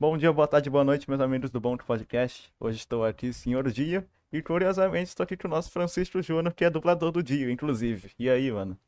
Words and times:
Bom 0.00 0.16
dia, 0.16 0.32
boa 0.32 0.48
tarde, 0.48 0.70
boa 0.70 0.82
noite, 0.82 1.06
meus 1.10 1.20
amigos 1.20 1.50
do 1.50 1.60
Bom 1.60 1.76
Podcast. 1.76 2.50
Hoje 2.58 2.78
estou 2.78 3.04
aqui, 3.04 3.34
senhor 3.34 3.70
Dio, 3.70 4.02
e 4.32 4.40
curiosamente 4.40 5.10
estou 5.10 5.24
aqui 5.24 5.36
com 5.36 5.46
o 5.46 5.50
nosso 5.50 5.70
Francisco 5.70 6.22
Júnior, 6.22 6.54
que 6.54 6.64
é 6.64 6.70
dublador 6.70 7.12
do 7.12 7.22
Dio, 7.22 7.50
inclusive. 7.50 8.10
E 8.18 8.30
aí, 8.30 8.50
mano? 8.50 8.78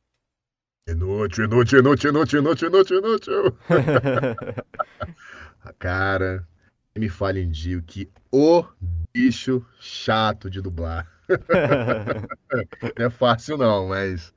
Inútil, 0.89 1.45
inútil, 1.45 1.81
inútil, 1.81 2.11
inútil, 2.13 2.39
inútil, 2.39 2.69
inútil, 2.69 2.99
inútil. 2.99 3.59
Cara, 5.79 6.49
me 6.97 7.11
fale 7.11 7.43
em 7.43 7.51
Dio 7.51 7.83
que 7.83 8.11
o 8.33 8.65
bicho 9.13 9.63
chato 9.79 10.49
de 10.49 10.63
dublar. 10.63 11.07
não 12.99 13.07
é 13.07 13.11
fácil 13.11 13.59
não, 13.59 13.89
mas 13.89 14.33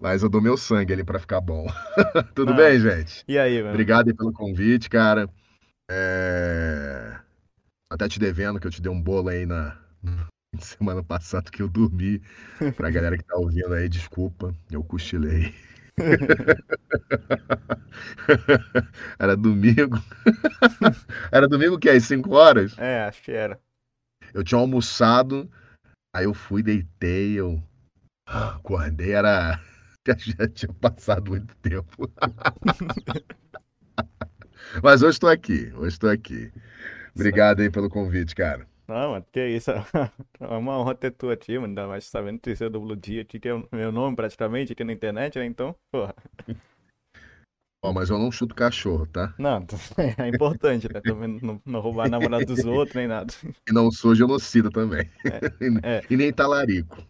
mas 0.00 0.22
eu 0.22 0.28
dou 0.28 0.40
meu 0.40 0.56
sangue 0.56 0.92
ali 0.92 1.02
pra 1.02 1.18
ficar 1.18 1.40
bom. 1.40 1.66
Tudo 2.36 2.52
Ah, 2.52 2.56
bem, 2.56 2.78
gente? 2.78 3.24
E 3.26 3.36
aí, 3.36 3.58
mano? 3.58 3.70
Obrigado 3.70 4.06
aí 4.06 4.14
pelo 4.14 4.32
convite, 4.32 4.88
cara. 4.88 5.28
É, 5.90 7.20
Até 7.90 8.08
te 8.08 8.18
devendo 8.18 8.58
que 8.58 8.66
eu 8.66 8.70
te 8.70 8.80
dei 8.80 8.90
um 8.90 9.00
bolo 9.00 9.28
aí 9.28 9.44
na 9.44 9.78
semana 10.58 11.02
passada 11.02 11.50
que 11.50 11.62
eu 11.62 11.68
dormi. 11.68 12.22
Pra 12.76 12.90
galera 12.90 13.18
que 13.18 13.24
tá 13.24 13.36
ouvindo 13.36 13.74
aí, 13.74 13.88
desculpa, 13.88 14.54
eu 14.70 14.82
cochilei. 14.82 15.54
Era 19.18 19.36
domingo. 19.36 19.98
Era 21.30 21.46
domingo 21.46 21.78
que 21.78 21.88
é? 21.88 21.96
Às 21.96 22.04
5 22.04 22.34
horas? 22.34 22.76
É, 22.78 23.04
acho 23.04 23.22
que 23.22 23.30
era. 23.30 23.60
Eu 24.32 24.42
tinha 24.42 24.60
almoçado, 24.60 25.48
aí 26.14 26.24
eu 26.24 26.34
fui, 26.34 26.62
deitei, 26.62 27.38
eu 27.38 27.62
acordei, 28.26 29.12
era. 29.12 29.60
Já 30.06 30.48
tinha 30.48 30.72
passado 30.74 31.30
muito 31.30 31.54
tempo. 31.56 32.10
Mas 34.82 35.02
hoje 35.02 35.16
estou 35.16 35.30
aqui, 35.30 35.72
hoje 35.76 35.94
estou 35.94 36.10
aqui. 36.10 36.52
Obrigado 37.14 37.60
aí 37.60 37.70
pelo 37.70 37.88
convite, 37.88 38.34
cara. 38.34 38.66
Não, 38.86 39.20
que 39.32 39.46
isso. 39.46 39.70
É 40.40 40.46
uma 40.46 40.78
honra 40.78 40.94
ter 40.94 41.10
tu 41.10 41.30
aqui, 41.30 41.54
mano. 41.54 41.68
Ainda 41.68 41.86
mais 41.86 42.04
sabendo 42.04 42.38
que 42.38 42.54
você 42.54 42.68
dubla 42.68 42.92
o 42.92 42.96
Dio 42.96 43.22
aqui, 43.22 43.40
que 43.40 43.48
é 43.48 43.54
o 43.54 43.66
meu 43.72 43.90
nome 43.90 44.14
praticamente 44.14 44.72
aqui 44.72 44.84
na 44.84 44.92
internet, 44.92 45.38
né? 45.38 45.46
Então, 45.46 45.74
porra. 45.90 46.14
Ó, 47.82 47.92
mas 47.92 48.08
eu 48.08 48.18
não 48.18 48.32
chuto 48.32 48.54
cachorro, 48.54 49.06
tá? 49.06 49.34
Não, 49.38 49.64
é 50.18 50.28
importante, 50.28 50.88
né? 50.92 51.00
Também 51.02 51.38
não, 51.42 51.60
não 51.64 51.80
roubar 51.80 52.06
a 52.06 52.08
namorada 52.08 52.44
dos 52.44 52.64
outros, 52.64 52.94
nem 52.94 53.06
nada. 53.06 53.32
E 53.68 53.72
não 53.72 53.90
sou 53.90 54.14
genocida 54.14 54.70
também. 54.70 55.08
É. 55.82 56.02
E 56.08 56.16
nem 56.16 56.32
talarico. 56.32 57.06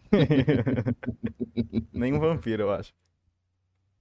Nem 1.93 2.13
um 2.13 2.19
vampiro, 2.19 2.63
eu 2.63 2.71
acho. 2.71 2.93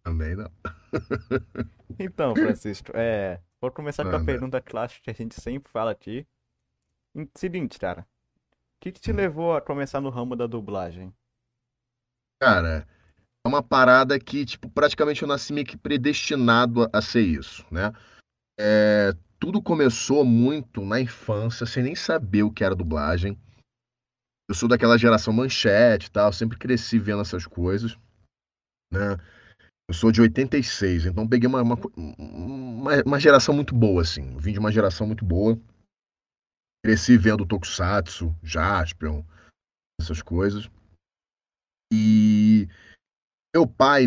Também 0.04 0.36
não. 0.36 0.50
Então, 1.98 2.34
Francisco, 2.34 2.90
é. 2.94 3.40
Vou 3.60 3.70
começar 3.70 4.04
com 4.04 4.16
a 4.16 4.24
pergunta 4.24 4.60
clássica 4.60 5.04
que 5.04 5.10
a 5.10 5.14
gente 5.14 5.40
sempre 5.40 5.70
fala 5.70 5.92
aqui. 5.92 6.26
Seguinte, 7.36 7.78
cara. 7.78 8.02
O 8.02 8.80
que 8.80 8.92
que 8.92 9.00
te 9.00 9.12
levou 9.12 9.54
a 9.54 9.60
começar 9.60 10.00
no 10.00 10.10
ramo 10.10 10.34
da 10.34 10.46
dublagem? 10.46 11.14
Cara, 12.42 12.86
é 13.44 13.48
uma 13.48 13.62
parada 13.62 14.18
que, 14.18 14.44
tipo, 14.44 14.68
praticamente 14.68 15.22
eu 15.22 15.28
nasci 15.28 15.52
meio 15.52 15.66
que 15.66 15.76
predestinado 15.76 16.82
a, 16.82 16.90
a 16.92 17.00
ser 17.00 17.22
isso, 17.22 17.64
né? 17.70 17.92
É, 18.58 19.12
tudo 19.38 19.62
começou 19.62 20.24
muito 20.24 20.84
na 20.84 21.00
infância, 21.00 21.64
sem 21.64 21.82
nem 21.82 21.94
saber 21.94 22.42
o 22.42 22.50
que 22.50 22.64
era 22.64 22.74
dublagem. 22.74 23.38
Eu 24.48 24.54
sou 24.54 24.68
daquela 24.68 24.98
geração 24.98 25.32
manchete 25.32 26.08
e 26.08 26.10
tal, 26.10 26.32
sempre 26.32 26.58
cresci 26.58 26.98
vendo 26.98 27.22
essas 27.22 27.46
coisas, 27.46 27.96
né? 28.92 29.16
Eu 29.88 29.94
sou 29.94 30.10
de 30.10 30.20
86, 30.20 31.06
então 31.06 31.28
peguei 31.28 31.46
uma, 31.46 31.62
uma, 31.62 33.02
uma, 33.04 33.20
geração 33.20 33.54
muito 33.54 33.74
boa, 33.74 34.00
assim. 34.00 34.36
Vim 34.38 34.52
de 34.52 34.58
uma 34.58 34.72
geração 34.72 35.06
muito 35.06 35.24
boa. 35.24 35.60
Cresci 36.84 37.18
vendo 37.18 37.46
Tokusatsu, 37.46 38.34
Jaspion, 38.42 39.22
essas 40.00 40.22
coisas. 40.22 40.70
E 41.92 42.66
meu 43.54 43.66
pai, 43.66 44.06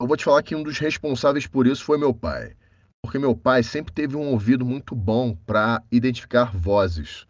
eu 0.00 0.06
vou 0.06 0.16
te 0.16 0.24
falar 0.24 0.42
que 0.42 0.54
um 0.54 0.62
dos 0.62 0.78
responsáveis 0.78 1.46
por 1.46 1.66
isso 1.66 1.84
foi 1.84 1.98
meu 1.98 2.14
pai. 2.14 2.56
Porque 3.04 3.18
meu 3.18 3.36
pai 3.36 3.62
sempre 3.62 3.92
teve 3.92 4.16
um 4.16 4.28
ouvido 4.28 4.64
muito 4.64 4.94
bom 4.94 5.34
para 5.34 5.82
identificar 5.90 6.56
vozes. 6.56 7.26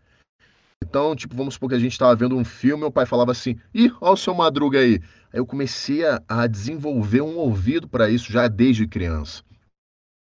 Então, 0.82 1.14
tipo, 1.14 1.36
vamos 1.36 1.54
supor 1.54 1.68
que 1.68 1.74
a 1.74 1.78
gente 1.78 1.92
estava 1.92 2.16
vendo 2.16 2.36
um 2.36 2.44
filme, 2.44 2.80
meu 2.80 2.90
pai 2.90 3.04
falava 3.04 3.32
assim: 3.32 3.60
Ih, 3.74 3.92
olha 4.00 4.12
o 4.12 4.16
seu 4.16 4.34
Madruga 4.34 4.78
aí. 4.78 5.00
Eu 5.32 5.46
comecei 5.46 6.04
a, 6.04 6.22
a 6.28 6.46
desenvolver 6.46 7.20
um 7.20 7.36
ouvido 7.36 7.88
para 7.88 8.10
isso 8.10 8.32
já 8.32 8.48
desde 8.48 8.86
criança. 8.86 9.42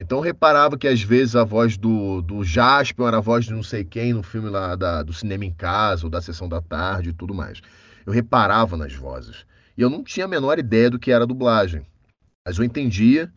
Então 0.02 0.18
eu 0.18 0.24
reparava 0.24 0.78
que 0.78 0.88
às 0.88 1.02
vezes 1.02 1.36
a 1.36 1.44
voz 1.44 1.78
do, 1.78 2.22
do 2.22 2.44
Jaspion 2.44 3.08
era 3.08 3.18
a 3.18 3.22
voz 3.22 3.46
de 3.46 3.53
não 3.53 3.63
sei 3.63 3.86
quem 3.86 4.13
no 4.13 4.24
filme 4.24 4.50
lá 4.50 4.75
da- 4.75 5.03
do 5.03 5.13
Cinema 5.13 5.46
em 5.46 5.53
Casa 5.53 6.06
ou 6.06 6.09
da 6.09 6.22
Sessão 6.22 6.47
da 6.50 6.62
Tarde 6.62 7.09
e 7.09 7.13
tudo 7.13 7.34
mais. 7.34 7.62
Eu 8.06 8.12
reparava 8.12 8.75
nas 8.75 8.94
vozes. 8.94 9.46
E 9.78 9.81
eu 9.81 9.90
não 9.90 10.03
tinha 10.03 10.25
a 10.25 10.30
menor 10.30 10.59
ideia 10.59 10.90
do 10.90 11.00
que 11.00 11.12
era 11.12 11.25
dublagem. 11.28 11.86
Mas 12.46 12.58
eu 12.58 12.63
entendia 12.66 13.28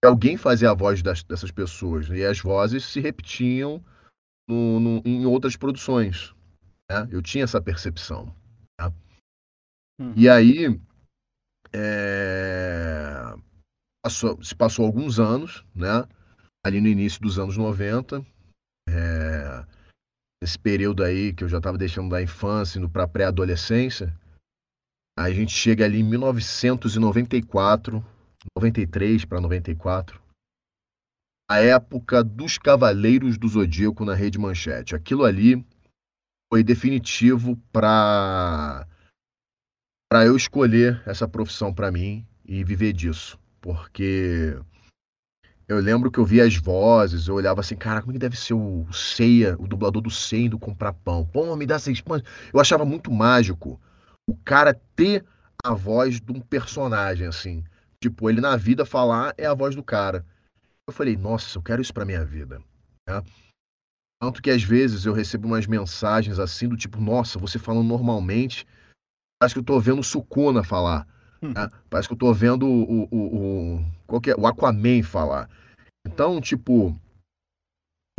que 0.00 0.06
alguém 0.06 0.36
fazia 0.36 0.70
a 0.70 0.74
voz 0.74 1.02
das- 1.02 1.22
dessas 1.22 1.50
pessoas. 1.50 2.08
E 2.08 2.24
as 2.24 2.40
vozes 2.40 2.84
se 2.86 3.00
repetiam 3.00 3.84
no- 4.48 4.80
no- 4.80 5.02
em 5.04 5.26
outras 5.26 5.56
produções. 5.56 6.34
né? 6.90 7.06
Eu 7.10 7.20
tinha 7.20 7.44
essa 7.44 7.60
percepção. 7.60 8.34
Uhum. 10.00 10.14
E 10.16 10.28
aí, 10.28 10.80
é, 11.72 13.34
passou- 14.02 14.42
se 14.42 14.54
passou 14.54 14.86
alguns 14.86 15.18
anos, 15.18 15.64
né? 15.74 16.04
Ali 16.64 16.80
no 16.80 16.88
início 16.88 17.20
dos 17.20 17.38
anos 17.38 17.56
90, 17.56 18.24
é, 18.88 19.64
esse 20.42 20.58
período 20.58 21.02
aí 21.02 21.32
que 21.32 21.44
eu 21.44 21.48
já 21.48 21.58
estava 21.58 21.78
deixando 21.78 22.10
da 22.10 22.22
infância, 22.22 22.78
indo 22.78 22.88
para 22.88 23.08
pré-adolescência, 23.08 24.14
a 25.18 25.30
gente 25.30 25.52
chega 25.52 25.84
ali 25.84 26.00
em 26.00 26.04
1994, 26.04 28.04
93 28.56 29.24
para 29.24 29.40
94, 29.40 30.20
a 31.50 31.58
época 31.58 32.22
dos 32.22 32.58
Cavaleiros 32.58 33.38
do 33.38 33.48
Zodíaco 33.48 34.04
na 34.04 34.14
Rede 34.14 34.38
Manchete. 34.38 34.94
Aquilo 34.94 35.24
ali 35.24 35.66
foi 36.52 36.62
definitivo 36.62 37.56
para 37.72 38.86
para 40.08 40.24
eu 40.24 40.34
escolher 40.36 41.02
essa 41.06 41.28
profissão 41.28 41.72
para 41.72 41.92
mim 41.92 42.26
e 42.44 42.64
viver 42.64 42.92
disso, 42.92 43.38
porque 43.60 44.58
eu 45.68 45.78
lembro 45.80 46.10
que 46.10 46.18
eu 46.18 46.24
via 46.24 46.44
as 46.44 46.56
vozes, 46.56 47.28
eu 47.28 47.34
olhava 47.34 47.60
assim, 47.60 47.76
cara, 47.76 48.00
como 48.00 48.14
que 48.14 48.18
deve 48.18 48.36
ser 48.36 48.54
o 48.54 48.86
Ceia, 48.90 49.54
o 49.58 49.68
dublador 49.68 50.00
do 50.00 50.10
Ceia 50.10 50.46
indo 50.46 50.58
comprar 50.58 50.94
pão? 50.94 51.26
Pô, 51.26 51.54
me 51.54 51.66
dá 51.66 51.78
seis 51.78 52.00
pães. 52.00 52.22
Eu 52.52 52.58
achava 52.58 52.86
muito 52.86 53.12
mágico 53.12 53.78
o 54.26 54.34
cara 54.34 54.72
ter 54.96 55.24
a 55.62 55.74
voz 55.74 56.20
de 56.20 56.32
um 56.32 56.40
personagem 56.40 57.26
assim, 57.26 57.62
tipo, 58.00 58.30
ele 58.30 58.40
na 58.40 58.56
vida 58.56 58.86
falar 58.86 59.34
é 59.36 59.44
a 59.44 59.54
voz 59.54 59.74
do 59.74 59.82
cara. 59.82 60.24
Eu 60.86 60.92
falei, 60.92 61.18
nossa, 61.18 61.58
eu 61.58 61.62
quero 61.62 61.82
isso 61.82 61.92
pra 61.92 62.06
minha 62.06 62.24
vida, 62.24 62.62
né? 63.06 63.22
Tanto 64.22 64.40
que 64.40 64.50
às 64.50 64.62
vezes 64.62 65.04
eu 65.04 65.12
recebo 65.12 65.48
umas 65.48 65.66
mensagens 65.66 66.38
assim 66.38 66.66
do 66.66 66.78
tipo, 66.78 66.98
nossa, 66.98 67.38
você 67.38 67.58
falando 67.58 67.86
normalmente, 67.86 68.66
parece 69.38 69.54
que 69.54 69.60
eu 69.60 69.64
tô 69.64 69.78
vendo 69.78 70.00
o 70.00 70.04
Sukuna 70.04 70.64
falar. 70.64 71.06
né? 71.54 71.68
Parece 71.88 72.08
que 72.08 72.14
eu 72.14 72.18
tô 72.18 72.32
vendo 72.32 72.66
o, 72.66 73.08
o, 73.10 73.76
o, 73.76 73.84
qual 74.06 74.20
é? 74.26 74.34
o 74.38 74.46
Aquaman 74.46 75.02
falar. 75.02 75.48
Então, 76.06 76.40
tipo, 76.40 76.98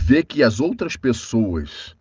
ver 0.02 0.24
que 0.26 0.42
as 0.42 0.60
outras 0.60 0.96
pessoas 0.96 1.96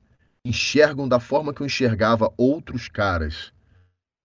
enxergam 0.44 1.08
da 1.08 1.18
forma 1.18 1.52
que 1.52 1.60
eu 1.60 1.66
enxergava 1.66 2.32
outros 2.36 2.88
caras 2.88 3.52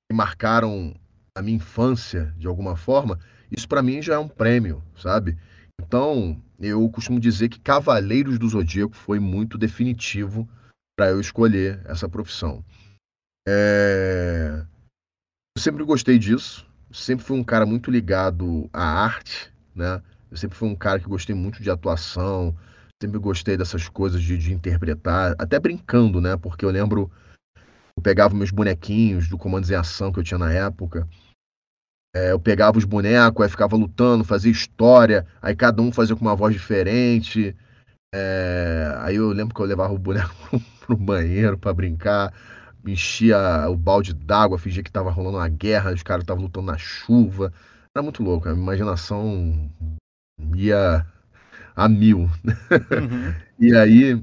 que 0.09 0.15
marcaram 0.15 0.95
a 1.35 1.41
minha 1.41 1.57
infância 1.57 2.33
de 2.37 2.47
alguma 2.47 2.75
forma, 2.75 3.19
isso 3.51 3.67
pra 3.67 3.81
mim 3.81 4.01
já 4.01 4.15
é 4.15 4.19
um 4.19 4.27
prêmio, 4.27 4.83
sabe? 4.95 5.37
Então, 5.81 6.41
eu 6.59 6.87
costumo 6.89 7.19
dizer 7.19 7.49
que 7.49 7.59
Cavaleiros 7.59 8.37
do 8.37 8.47
Zodíaco 8.47 8.95
foi 8.95 9.19
muito 9.19 9.57
definitivo 9.57 10.47
para 10.95 11.09
eu 11.09 11.19
escolher 11.19 11.81
essa 11.85 12.07
profissão. 12.07 12.63
É, 13.47 14.63
Eu 15.55 15.61
sempre 15.61 15.83
gostei 15.83 16.17
disso, 16.17 16.65
sempre 16.91 17.23
fui 17.23 17.37
um 17.37 17.43
cara 17.43 17.65
muito 17.65 17.91
ligado 17.91 18.67
à 18.73 19.03
arte, 19.03 19.53
né? 19.75 20.01
Eu 20.31 20.37
sempre 20.37 20.57
fui 20.57 20.67
um 20.67 20.75
cara 20.75 20.99
que 20.99 21.07
gostei 21.07 21.35
muito 21.35 21.61
de 21.61 21.69
atuação, 21.69 22.55
sempre 23.01 23.19
gostei 23.19 23.55
dessas 23.55 23.87
coisas 23.87 24.21
de, 24.23 24.35
de 24.35 24.51
interpretar, 24.51 25.35
até 25.37 25.59
brincando, 25.59 26.19
né? 26.19 26.35
Porque 26.37 26.65
eu 26.65 26.71
lembro, 26.71 27.11
eu 27.95 28.01
pegava 28.01 28.33
meus 28.33 28.49
bonequinhos 28.49 29.29
do 29.29 29.37
Comandos 29.37 29.69
em 29.69 29.75
Ação 29.75 30.11
que 30.11 30.19
eu 30.19 30.23
tinha 30.23 30.39
na 30.39 30.51
época, 30.51 31.07
é, 32.15 32.31
eu 32.31 32.39
pegava 32.39 32.77
os 32.77 32.85
bonecos, 32.85 33.43
aí 33.43 33.49
ficava 33.49 33.75
lutando, 33.75 34.23
fazia 34.23 34.51
história, 34.51 35.25
aí 35.41 35.55
cada 35.55 35.81
um 35.81 35.91
fazia 35.91 36.15
com 36.15 36.21
uma 36.21 36.35
voz 36.35 36.53
diferente. 36.53 37.55
É, 38.13 38.93
aí 38.99 39.15
eu 39.15 39.29
lembro 39.29 39.53
que 39.53 39.61
eu 39.61 39.65
levava 39.65 39.93
o 39.93 39.97
boneco 39.99 40.33
pro 40.81 40.95
banheiro 40.95 41.57
para 41.57 41.73
brincar, 41.73 42.31
enchia 42.85 43.37
o 43.69 43.75
balde 43.75 44.13
d'água, 44.13 44.57
fingia 44.57 44.83
que 44.83 44.91
tava 44.91 45.09
rolando 45.11 45.37
uma 45.37 45.47
guerra, 45.47 45.93
os 45.93 46.03
caras 46.03 46.23
estavam 46.23 46.43
lutando 46.43 46.67
na 46.67 46.77
chuva. 46.77 47.53
Era 47.95 48.03
muito 48.03 48.23
louco, 48.23 48.49
a 48.49 48.53
imaginação 48.53 49.69
ia 50.55 51.05
a 51.75 51.89
mil. 51.89 52.19
Uhum. 52.21 53.33
E 53.59 53.73
aí, 53.77 54.21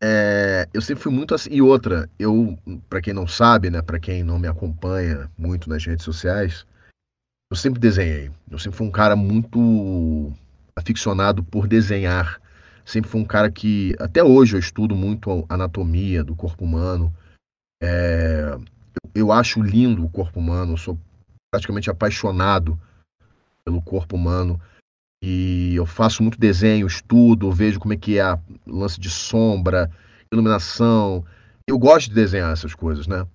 é, 0.00 0.68
eu 0.74 0.82
sempre 0.82 1.02
fui 1.02 1.12
muito 1.12 1.34
assim. 1.34 1.50
E 1.52 1.62
outra, 1.62 2.08
eu, 2.18 2.58
para 2.88 3.00
quem 3.00 3.12
não 3.12 3.26
sabe, 3.26 3.70
né, 3.70 3.80
para 3.80 3.98
quem 3.98 4.22
não 4.22 4.38
me 4.38 4.48
acompanha 4.48 5.30
muito 5.36 5.68
nas 5.68 5.84
redes 5.84 6.04
sociais, 6.04 6.66
eu 7.50 7.56
sempre 7.56 7.80
desenhei. 7.80 8.30
Eu 8.50 8.58
sempre 8.58 8.76
fui 8.78 8.86
um 8.86 8.90
cara 8.90 9.14
muito 9.14 10.32
aficionado 10.76 11.42
por 11.44 11.68
desenhar. 11.68 12.40
Sempre 12.84 13.10
fui 13.10 13.20
um 13.20 13.24
cara 13.24 13.50
que, 13.50 13.94
até 14.00 14.24
hoje, 14.24 14.56
eu 14.56 14.60
estudo 14.60 14.96
muito 14.96 15.46
a 15.48 15.54
anatomia 15.54 16.24
do 16.24 16.34
corpo 16.34 16.64
humano. 16.64 17.12
É, 17.82 18.56
eu 19.12 19.32
acho 19.32 19.60
lindo 19.60 20.04
o 20.04 20.08
corpo 20.08 20.38
humano, 20.38 20.74
eu 20.74 20.76
sou 20.76 20.96
praticamente 21.52 21.90
apaixonado 21.90 22.78
pelo 23.64 23.82
corpo 23.82 24.14
humano. 24.14 24.60
E 25.24 25.74
eu 25.74 25.84
faço 25.86 26.22
muito 26.22 26.38
desenho, 26.38 26.86
estudo, 26.86 27.50
vejo 27.50 27.78
como 27.78 27.92
é 27.92 27.96
que 27.96 28.18
é 28.18 28.34
o 28.66 28.78
lance 28.78 29.00
de 29.00 29.10
sombra, 29.10 29.90
iluminação. 30.32 31.24
Eu 31.68 31.78
gosto 31.78 32.08
de 32.08 32.14
desenhar 32.14 32.52
essas 32.52 32.74
coisas, 32.74 33.06
né? 33.06 33.26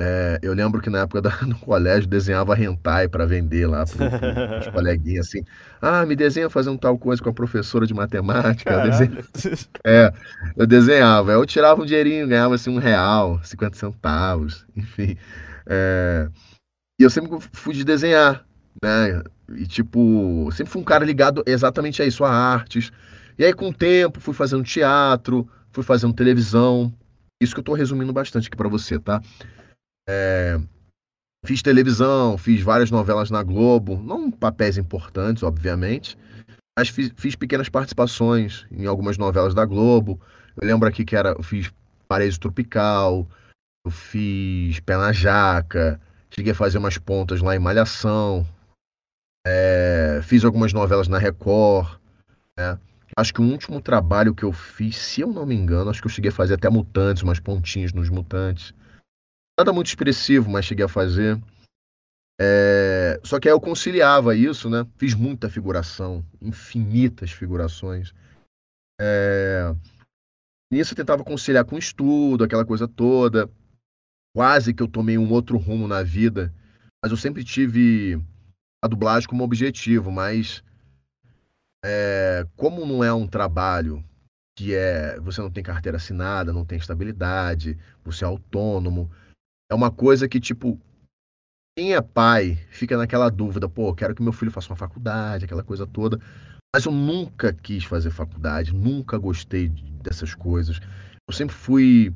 É, 0.00 0.38
eu 0.42 0.54
lembro 0.54 0.80
que 0.80 0.88
na 0.88 1.00
época 1.00 1.20
da, 1.20 1.30
no 1.42 1.58
colégio 1.58 2.08
desenhava 2.08 2.58
hentai 2.58 3.08
para 3.08 3.26
vender 3.26 3.66
lá 3.66 3.84
para 3.84 4.60
os 4.60 4.68
coleguinhas 4.72 5.26
assim. 5.26 5.44
Ah, 5.82 6.06
me 6.06 6.14
desenha 6.14 6.48
fazendo 6.48 6.78
tal 6.78 6.96
coisa 6.96 7.20
com 7.20 7.28
a 7.28 7.32
professora 7.32 7.86
de 7.86 7.92
matemática. 7.92 8.72
Eu. 8.72 8.88
É, 9.84 10.12
eu 10.56 10.66
desenhava. 10.66 11.32
Eu 11.32 11.44
tirava 11.44 11.82
um 11.82 11.84
dinheirinho, 11.84 12.28
ganhava 12.28 12.54
assim 12.54 12.70
um 12.70 12.78
real, 12.78 13.40
50 13.42 13.76
centavos, 13.76 14.66
enfim. 14.76 15.16
É... 15.66 16.28
E 17.00 17.04
eu 17.04 17.10
sempre 17.10 17.30
fui 17.52 17.74
de 17.74 17.84
desenhar, 17.84 18.44
né? 18.82 19.22
E, 19.54 19.66
tipo, 19.66 20.48
sempre 20.52 20.72
fui 20.72 20.82
um 20.82 20.84
cara 20.84 21.04
ligado 21.04 21.42
exatamente 21.46 22.02
a 22.02 22.06
isso, 22.06 22.24
a 22.24 22.30
artes. 22.30 22.92
E 23.38 23.44
aí, 23.44 23.52
com 23.52 23.68
o 23.68 23.74
tempo, 23.74 24.20
fui 24.20 24.34
fazendo 24.34 24.64
teatro, 24.64 25.48
fui 25.70 25.82
fazendo 25.82 26.12
televisão. 26.12 26.92
Isso 27.40 27.54
que 27.54 27.60
eu 27.60 27.64
tô 27.64 27.72
resumindo 27.72 28.12
bastante 28.12 28.48
aqui 28.48 28.56
para 28.56 28.68
você, 28.68 28.98
tá? 28.98 29.22
É... 30.08 30.58
Fiz 31.44 31.62
televisão, 31.62 32.36
fiz 32.36 32.62
várias 32.62 32.90
novelas 32.90 33.30
na 33.30 33.42
Globo, 33.42 34.02
não 34.02 34.30
papéis 34.30 34.76
importantes, 34.76 35.42
obviamente, 35.42 36.18
mas 36.76 36.88
fiz, 36.88 37.12
fiz 37.16 37.36
pequenas 37.36 37.68
participações 37.68 38.66
em 38.72 38.86
algumas 38.86 39.16
novelas 39.16 39.54
da 39.54 39.64
Globo. 39.64 40.20
Eu 40.56 40.66
lembro 40.66 40.88
aqui 40.88 41.04
que 41.04 41.14
era, 41.14 41.30
eu 41.30 41.42
fiz 41.42 41.72
Paraíso 42.08 42.40
Tropical, 42.40 43.28
eu 43.84 43.90
fiz 43.90 44.80
Pé 44.80 44.96
na 44.96 45.12
Jaca, 45.12 46.00
cheguei 46.30 46.52
a 46.52 46.56
fazer 46.56 46.78
umas 46.78 46.98
pontas 46.98 47.40
lá 47.40 47.54
em 47.54 47.60
Malhação, 47.60 48.44
é, 49.46 50.20
fiz 50.22 50.44
algumas 50.44 50.72
novelas 50.72 51.08
na 51.08 51.18
Record, 51.18 51.98
né? 52.58 52.78
Acho 53.16 53.32
que 53.34 53.40
o 53.40 53.44
último 53.44 53.80
trabalho 53.80 54.34
que 54.34 54.44
eu 54.44 54.52
fiz, 54.52 54.96
se 54.96 55.22
eu 55.22 55.28
não 55.32 55.46
me 55.46 55.54
engano, 55.54 55.90
acho 55.90 56.00
que 56.00 56.06
eu 56.06 56.12
cheguei 56.12 56.30
a 56.30 56.34
fazer 56.34 56.54
até 56.54 56.68
Mutantes, 56.68 57.22
umas 57.22 57.40
pontinhas 57.40 57.92
nos 57.92 58.08
Mutantes. 58.08 58.72
Nada 59.58 59.72
muito 59.72 59.88
expressivo, 59.88 60.48
mas 60.48 60.64
cheguei 60.64 60.84
a 60.84 60.88
fazer. 60.88 61.36
É... 62.40 63.20
Só 63.24 63.40
que 63.40 63.48
aí 63.48 63.52
eu 63.52 63.60
conciliava 63.60 64.36
isso, 64.36 64.70
né? 64.70 64.86
Fiz 64.96 65.14
muita 65.14 65.50
figuração, 65.50 66.24
infinitas 66.40 67.32
figurações. 67.32 68.14
É... 69.00 69.74
Nisso 70.72 70.92
eu 70.92 70.96
tentava 70.96 71.24
conciliar 71.24 71.64
com 71.64 71.76
estudo, 71.76 72.44
aquela 72.44 72.64
coisa 72.64 72.86
toda. 72.86 73.50
Quase 74.32 74.72
que 74.72 74.80
eu 74.80 74.86
tomei 74.86 75.18
um 75.18 75.28
outro 75.32 75.56
rumo 75.56 75.88
na 75.88 76.04
vida, 76.04 76.54
mas 77.02 77.10
eu 77.10 77.16
sempre 77.16 77.42
tive 77.42 78.22
a 78.80 78.86
dublagem 78.86 79.28
como 79.28 79.42
objetivo, 79.42 80.12
mas 80.12 80.62
é, 81.84 82.46
como 82.56 82.86
não 82.86 83.02
é 83.02 83.12
um 83.12 83.26
trabalho 83.26 84.04
que 84.56 84.74
é 84.74 85.18
você 85.18 85.40
não 85.40 85.50
tem 85.50 85.64
carteira 85.64 85.96
assinada, 85.96 86.52
não 86.52 86.64
tem 86.64 86.78
estabilidade, 86.78 87.76
você 88.04 88.24
é 88.24 88.26
autônomo, 88.28 89.10
é 89.70 89.74
uma 89.74 89.90
coisa 89.90 90.28
que 90.28 90.40
tipo 90.40 90.78
quem 91.76 91.94
é 91.94 92.00
pai 92.00 92.56
fica 92.70 92.96
naquela 92.96 93.30
dúvida, 93.30 93.68
pô, 93.68 93.94
quero 93.94 94.14
que 94.14 94.22
meu 94.22 94.32
filho 94.32 94.50
faça 94.50 94.68
uma 94.68 94.76
faculdade, 94.76 95.44
aquela 95.44 95.62
coisa 95.62 95.86
toda, 95.86 96.18
mas 96.74 96.84
eu 96.84 96.92
nunca 96.92 97.52
quis 97.52 97.84
fazer 97.84 98.10
faculdade, 98.10 98.74
nunca 98.74 99.16
gostei 99.16 99.68
dessas 100.02 100.34
coisas. 100.34 100.80
Eu 101.28 101.34
sempre 101.34 101.54
fui 101.54 102.12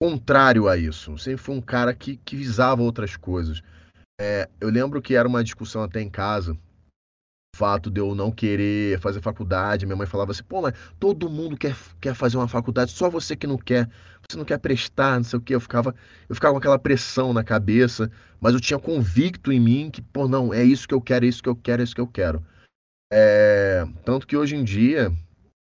contrário 0.00 0.68
a 0.68 0.76
isso. 0.76 1.12
Eu 1.12 1.18
sempre 1.18 1.42
fui 1.42 1.54
um 1.54 1.60
cara 1.60 1.94
que, 1.94 2.16
que 2.18 2.36
visava 2.36 2.82
outras 2.82 3.16
coisas. 3.16 3.62
É, 4.20 4.48
eu 4.60 4.70
lembro 4.70 5.02
que 5.02 5.14
era 5.14 5.28
uma 5.28 5.42
discussão 5.42 5.82
até 5.82 6.00
em 6.00 6.10
casa, 6.10 6.56
fato 7.54 7.90
de 7.90 8.00
eu 8.00 8.14
não 8.14 8.30
querer 8.30 8.98
fazer 9.00 9.20
faculdade. 9.22 9.86
Minha 9.86 9.96
mãe 9.96 10.06
falava 10.06 10.32
assim: 10.32 10.42
pô, 10.42 10.60
mas 10.60 10.74
todo 10.98 11.30
mundo 11.30 11.56
quer, 11.56 11.76
quer 12.00 12.14
fazer 12.14 12.36
uma 12.36 12.48
faculdade, 12.48 12.90
só 12.90 13.08
você 13.08 13.36
que 13.36 13.46
não 13.46 13.56
quer. 13.56 13.88
Você 14.28 14.38
não 14.38 14.44
quer 14.44 14.58
prestar, 14.58 15.16
não 15.16 15.24
sei 15.24 15.38
o 15.38 15.42
quê. 15.42 15.54
Eu 15.54 15.60
ficava, 15.60 15.94
eu 16.28 16.34
ficava 16.34 16.54
com 16.54 16.58
aquela 16.58 16.78
pressão 16.78 17.32
na 17.32 17.44
cabeça, 17.44 18.10
mas 18.40 18.54
eu 18.54 18.60
tinha 18.60 18.78
convicto 18.78 19.52
em 19.52 19.60
mim 19.60 19.90
que, 19.90 20.02
pô, 20.02 20.26
não, 20.26 20.52
é 20.52 20.64
isso 20.64 20.88
que 20.88 20.94
eu 20.94 21.00
quero, 21.00 21.24
é 21.24 21.28
isso 21.28 21.42
que 21.42 21.48
eu 21.48 21.56
quero, 21.56 21.82
é 21.82 21.84
isso 21.84 21.94
que 21.94 22.00
eu 22.00 22.06
quero. 22.06 22.42
É, 23.12 23.86
tanto 24.04 24.26
que 24.26 24.36
hoje 24.36 24.56
em 24.56 24.64
dia, 24.64 25.12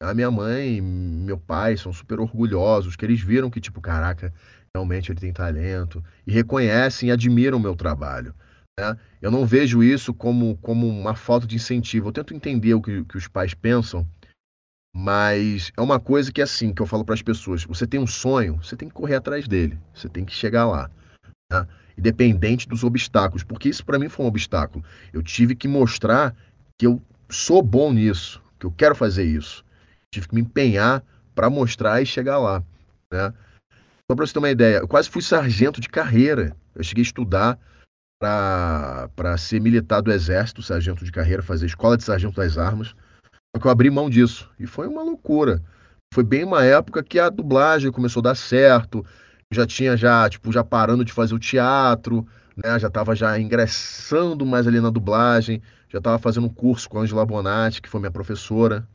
a 0.02 0.14
minha 0.14 0.32
mãe 0.32 0.78
e 0.78 0.82
meu 0.82 1.38
pai 1.38 1.78
são 1.78 1.94
super 1.94 2.20
orgulhosos, 2.20 2.96
que 2.96 3.06
eles 3.06 3.22
viram 3.22 3.50
que, 3.50 3.62
tipo, 3.62 3.82
caraca, 3.82 4.34
realmente 4.74 5.12
ele 5.12 5.20
tem 5.20 5.32
talento, 5.32 6.04
e 6.26 6.32
reconhecem 6.32 7.10
e 7.10 7.12
admiram 7.12 7.58
o 7.58 7.62
meu 7.62 7.76
trabalho. 7.76 8.34
Né? 8.80 8.98
Eu 9.22 9.30
não 9.30 9.46
vejo 9.46 9.84
isso 9.84 10.14
como, 10.14 10.58
como 10.58 10.88
uma 10.88 11.16
falta 11.16 11.46
de 11.46 11.56
incentivo. 11.56 12.10
Eu 12.10 12.14
tento 12.14 12.34
entender 12.34 12.74
o 12.74 12.82
que, 12.82 13.04
que 13.06 13.18
os 13.18 13.28
pais 13.28 13.54
pensam, 13.54 14.08
mas 14.96 15.72
é 15.78 15.82
uma 15.82 16.00
coisa 16.00 16.32
que 16.32 16.42
é 16.42 16.44
assim, 16.44 16.74
que 16.74 16.82
eu 16.82 16.86
falo 16.86 17.06
para 17.06 17.16
as 17.16 17.22
pessoas: 17.22 17.64
você 17.64 17.86
tem 17.86 18.00
um 18.00 18.08
sonho, 18.08 18.58
você 18.58 18.76
tem 18.76 18.88
que 18.88 18.94
correr 18.94 19.16
atrás 19.16 19.48
dele, 19.48 19.78
você 19.94 20.10
tem 20.10 20.26
que 20.26 20.34
chegar 20.34 20.66
lá. 20.66 20.90
Né? 21.52 21.68
Independente 21.98 22.68
dos 22.68 22.84
obstáculos, 22.84 23.44
porque 23.44 23.70
isso 23.70 23.86
para 23.86 24.00
mim 24.00 24.10
foi 24.10 24.26
um 24.26 24.30
obstáculo. 24.30 24.84
Eu 25.12 25.22
tive 25.22 25.56
que 25.56 25.68
mostrar 25.68 26.36
que 26.78 26.88
eu 26.88 27.02
sou 27.30 27.62
bom 27.62 27.94
nisso, 27.94 28.42
que 28.60 28.66
eu 28.66 28.72
quero 28.72 28.96
fazer 28.96 29.24
isso. 29.24 29.64
Tive 30.12 30.28
que 30.28 30.36
me 30.36 30.42
empenhar 30.42 31.04
para 31.36 31.50
mostrar 31.50 32.02
e 32.02 32.06
chegar 32.06 32.40
lá. 32.40 32.64
Né? 33.12 33.34
Só 34.10 34.16
para 34.16 34.26
você 34.26 34.34
ter 34.34 34.40
uma 34.40 34.50
ideia, 34.50 34.78
eu 34.78 34.88
quase 34.88 35.10
fui 35.10 35.22
sargento 35.22 35.80
de 35.80 35.90
carreira. 35.90 36.56
Eu 36.76 36.84
cheguei 36.84 37.04
a 37.04 37.06
estudar 37.06 37.60
para 38.20 39.38
ser 39.38 39.60
militar 39.60 40.02
do 40.02 40.12
Exército, 40.12 40.62
sargento 40.62 41.04
de 41.04 41.12
carreira, 41.12 41.44
fazer 41.44 41.66
escola 41.66 41.98
de 41.98 42.04
sargento 42.04 42.36
das 42.36 42.58
armas. 42.58 42.96
Só 43.56 43.62
que 43.62 43.68
eu 43.68 43.72
abri 43.72 43.90
mão 43.90 44.10
disso. 44.10 44.50
E 44.60 44.66
foi 44.66 44.88
uma 44.88 45.04
loucura. 45.04 45.62
Foi 46.14 46.24
bem 46.24 46.44
uma 46.44 46.64
época 46.64 47.04
que 47.04 47.20
a 47.20 47.30
dublagem 47.30 47.92
começou 47.92 48.22
a 48.22 48.24
dar 48.24 48.36
certo. 48.36 49.06
Já 49.52 49.66
tinha 49.66 49.98
já, 49.98 50.30
tipo, 50.30 50.52
já 50.52 50.64
parando 50.64 51.06
de 51.06 51.12
fazer 51.12 51.36
o 51.36 51.40
teatro, 51.40 52.28
né? 52.56 52.80
Já 52.80 52.88
estava 52.88 53.16
já 53.16 53.38
ingressando 53.40 54.46
mais 54.46 54.68
ali 54.68 54.80
na 54.80 54.90
dublagem. 54.90 55.62
Já 55.90 56.00
estava 56.00 56.18
fazendo 56.18 56.48
um 56.48 56.54
curso 56.54 56.90
com 56.90 57.00
a 57.00 57.02
Angela 57.02 57.26
Bonatti, 57.26 57.82
que 57.82 57.90
foi 57.90 58.00
minha 58.00 58.12
professora. 58.12 58.88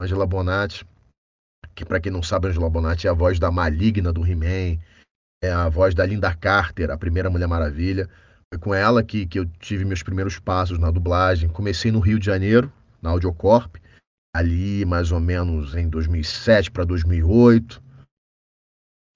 Angela 0.00 0.26
Bonatti, 0.26 0.86
que 1.74 1.84
para 1.84 2.00
quem 2.00 2.12
não 2.12 2.22
sabe, 2.22 2.48
Angela 2.48 2.70
Bonatti 2.70 3.06
é 3.06 3.10
a 3.10 3.14
voz 3.14 3.38
da 3.38 3.50
maligna 3.50 4.12
do 4.12 4.26
He-Man, 4.26 4.78
é 5.42 5.50
a 5.50 5.68
voz 5.68 5.94
da 5.94 6.04
Linda 6.04 6.34
Carter, 6.34 6.90
a 6.90 6.98
primeira 6.98 7.30
Mulher 7.30 7.46
Maravilha. 7.46 8.08
Foi 8.52 8.60
com 8.60 8.74
ela 8.74 9.02
que, 9.02 9.26
que 9.26 9.38
eu 9.38 9.46
tive 9.58 9.84
meus 9.84 10.02
primeiros 10.02 10.38
passos 10.38 10.78
na 10.78 10.90
dublagem. 10.90 11.48
Comecei 11.48 11.90
no 11.90 12.00
Rio 12.00 12.18
de 12.18 12.26
Janeiro, 12.26 12.72
na 13.02 13.10
Audiocorp, 13.10 13.76
ali 14.34 14.84
mais 14.84 15.10
ou 15.10 15.20
menos 15.20 15.74
em 15.74 15.88
2007 15.88 16.70
para 16.70 16.84
2008. 16.84 17.82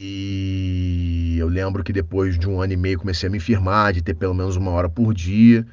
E 0.03 1.37
eu 1.39 1.47
lembro 1.47 1.85
que 1.85 1.93
depois 1.93 2.39
de 2.39 2.49
um 2.49 2.61
ano 2.61 2.73
e 2.73 2.77
meio 2.77 2.99
comecei 2.99 3.29
a 3.29 3.33
me 3.33 3.39
firmar, 3.39 3.93
de 3.93 4.03
ter 4.03 4.15
pelo 4.15 4.35
menos 4.35 4.57
uma 4.57 4.71
hora 4.71 4.89
por 4.89 5.13
dia. 5.15 5.67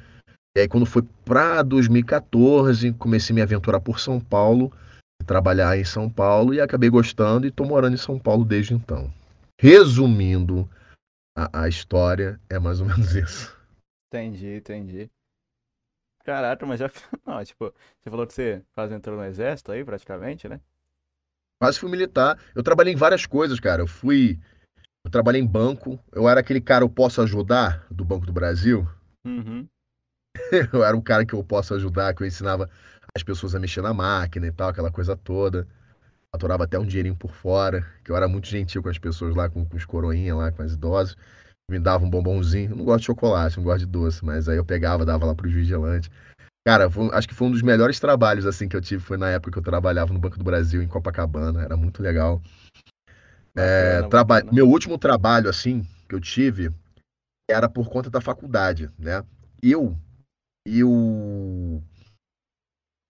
E 0.56 0.60
aí, 0.60 0.68
quando 0.68 0.84
foi 0.86 1.02
para 1.24 1.62
2014, 1.62 2.92
comecei 2.94 3.32
a 3.32 3.36
me 3.36 3.42
aventurar 3.42 3.80
por 3.80 3.98
São 3.98 4.20
Paulo, 4.20 4.72
trabalhar 5.26 5.78
em 5.78 5.84
São 5.84 6.10
Paulo 6.10 6.52
e 6.52 6.60
acabei 6.60 6.90
gostando 6.90 7.46
e 7.46 7.48
estou 7.48 7.66
morando 7.66 7.94
em 7.94 7.98
São 7.98 8.18
Paulo 8.18 8.44
desde 8.44 8.74
então. 8.74 9.12
Resumindo, 9.60 10.68
a, 11.38 11.62
a 11.62 11.68
história 11.68 12.40
é 12.50 12.58
mais 12.58 12.80
ou 12.80 12.86
menos 12.86 13.14
isso. 13.14 13.56
Entendi, 14.08 14.56
entendi. 14.56 15.10
Caraca, 16.24 16.66
mas 16.66 16.80
já. 16.80 16.90
Não, 17.24 17.44
tipo, 17.44 17.72
você 18.00 18.10
falou 18.10 18.26
que 18.26 18.34
você 18.34 18.62
quase 18.74 18.92
entrou 18.94 19.16
no 19.16 19.24
exército 19.24 19.70
aí, 19.70 19.84
praticamente, 19.84 20.48
né? 20.48 20.60
Quase 21.60 21.78
fui 21.78 21.90
militar. 21.90 22.38
Eu 22.54 22.62
trabalhei 22.62 22.92
em 22.92 22.96
várias 22.96 23.24
coisas, 23.24 23.60
cara. 23.60 23.82
Eu 23.82 23.86
fui. 23.86 24.38
Eu 25.04 25.10
trabalhei 25.10 25.40
em 25.40 25.46
banco. 25.46 25.98
Eu 26.12 26.28
era 26.28 26.40
aquele 26.40 26.60
cara, 26.60 26.84
eu 26.84 26.90
posso 26.90 27.22
ajudar, 27.22 27.86
do 27.90 28.04
Banco 28.04 28.26
do 28.26 28.32
Brasil. 28.32 28.86
Uhum. 29.24 29.68
Eu 30.72 30.84
era 30.84 30.96
um 30.96 31.00
cara 31.00 31.26
que 31.26 31.34
eu 31.34 31.42
posso 31.42 31.74
ajudar, 31.74 32.14
que 32.14 32.22
eu 32.22 32.26
ensinava 32.26 32.70
as 33.14 33.24
pessoas 33.24 33.54
a 33.54 33.58
mexer 33.58 33.82
na 33.82 33.92
máquina 33.92 34.46
e 34.46 34.52
tal, 34.52 34.68
aquela 34.68 34.90
coisa 34.90 35.16
toda. 35.16 35.66
Faturava 36.34 36.64
até 36.64 36.78
um 36.78 36.86
dinheirinho 36.86 37.16
por 37.16 37.32
fora, 37.32 37.86
que 38.04 38.10
eu 38.10 38.16
era 38.16 38.28
muito 38.28 38.46
gentil 38.48 38.82
com 38.82 38.88
as 38.88 38.98
pessoas 38.98 39.34
lá, 39.34 39.48
com, 39.48 39.64
com 39.64 39.76
os 39.76 39.84
coroinhas 39.84 40.36
lá, 40.36 40.52
com 40.52 40.62
as 40.62 40.72
idosas. 40.72 41.16
Me 41.70 41.78
dava 41.78 42.04
um 42.04 42.10
bombonzinho. 42.10 42.70
Eu 42.70 42.76
não 42.76 42.84
gosto 42.84 43.00
de 43.00 43.06
chocolate, 43.06 43.56
não 43.56 43.64
gosto 43.64 43.80
de 43.80 43.86
doce, 43.86 44.24
mas 44.24 44.48
aí 44.48 44.56
eu 44.56 44.64
pegava, 44.64 45.04
dava 45.04 45.26
lá 45.26 45.34
pro 45.34 45.48
vigilantes. 45.48 46.10
Cara, 46.66 46.90
foi, 46.90 47.08
acho 47.14 47.26
que 47.26 47.34
foi 47.34 47.48
um 47.48 47.50
dos 47.50 47.62
melhores 47.62 47.98
trabalhos 47.98 48.44
assim 48.44 48.68
que 48.68 48.76
eu 48.76 48.80
tive, 48.80 49.02
foi 49.02 49.16
na 49.16 49.30
época 49.30 49.52
que 49.52 49.58
eu 49.58 49.62
trabalhava 49.62 50.12
no 50.12 50.18
Banco 50.18 50.36
do 50.36 50.44
Brasil, 50.44 50.82
em 50.82 50.86
Copacabana, 50.86 51.62
era 51.62 51.76
muito 51.76 52.02
legal. 52.02 52.42
É, 53.56 54.02
traba... 54.02 54.42
Meu 54.52 54.68
último 54.68 54.98
trabalho, 54.98 55.48
assim, 55.48 55.86
que 56.06 56.14
eu 56.14 56.20
tive, 56.20 56.70
era 57.50 57.70
por 57.70 57.88
conta 57.88 58.10
da 58.10 58.20
faculdade, 58.20 58.90
né? 58.98 59.24
Eu, 59.62 59.96
eu, 60.66 61.82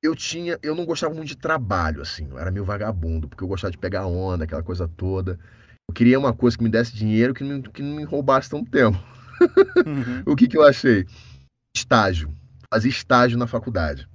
eu 0.02 0.14
tinha, 0.14 0.59
eu 0.62 0.75
não 0.75 0.85
gostava 0.85 1.14
muito 1.14 1.28
de 1.28 1.37
trabalho, 1.37 2.02
assim, 2.02 2.28
eu 2.31 2.38
era 2.38 2.50
meio 2.50 2.64
vagabundo, 2.64 3.28
porque 3.28 3.43
eu 3.43 3.49
gostava 3.49 3.71
de 3.71 3.78
pegar 3.78 4.07
onda, 4.07 4.45
aquela 4.45 4.62
coisa 4.62 4.88
toda. 4.88 5.38
Eu 5.88 5.95
queria 5.95 6.19
uma 6.19 6.33
coisa 6.33 6.57
que 6.57 6.62
me 6.62 6.71
desse 6.71 6.95
dinheiro 6.95 7.35
que 7.35 7.43
não, 7.43 7.62
que 7.62 7.83
não 7.83 7.97
me 7.97 8.05
roubasse 8.05 8.50
tanto 8.50 8.71
tempo. 8.71 8.99
Uhum. 9.87 10.23
O 10.26 10.37
que 10.37 10.49
que 10.49 10.57
eu 10.57 10.62
achei? 10.62 11.07
Estágio. 11.75 12.33
Fazia 12.73 12.90
estágio 12.90 13.38
na 13.38 13.47
faculdade. 13.47 14.09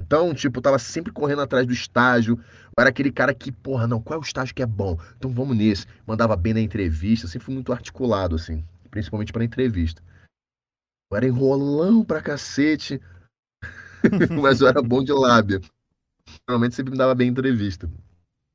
Então, 0.00 0.34
tipo, 0.34 0.58
eu 0.58 0.62
tava 0.62 0.78
sempre 0.78 1.12
correndo 1.12 1.42
atrás 1.42 1.66
do 1.66 1.72
estágio. 1.72 2.36
Eu 2.36 2.80
era 2.80 2.90
aquele 2.90 3.10
cara 3.10 3.32
que, 3.32 3.50
porra, 3.50 3.86
não, 3.86 4.02
qual 4.02 4.18
é 4.18 4.20
o 4.20 4.24
estágio 4.24 4.54
que 4.54 4.62
é 4.62 4.66
bom? 4.66 4.98
Então 5.16 5.30
vamos 5.30 5.56
nesse. 5.56 5.86
Mandava 6.06 6.36
bem 6.36 6.52
na 6.52 6.60
entrevista, 6.60 7.26
sempre 7.26 7.46
fui 7.46 7.54
muito 7.54 7.72
articulado, 7.72 8.34
assim, 8.34 8.64
principalmente 8.90 9.32
pra 9.32 9.44
entrevista. 9.44 10.02
Eu 11.10 11.16
era 11.16 11.26
enrolão 11.26 12.04
pra 12.04 12.20
cacete, 12.20 13.00
mas 14.40 14.60
eu 14.60 14.68
era 14.68 14.82
bom 14.82 15.02
de 15.02 15.12
lábia. 15.12 15.60
Normalmente 16.48 16.74
sempre 16.74 16.92
me 16.92 16.98
dava 16.98 17.14
bem 17.14 17.28
em 17.28 17.30
entrevista. 17.30 17.90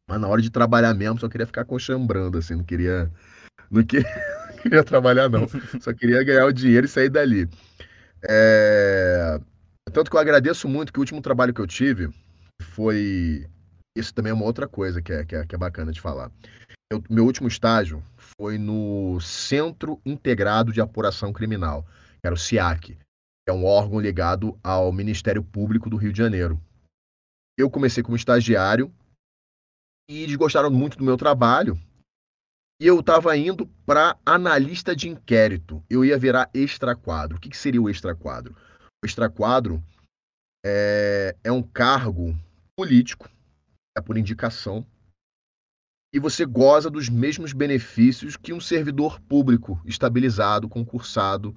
Mas 0.10 0.20
na 0.20 0.28
hora 0.28 0.42
de 0.42 0.50
trabalhar 0.50 0.94
mesmo, 0.94 1.20
só 1.20 1.30
queria 1.30 1.46
ficar 1.46 1.66
coxambrando, 1.66 2.38
assim, 2.38 2.56
não 2.56 2.64
queria, 2.64 3.12
não 3.70 3.84
queria, 3.84 4.08
não 4.50 4.58
queria 4.58 4.84
trabalhar, 4.84 5.30
não. 5.30 5.48
Só 5.80 5.94
queria 5.94 6.24
ganhar 6.24 6.46
o 6.46 6.52
dinheiro 6.52 6.86
e 6.86 6.90
sair 6.90 7.10
dali. 7.10 7.48
É... 8.28 9.40
Tanto 9.94 10.10
que 10.10 10.16
eu 10.18 10.20
agradeço 10.22 10.68
muito 10.68 10.92
que 10.92 11.00
o 11.00 11.02
último 11.02 11.22
trabalho 11.22 11.54
que 11.54 11.62
eu 11.62 11.68
tive 11.68 12.10
foi. 12.62 13.48
Isso 13.98 14.14
também 14.14 14.32
é 14.32 14.34
uma 14.34 14.46
outra 14.46 14.68
coisa 14.68 15.02
que 15.02 15.12
é, 15.12 15.26
que 15.26 15.36
é, 15.36 15.46
que 15.46 15.56
é 15.56 15.58
bacana 15.58 15.92
de 15.92 16.02
falar. 16.02 16.32
Eu- 16.92 17.04
meu 17.10 17.26
último 17.26 17.48
estágio 17.48 18.04
foi 18.18 18.58
no 18.58 19.20
Centro 19.20 20.00
Integrado 20.06 20.72
de 20.72 20.82
Apuração 20.82 21.32
Criminal, 21.32 21.86
que 22.22 22.28
era 22.28 22.36
o 22.36 22.80
que 22.80 22.98
é 23.50 23.54
um 23.54 23.66
órgão 23.66 24.00
ligado 24.00 24.58
ao 24.64 24.92
Ministério 24.92 25.44
Público 25.44 25.90
do 25.90 25.98
Rio 25.98 26.14
de 26.14 26.18
Janeiro. 26.18 26.62
Eu 27.58 27.70
comecei 27.70 28.04
como 28.04 28.16
estagiário 28.16 28.94
e 30.10 30.24
eles 30.24 30.36
gostaram 30.36 30.72
muito 30.72 30.98
do 30.98 31.04
meu 31.04 31.18
trabalho. 31.18 31.78
E 32.82 32.88
eu 32.88 33.00
estava 33.02 33.36
indo 33.36 33.68
para 33.86 34.18
analista 34.26 34.96
de 34.96 35.10
inquérito. 35.10 35.84
Eu 35.90 36.06
ia 36.06 36.18
virar 36.18 36.50
extraquadro. 36.54 37.38
O 37.38 37.40
que, 37.40 37.50
que 37.50 37.58
seria 37.58 37.82
o 37.82 37.90
extraquadro? 37.90 38.56
O 39.04 39.06
extraquadro 39.06 39.84
é, 40.66 41.36
é 41.44 41.52
um 41.52 41.62
cargo 41.62 42.34
político, 42.78 43.30
é 43.98 44.02
por 44.02 44.18
indicação, 44.18 44.86
e 46.14 46.20
você 46.20 46.46
goza 46.46 46.90
dos 46.90 47.08
mesmos 47.08 47.54
benefícios 47.54 48.36
que 48.36 48.52
um 48.52 48.60
servidor 48.60 49.20
público 49.22 49.80
estabilizado, 49.86 50.68
concursado, 50.68 51.56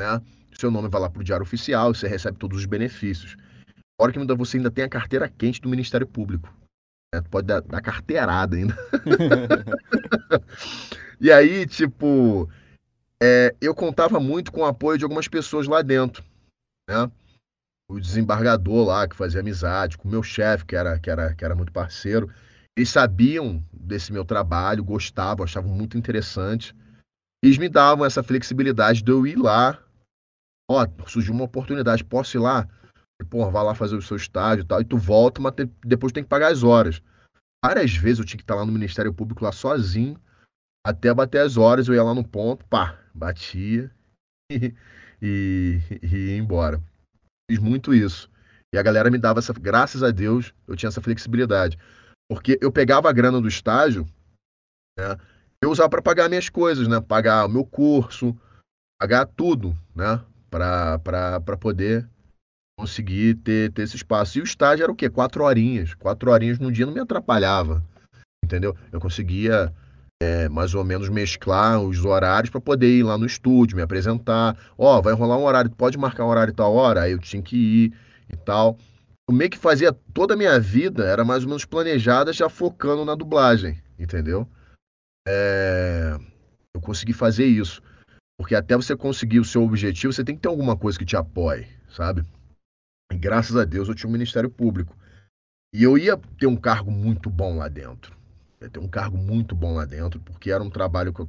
né? 0.00 0.20
Seu 0.58 0.70
nome 0.70 0.88
vai 0.88 1.00
lá 1.00 1.10
para 1.10 1.20
o 1.20 1.24
Diário 1.24 1.44
Oficial, 1.44 1.94
você 1.94 2.06
recebe 2.06 2.38
todos 2.38 2.58
os 2.58 2.66
benefícios. 2.66 3.36
Fora 4.00 4.12
que 4.12 4.18
ainda 4.18 4.34
você 4.34 4.56
ainda 4.56 4.70
tem 4.70 4.84
a 4.84 4.88
carteira 4.88 5.28
quente 5.28 5.60
do 5.60 5.68
Ministério 5.68 6.06
Público. 6.06 6.52
né? 7.14 7.20
Tu 7.20 7.30
pode 7.30 7.46
dar, 7.46 7.60
dar 7.60 7.80
carteirada 7.80 8.56
ainda. 8.56 8.76
E 11.22 11.30
aí, 11.30 11.64
tipo, 11.68 12.50
é, 13.22 13.54
eu 13.60 13.72
contava 13.76 14.18
muito 14.18 14.50
com 14.50 14.62
o 14.62 14.64
apoio 14.64 14.98
de 14.98 15.04
algumas 15.04 15.28
pessoas 15.28 15.68
lá 15.68 15.80
dentro, 15.80 16.24
né? 16.90 17.08
O 17.88 18.00
desembargador 18.00 18.88
lá, 18.88 19.06
que 19.06 19.14
fazia 19.14 19.38
amizade, 19.38 19.96
com 19.96 20.08
o 20.08 20.10
meu 20.10 20.24
chefe, 20.24 20.64
que 20.64 20.74
era, 20.74 20.98
que 20.98 21.08
era, 21.08 21.32
que 21.32 21.44
era 21.44 21.54
muito 21.54 21.70
parceiro. 21.70 22.28
Eles 22.76 22.88
sabiam 22.88 23.64
desse 23.72 24.12
meu 24.12 24.24
trabalho, 24.24 24.82
gostavam, 24.82 25.44
achavam 25.44 25.70
muito 25.70 25.96
interessante. 25.96 26.74
Eles 27.42 27.58
me 27.58 27.68
davam 27.68 28.04
essa 28.04 28.22
flexibilidade 28.22 29.02
de 29.02 29.10
eu 29.10 29.26
ir 29.26 29.36
lá. 29.36 29.82
Ó, 30.70 30.86
surgiu 31.06 31.34
uma 31.34 31.44
oportunidade, 31.44 32.04
posso 32.04 32.36
ir 32.36 32.40
lá? 32.40 32.68
Pô, 33.28 33.50
vai 33.50 33.64
lá 33.64 33.74
fazer 33.74 33.96
o 33.96 34.02
seu 34.02 34.16
estágio 34.16 34.62
e 34.62 34.66
tal. 34.66 34.80
E 34.80 34.84
tu 34.84 34.96
volta, 34.96 35.40
mas 35.40 35.54
te- 35.54 35.70
depois 35.84 36.12
tem 36.12 36.22
que 36.22 36.28
pagar 36.28 36.52
as 36.52 36.62
horas. 36.62 37.02
Várias 37.64 37.94
vezes 37.94 38.18
eu 38.18 38.24
tinha 38.24 38.38
que 38.38 38.42
estar 38.44 38.54
lá 38.54 38.66
no 38.66 38.72
Ministério 38.72 39.12
Público, 39.14 39.44
lá 39.44 39.52
sozinho, 39.52 40.20
até 40.84 41.12
bater 41.14 41.40
as 41.40 41.56
horas, 41.56 41.86
eu 41.86 41.94
ia 41.94 42.02
lá 42.02 42.14
no 42.14 42.26
ponto, 42.26 42.64
pá, 42.66 42.98
batia 43.14 43.90
e, 44.50 44.74
e, 45.22 45.80
e 46.02 46.16
ia 46.16 46.36
embora. 46.36 46.82
Fiz 47.50 47.58
muito 47.60 47.94
isso. 47.94 48.30
E 48.74 48.78
a 48.78 48.82
galera 48.82 49.10
me 49.10 49.18
dava 49.18 49.38
essa, 49.38 49.52
graças 49.52 50.02
a 50.02 50.10
Deus, 50.10 50.52
eu 50.66 50.74
tinha 50.74 50.88
essa 50.88 51.02
flexibilidade. 51.02 51.78
Porque 52.28 52.58
eu 52.60 52.72
pegava 52.72 53.08
a 53.08 53.12
grana 53.12 53.40
do 53.40 53.46
estágio, 53.48 54.06
né? 54.98 55.16
Eu 55.62 55.70
usava 55.70 55.88
para 55.88 56.02
pagar 56.02 56.28
minhas 56.28 56.48
coisas, 56.48 56.88
né? 56.88 57.00
Pagar 57.00 57.46
o 57.46 57.48
meu 57.48 57.64
curso, 57.64 58.36
pagar 59.00 59.26
tudo, 59.26 59.78
né? 59.94 60.20
Para 60.50 61.56
poder 61.60 62.08
conseguir 62.76 63.36
ter, 63.36 63.70
ter 63.70 63.82
esse 63.82 63.94
espaço. 63.94 64.38
E 64.38 64.40
o 64.40 64.44
estágio 64.44 64.82
era 64.82 64.90
o 64.90 64.96
quê? 64.96 65.08
Quatro 65.08 65.44
horinhas. 65.44 65.94
Quatro 65.94 66.32
horinhas 66.32 66.58
no 66.58 66.72
dia 66.72 66.84
não 66.84 66.92
me 66.92 66.98
atrapalhava, 66.98 67.80
entendeu? 68.44 68.76
Eu 68.90 68.98
conseguia 68.98 69.72
é, 70.20 70.48
mais 70.48 70.74
ou 70.74 70.84
menos 70.84 71.08
mesclar 71.08 71.80
os 71.80 72.04
horários 72.04 72.50
para 72.50 72.60
poder 72.60 72.98
ir 72.98 73.04
lá 73.04 73.16
no 73.16 73.24
estúdio, 73.24 73.76
me 73.76 73.82
apresentar. 73.82 74.58
Ó, 74.76 75.00
vai 75.00 75.14
rolar 75.14 75.38
um 75.38 75.44
horário, 75.44 75.70
pode 75.70 75.96
marcar 75.96 76.24
um 76.24 76.28
horário 76.28 76.52
tal 76.52 76.74
hora? 76.74 77.02
Aí 77.02 77.12
eu 77.12 77.18
tinha 77.20 77.40
que 77.40 77.56
ir 77.56 77.92
e 78.32 78.36
tal. 78.36 78.76
Eu 79.30 79.34
meio 79.34 79.50
que 79.50 79.58
fazia 79.58 79.92
toda 80.12 80.34
a 80.34 80.36
minha 80.36 80.58
vida, 80.58 81.04
era 81.04 81.24
mais 81.24 81.44
ou 81.44 81.48
menos 81.48 81.64
planejada, 81.64 82.32
já 82.32 82.48
focando 82.48 83.04
na 83.04 83.14
dublagem, 83.14 83.80
entendeu? 83.96 84.48
É, 85.26 86.16
Eu 86.74 86.80
consegui 86.80 87.12
fazer 87.12 87.46
isso. 87.46 87.82
Porque 88.38 88.54
até 88.54 88.74
você 88.74 88.96
conseguir 88.96 89.40
o 89.40 89.44
seu 89.44 89.62
objetivo, 89.62 90.12
você 90.12 90.24
tem 90.24 90.34
que 90.34 90.42
ter 90.42 90.48
alguma 90.48 90.76
coisa 90.76 90.98
que 90.98 91.04
te 91.04 91.16
apoie, 91.16 91.68
sabe? 91.88 92.24
E 93.12 93.16
graças 93.16 93.56
a 93.56 93.64
Deus 93.64 93.88
eu 93.88 93.94
tinha 93.94 94.08
um 94.08 94.12
Ministério 94.12 94.50
Público. 94.50 94.96
E 95.74 95.82
eu 95.82 95.96
ia 95.96 96.16
ter 96.38 96.46
um 96.46 96.56
cargo 96.56 96.90
muito 96.90 97.30
bom 97.30 97.58
lá 97.58 97.68
dentro. 97.68 98.16
Ia 98.60 98.68
ter 98.68 98.78
um 98.78 98.88
cargo 98.88 99.16
muito 99.16 99.54
bom 99.54 99.74
lá 99.74 99.84
dentro, 99.84 100.20
porque 100.20 100.50
era 100.50 100.62
um 100.62 100.70
trabalho 100.70 101.12
que 101.12 101.20
eu... 101.20 101.28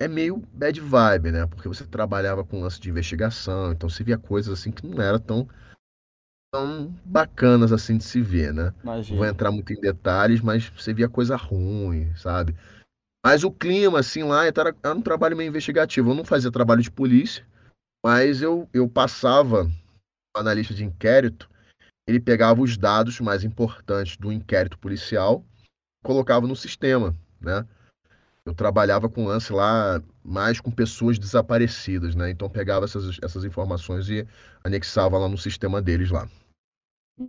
É 0.00 0.08
meio 0.08 0.38
bad 0.52 0.80
vibe, 0.80 1.30
né? 1.30 1.46
Porque 1.46 1.68
você 1.68 1.86
trabalhava 1.86 2.44
com 2.44 2.60
lance 2.60 2.80
de 2.80 2.90
investigação, 2.90 3.70
então 3.70 3.88
você 3.88 4.02
via 4.02 4.18
coisas 4.18 4.58
assim 4.58 4.72
que 4.72 4.84
não 4.84 5.00
eram 5.00 5.20
tão, 5.20 5.48
tão 6.52 6.92
bacanas 7.04 7.72
assim 7.72 7.96
de 7.96 8.04
se 8.04 8.20
ver, 8.20 8.52
né? 8.52 8.74
Não 9.10 9.18
vou 9.18 9.26
entrar 9.30 9.52
muito 9.52 9.72
em 9.72 9.80
detalhes, 9.80 10.40
mas 10.40 10.68
você 10.68 10.92
via 10.92 11.08
coisa 11.08 11.36
ruim, 11.36 12.12
sabe? 12.16 12.56
Mas 13.24 13.44
o 13.44 13.50
clima, 13.50 14.00
assim, 14.00 14.24
lá 14.24 14.44
era, 14.46 14.74
era 14.82 14.94
um 14.94 15.00
trabalho 15.00 15.36
meio 15.36 15.48
investigativo. 15.48 16.10
Eu 16.10 16.14
não 16.14 16.24
fazia 16.24 16.50
trabalho 16.50 16.82
de 16.82 16.90
polícia, 16.90 17.46
mas 18.04 18.42
eu, 18.42 18.68
eu 18.72 18.88
passava, 18.88 19.70
o 20.36 20.40
analista 20.40 20.74
de 20.74 20.84
inquérito, 20.84 21.48
ele 22.06 22.18
pegava 22.18 22.60
os 22.60 22.76
dados 22.76 23.20
mais 23.20 23.44
importantes 23.44 24.16
do 24.16 24.32
inquérito 24.32 24.76
policial, 24.78 25.44
colocava 26.02 26.46
no 26.48 26.56
sistema, 26.56 27.16
né? 27.40 27.64
Eu 28.44 28.52
trabalhava 28.52 29.08
com 29.08 29.24
lance 29.24 29.52
lá 29.52 30.02
mais 30.24 30.60
com 30.60 30.68
pessoas 30.68 31.16
desaparecidas, 31.16 32.16
né? 32.16 32.28
Então 32.30 32.50
pegava 32.50 32.86
essas, 32.86 33.18
essas 33.22 33.44
informações 33.44 34.08
e 34.08 34.26
anexava 34.64 35.16
lá 35.16 35.28
no 35.28 35.38
sistema 35.38 35.80
deles 35.80 36.10
lá. 36.10 36.28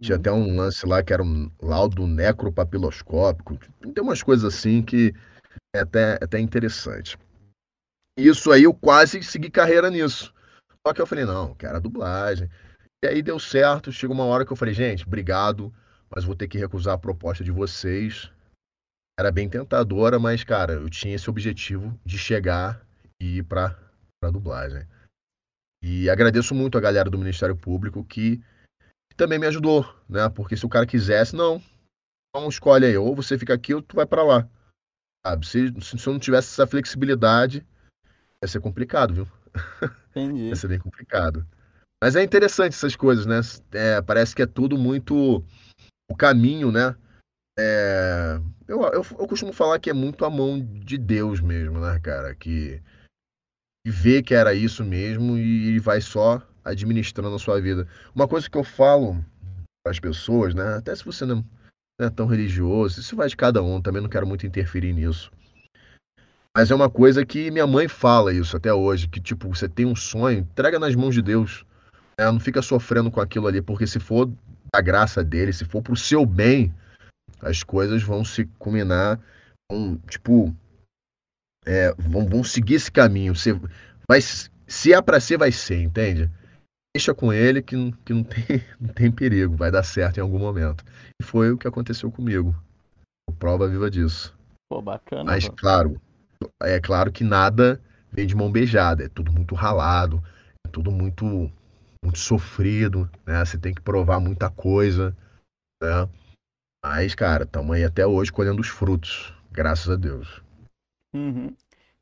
Tinha 0.02 0.16
Uhum. 0.16 0.20
até 0.20 0.32
um 0.32 0.56
lance 0.56 0.86
lá 0.88 1.04
que 1.04 1.14
era 1.14 1.22
um 1.22 1.52
laudo 1.62 2.08
necropapiloscópico. 2.08 3.60
Tem 3.94 4.04
umas 4.04 4.24
coisas 4.24 4.44
assim 4.44 4.82
que 4.82 5.14
é 5.76 5.80
até, 5.80 6.14
é 6.14 6.24
até 6.24 6.40
interessante. 6.40 7.18
Isso 8.18 8.52
aí 8.52 8.64
eu 8.64 8.74
quase 8.74 9.22
segui 9.24 9.50
carreira 9.50 9.90
nisso. 9.90 10.34
Só 10.86 10.94
que 10.94 11.02
eu 11.02 11.08
falei, 11.08 11.26
não, 11.26 11.56
quero 11.56 11.78
a 11.78 11.80
dublagem. 11.80 12.50
E 13.04 13.08
aí 13.08 13.22
deu 13.22 13.40
certo, 13.40 13.92
chegou 13.92 14.16
uma 14.16 14.26
hora 14.26 14.46
que 14.46 14.52
eu 14.52 14.58
falei, 14.58 14.74
gente, 14.74 15.06
obrigado, 15.06 15.74
mas 16.14 16.24
vou 16.24 16.36
ter 16.36 16.48
que 16.48 16.58
recusar 16.58 16.94
a 16.94 16.98
proposta 16.98 17.44
de 17.44 17.52
vocês. 17.52 18.32
Era 19.20 19.32
bem 19.32 19.50
tentadora, 19.50 20.20
mas, 20.20 20.44
cara, 20.44 20.74
eu 20.74 20.90
tinha 20.90 21.16
esse 21.16 21.30
objetivo 21.30 21.98
de 22.06 22.18
chegar 22.18 22.86
e 23.22 23.38
ir 23.38 23.44
pra, 23.44 23.78
pra 24.20 24.32
dublagem. 24.32 24.88
E 25.84 26.10
agradeço 26.10 26.56
muito 26.56 26.78
a 26.78 26.82
galera 26.82 27.10
do 27.10 27.18
Ministério 27.18 27.56
Público 27.56 28.04
que, 28.06 28.42
também 29.16 29.38
me 29.38 29.48
ajudou, 29.48 29.86
né? 30.10 30.30
Porque 30.30 30.58
se 30.58 30.66
o 30.66 30.70
cara 30.70 30.86
quisesse, 30.86 31.36
não, 31.36 31.62
não 32.36 32.50
escolhe 32.50 32.86
aí, 32.86 32.98
ou 32.98 33.16
você 33.16 33.38
fica 33.38 33.54
aqui 33.54 33.74
ou 33.74 33.82
tu 33.82 33.96
vai 33.96 34.06
pra 34.06 34.24
lá. 34.24 34.50
Se, 35.44 35.74
se 35.82 36.08
eu 36.08 36.14
não 36.14 36.20
tivesse 36.20 36.50
essa 36.50 36.68
flexibilidade, 36.68 37.66
ia 38.42 38.48
ser 38.48 38.60
complicado, 38.60 39.14
viu? 39.14 39.28
Ia 40.16 40.26
Entendi. 40.26 40.56
ser 40.56 40.68
bem 40.68 40.80
complicado. 40.80 41.48
Mas 42.04 42.16
é 42.16 42.22
interessante 42.22 42.74
essas 42.74 42.96
coisas, 42.96 43.26
né? 43.26 43.40
É, 43.72 44.02
parece 44.02 44.36
que 44.36 44.42
é 44.42 44.46
tudo 44.46 44.78
muito 44.78 45.44
o 46.12 46.16
caminho, 46.16 46.72
né? 46.72 46.96
É, 47.58 48.40
eu, 48.68 48.82
eu, 48.82 49.06
eu 49.18 49.28
costumo 49.28 49.54
falar 49.54 49.80
que 49.80 49.90
é 49.90 49.94
muito 49.94 50.26
a 50.26 50.30
mão 50.30 50.60
de 50.60 50.98
Deus 50.98 51.40
mesmo, 51.40 51.80
né, 51.80 52.00
cara? 52.02 52.36
Que, 52.36 52.82
que 53.86 53.92
vê 53.92 54.22
que 54.22 54.34
era 54.34 54.54
isso 54.54 54.84
mesmo 54.84 55.38
e 55.38 55.80
vai 55.80 56.02
só 56.02 56.46
administrando 56.64 57.36
a 57.36 57.40
sua 57.40 57.62
vida. 57.62 57.88
Uma 58.14 58.28
coisa 58.28 58.50
que 58.50 58.58
eu 58.58 58.64
falo 58.64 59.24
para 59.84 59.92
as 59.92 60.00
pessoas, 60.00 60.54
né? 60.54 60.76
Até 60.76 60.96
se 60.96 61.06
você 61.06 61.26
não 61.26 61.44
é 62.00 62.10
tão 62.10 62.26
religioso, 62.26 63.00
isso 63.00 63.16
vai 63.16 63.28
de 63.28 63.38
cada 63.38 63.62
um, 63.62 63.82
também 63.82 64.02
não 64.02 64.10
quero 64.10 64.28
muito 64.28 64.46
interferir 64.46 64.94
nisso. 64.94 65.32
Mas 66.56 66.70
é 66.70 66.76
uma 66.76 66.90
coisa 66.90 67.26
que 67.26 67.50
minha 67.50 67.66
mãe 67.66 67.88
fala 67.88 68.32
isso 68.32 68.56
até 68.56 68.72
hoje, 68.72 69.08
que 69.08 69.20
tipo, 69.20 69.50
você 69.50 69.68
tem 69.68 69.86
um 69.86 69.96
sonho, 69.96 70.40
entrega 70.40 70.78
nas 70.78 70.96
mãos 70.96 71.16
de 71.16 71.22
Deus. 71.22 71.66
Né? 72.20 72.26
Não 72.26 72.40
fica 72.40 72.62
sofrendo 72.62 73.10
com 73.10 73.20
aquilo 73.20 73.48
ali, 73.48 73.62
porque 73.62 73.88
se 73.88 74.00
for 74.00 74.32
da 74.74 74.82
graça 74.82 75.24
dele, 75.24 75.52
se 75.52 75.66
for 75.66 75.82
pro 75.82 75.96
seu 75.96 76.26
bem, 76.26 76.74
as 77.42 77.64
coisas 77.64 78.04
vão 78.04 78.24
se 78.24 78.46
culminar, 78.60 79.20
vão, 79.72 79.98
tipo, 80.08 80.56
é, 81.66 81.94
vão, 81.98 82.28
vão 82.28 82.44
seguir 82.44 82.76
esse 82.76 82.92
caminho. 82.92 83.36
Você 83.36 83.60
vai, 84.08 84.22
se 84.22 84.94
é 84.94 85.02
para 85.02 85.20
ser, 85.20 85.38
vai 85.38 85.52
ser, 85.52 85.82
entende? 85.82 86.30
Deixa 86.96 87.14
com 87.14 87.34
ele 87.34 87.62
que, 87.62 87.92
que 88.06 88.14
não, 88.14 88.24
tem, 88.24 88.64
não 88.80 88.94
tem 88.94 89.12
perigo, 89.12 89.56
vai 89.56 89.72
dar 89.72 89.84
certo 89.84 90.18
em 90.18 90.22
algum 90.22 90.40
momento. 90.40 90.86
E 91.20 91.24
foi 91.24 91.52
o 91.52 91.58
que 91.58 91.68
aconteceu 91.68 92.12
comigo. 92.12 92.56
Prova 93.40 93.68
viva 93.68 93.90
disso. 93.90 94.38
Pô, 94.70 94.82
bacana. 94.82 95.24
Mas, 95.24 95.50
claro, 95.50 96.00
é 96.62 96.80
claro 96.80 97.12
que 97.12 97.24
nada 97.24 97.82
vem 98.12 98.28
de 98.28 98.36
mão 98.36 98.52
beijada, 98.52 99.06
é 99.06 99.10
tudo 99.10 99.32
muito 99.32 99.56
ralado, 99.56 100.24
é 100.66 100.70
tudo 100.70 100.92
muito, 100.92 101.26
muito 102.04 102.20
sofrido, 102.20 103.10
né? 103.26 103.44
Você 103.44 103.58
tem 103.58 103.74
que 103.74 103.82
provar 103.82 104.20
muita 104.20 104.50
coisa, 104.52 105.18
né? 105.82 106.08
Mas, 106.86 107.16
cara, 107.16 107.44
estamos 107.44 107.76
aí 107.76 107.84
até 107.84 108.06
hoje 108.06 108.32
colhendo 108.32 108.62
os 108.62 108.68
frutos, 108.68 109.34
graças 109.52 109.90
a 109.90 109.96
Deus. 109.96 110.44
Uhum. 111.14 111.56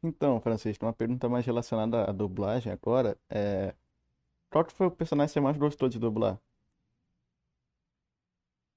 Então, 0.03 0.41
Francisco, 0.41 0.86
uma 0.86 0.93
pergunta 0.93 1.29
mais 1.29 1.45
relacionada 1.45 2.10
à 2.10 2.12
dublagem 2.12 2.74
agora 2.74 3.15
é 3.29 3.74
qual 4.51 4.65
que 4.65 4.74
foi 4.74 4.88
o 4.88 4.91
personagem 4.91 5.29
que 5.29 5.34
você 5.34 5.39
mais 5.39 5.58
gostou 5.58 5.89
de 5.89 5.98
dublar? 5.98 6.38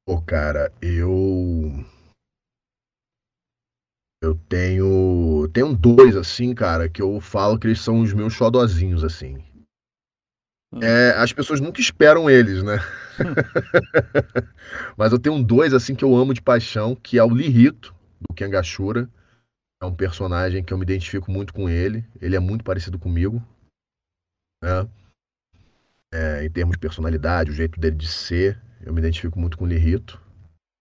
Pô, 0.06 0.22
cara, 0.22 0.72
eu 0.80 1.84
eu 4.22 4.34
tenho. 4.48 5.48
Tenho 5.52 5.76
dois, 5.76 6.16
assim, 6.16 6.54
cara, 6.54 6.88
que 6.88 7.02
eu 7.02 7.20
falo 7.20 7.58
que 7.58 7.66
eles 7.66 7.80
são 7.80 8.00
os 8.00 8.12
meus 8.14 8.32
xodozinhos, 8.32 9.04
assim. 9.04 9.36
Hum. 10.72 10.82
É, 10.82 11.10
as 11.16 11.32
pessoas 11.32 11.60
nunca 11.60 11.80
esperam 11.80 12.30
eles, 12.30 12.62
né? 12.62 12.78
Mas 14.96 15.12
eu 15.12 15.18
tenho 15.18 15.42
dois, 15.42 15.74
assim, 15.74 15.94
que 15.94 16.04
eu 16.04 16.16
amo 16.16 16.32
de 16.32 16.40
paixão, 16.40 16.96
que 16.96 17.18
é 17.18 17.24
o 17.24 17.28
Lirito, 17.28 17.94
do 18.20 18.34
Kengashura. 18.34 19.10
É 19.82 19.84
um 19.84 19.94
personagem 19.94 20.64
que 20.64 20.72
eu 20.72 20.78
me 20.78 20.84
identifico 20.84 21.30
muito 21.30 21.52
com 21.52 21.68
ele. 21.68 22.04
Ele 22.20 22.34
é 22.34 22.40
muito 22.40 22.64
parecido 22.64 22.98
comigo. 22.98 23.42
Né? 24.62 24.88
É, 26.14 26.44
em 26.44 26.50
termos 26.50 26.74
de 26.76 26.78
personalidade, 26.78 27.50
o 27.50 27.54
jeito 27.54 27.78
dele 27.80 27.96
de 27.96 28.06
ser, 28.06 28.58
eu 28.84 28.92
me 28.92 29.00
identifico 29.00 29.38
muito 29.38 29.58
com 29.58 29.64
o 29.64 29.66
Lirito 29.66 30.22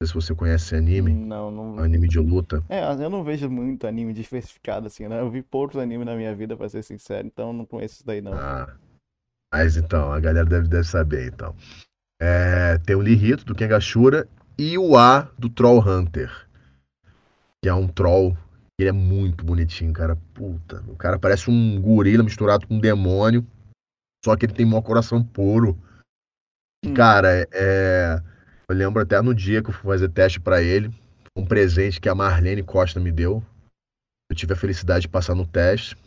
sei 0.04 0.08
se 0.08 0.13
você 0.13 0.36
conhece 0.36 0.75
anime. 0.75 1.13
Não, 1.13 1.50
não. 1.50 1.80
Anime 1.80 2.08
de 2.08 2.20
luta. 2.20 2.63
É, 2.70 2.84
eu 2.84 3.10
não 3.10 3.24
vejo 3.24 3.50
muito 3.50 3.88
anime 3.88 4.13
diversificado 4.13 4.88
assim, 4.88 5.08
né? 5.08 5.20
Eu 5.20 5.30
vi 5.30 5.42
poucos 5.42 5.78
animes 5.78 6.06
na 6.06 6.16
minha 6.16 6.36
vida, 6.36 6.56
pra 6.56 6.70
ser 6.70 6.84
sincero, 6.84 7.28
então 7.28 7.54
não 7.54 7.66
conheço 7.66 7.96
isso 7.96 8.06
daí 8.06 8.22
não. 8.22 8.34
Ah. 8.34 8.75
Mas 9.52 9.78
então, 9.78 10.12
a 10.12 10.20
galera 10.20 10.46
deve, 10.46 10.68
deve 10.68 10.88
saber, 10.88 11.28
então. 11.28 11.56
É, 12.20 12.78
tem 12.80 12.96
o 12.96 13.02
Lirito, 13.02 13.46
do 13.46 13.56
Kengashura, 13.56 14.28
e 14.58 14.78
o 14.78 14.98
A, 14.98 15.30
do 15.38 15.50
Troll 15.50 15.80
Hunter. 15.80 16.32
Que 17.62 17.70
é 17.70 17.74
um 17.74 17.88
troll. 17.88 18.36
Ele 18.80 18.90
é 18.90 18.94
muito 18.94 19.46
bonitinho, 19.46 19.94
cara. 19.94 20.18
Puta, 20.34 20.84
o 20.88 20.96
cara 20.96 21.18
parece 21.18 21.50
um 21.50 21.80
gorila 21.80 22.24
misturado 22.24 22.68
com 22.68 22.75
um 22.75 22.80
demônio. 22.80 23.46
Só 24.24 24.36
que 24.36 24.46
ele 24.46 24.53
tem 24.53 24.65
um 24.65 24.82
coração 24.82 25.24
puro. 25.24 25.77
Hum. 26.86 26.94
Cara, 26.94 27.48
é 27.51 28.22
eu 28.70 28.75
lembro 28.75 29.01
até 29.01 29.22
no 29.22 29.36
dia 29.36 29.62
que 29.62 29.70
eu 29.70 29.74
fui 29.74 29.84
fazer 29.84 30.10
teste 30.10 30.39
para 30.39 30.62
ele, 30.62 30.89
um 31.36 31.46
presente 31.46 32.00
que 32.00 32.08
a 32.08 32.15
Marlene 32.15 32.63
Costa 32.63 33.00
me 33.00 33.12
deu. 33.12 33.44
Eu 34.30 34.36
tive 34.36 34.53
a 34.53 34.58
felicidade 34.58 35.03
de 35.03 35.10
passar 35.10 35.36
no 35.36 35.46
teste. 35.46 35.98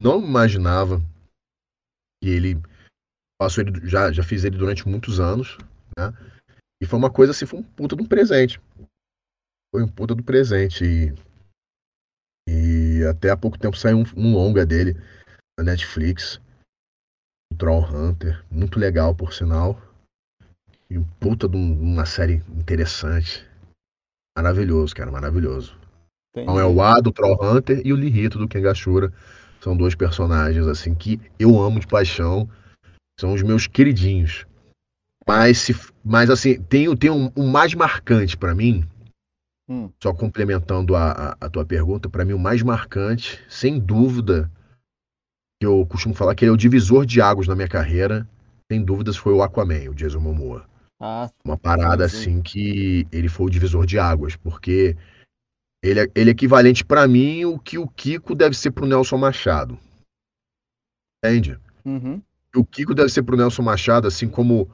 Não 0.00 0.22
imaginava 0.22 1.00
que 2.22 2.28
ele 2.28 2.60
passou 3.40 3.64
ele 3.64 3.88
já 3.88 4.12
já 4.12 4.22
fiz 4.22 4.44
ele 4.44 4.56
durante 4.56 4.86
muitos 4.86 5.18
anos, 5.18 5.56
né? 5.98 6.12
E 6.80 6.86
foi 6.86 6.98
uma 6.98 7.10
coisa 7.10 7.32
assim, 7.32 7.46
foi 7.46 7.58
um 7.58 7.62
puta 7.62 7.96
de 7.96 8.02
um 8.02 8.06
presente. 8.06 8.60
Foi 9.74 9.82
um 9.82 9.88
puta 9.88 10.14
do 10.14 10.22
presente 10.22 10.84
e, 10.84 11.14
e 12.48 13.04
até 13.06 13.30
há 13.30 13.36
pouco 13.36 13.58
tempo 13.58 13.76
saiu 13.76 13.98
um, 13.98 14.04
um 14.16 14.34
longa 14.34 14.64
dele 14.66 14.94
na 15.58 15.64
Netflix, 15.64 16.40
Troll 17.54 17.84
Hunter, 17.84 18.44
muito 18.50 18.78
legal 18.78 19.14
por 19.14 19.32
sinal. 19.32 19.80
E 20.90 20.98
puta 21.18 21.48
de 21.48 21.56
uma 21.56 22.04
série 22.04 22.42
interessante. 22.56 23.46
Maravilhoso, 24.36 24.94
cara, 24.94 25.10
maravilhoso. 25.10 25.76
Então 26.36 26.58
é 26.58 26.66
o 26.66 26.82
A 26.82 27.00
do 27.00 27.12
Troll 27.12 27.38
Hunter 27.40 27.80
e 27.84 27.92
o 27.92 27.96
Lirito 27.96 28.38
do 28.38 28.48
Kengashura. 28.48 29.12
São 29.60 29.76
dois 29.76 29.94
personagens, 29.94 30.66
assim, 30.66 30.94
que 30.94 31.20
eu 31.38 31.58
amo 31.60 31.80
de 31.80 31.86
paixão. 31.86 32.48
São 33.18 33.32
os 33.32 33.42
meus 33.42 33.66
queridinhos. 33.66 34.44
Mas, 35.26 35.58
se, 35.58 35.74
mas 36.04 36.28
assim, 36.28 36.60
tem, 36.62 36.94
tem 36.96 37.10
um, 37.10 37.30
um 37.36 37.46
mais 37.46 37.72
marcante 37.74 38.36
para 38.36 38.54
mim. 38.54 38.86
Hum. 39.68 39.88
Só 40.02 40.12
complementando 40.12 40.94
a, 40.94 41.12
a, 41.12 41.36
a 41.40 41.48
tua 41.48 41.64
pergunta, 41.64 42.10
para 42.10 42.24
mim 42.24 42.34
o 42.34 42.38
mais 42.38 42.62
marcante, 42.62 43.42
sem 43.48 43.78
dúvida, 43.78 44.50
eu 45.64 45.86
costumo 45.86 46.14
falar 46.14 46.34
que 46.34 46.44
ele 46.44 46.50
é 46.50 46.54
o 46.54 46.58
divisor 46.58 47.04
de 47.04 47.20
águas 47.20 47.46
na 47.46 47.54
minha 47.54 47.68
carreira, 47.68 48.28
sem 48.70 48.82
dúvidas, 48.82 49.16
foi 49.16 49.32
o 49.32 49.42
Aquaman, 49.42 49.90
o 49.90 49.94
Jason 49.94 50.20
Momoa. 50.20 50.66
Ah, 51.00 51.28
uma 51.44 51.56
parada 51.56 52.08
sim, 52.08 52.16
sim. 52.16 52.22
assim 52.22 52.42
que 52.42 53.06
ele 53.12 53.28
foi 53.28 53.46
o 53.46 53.50
divisor 53.50 53.84
de 53.84 53.98
águas, 53.98 54.36
porque 54.36 54.96
ele 55.82 56.00
é, 56.00 56.08
ele 56.14 56.30
é 56.30 56.32
equivalente 56.32 56.84
para 56.84 57.06
mim 57.06 57.44
o 57.44 57.58
que 57.58 57.76
o 57.78 57.86
Kiko 57.86 58.34
deve 58.34 58.56
ser 58.56 58.70
pro 58.70 58.86
Nelson 58.86 59.18
Machado. 59.18 59.78
Entende? 61.22 61.58
Uhum. 61.84 62.22
O 62.56 62.64
Kiko 62.64 62.94
deve 62.94 63.10
ser 63.10 63.22
pro 63.22 63.36
Nelson 63.36 63.62
Machado, 63.62 64.08
assim 64.08 64.28
como 64.28 64.70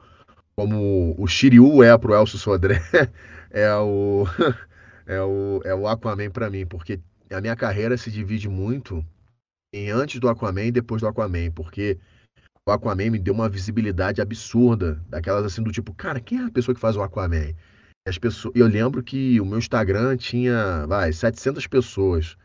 como 0.55 1.15
o 1.17 1.25
Shiryu 1.27 1.81
é 1.81 1.97
pro 1.97 2.13
Elcio 2.13 2.37
Sodré, 2.37 2.79
é 3.49 3.73
o 3.75 4.25
é 5.05 5.21
o 5.21 5.61
é 5.65 5.75
o 5.75 5.87
Aquaman 5.87 6.29
para 6.29 6.49
mim, 6.49 6.65
porque 6.65 6.99
a 7.29 7.41
minha 7.41 7.55
carreira 7.55 7.97
se 7.97 8.11
divide 8.11 8.47
muito 8.47 9.05
antes 9.73 10.19
do 10.19 10.29
Aquaman 10.29 10.65
e 10.65 10.71
depois 10.71 11.01
do 11.01 11.07
Aquaman, 11.07 11.51
porque 11.51 11.97
o 12.67 12.71
Aquaman 12.71 13.09
me 13.09 13.19
deu 13.19 13.33
uma 13.33 13.49
visibilidade 13.49 14.21
absurda, 14.21 15.03
daquelas 15.07 15.45
assim 15.45 15.63
do 15.63 15.71
tipo, 15.71 15.93
cara, 15.93 16.19
quem 16.19 16.39
é 16.39 16.45
a 16.45 16.51
pessoa 16.51 16.75
que 16.75 16.81
faz 16.81 16.95
o 16.95 17.01
Aquaman? 17.01 17.49
E 18.05 18.09
as 18.09 18.17
pessoas, 18.17 18.53
eu 18.55 18.67
lembro 18.67 19.01
que 19.01 19.39
o 19.39 19.45
meu 19.45 19.57
Instagram 19.57 20.17
tinha, 20.17 20.85
vai, 20.87 21.11
700 21.13 21.67
pessoas. 21.67 22.37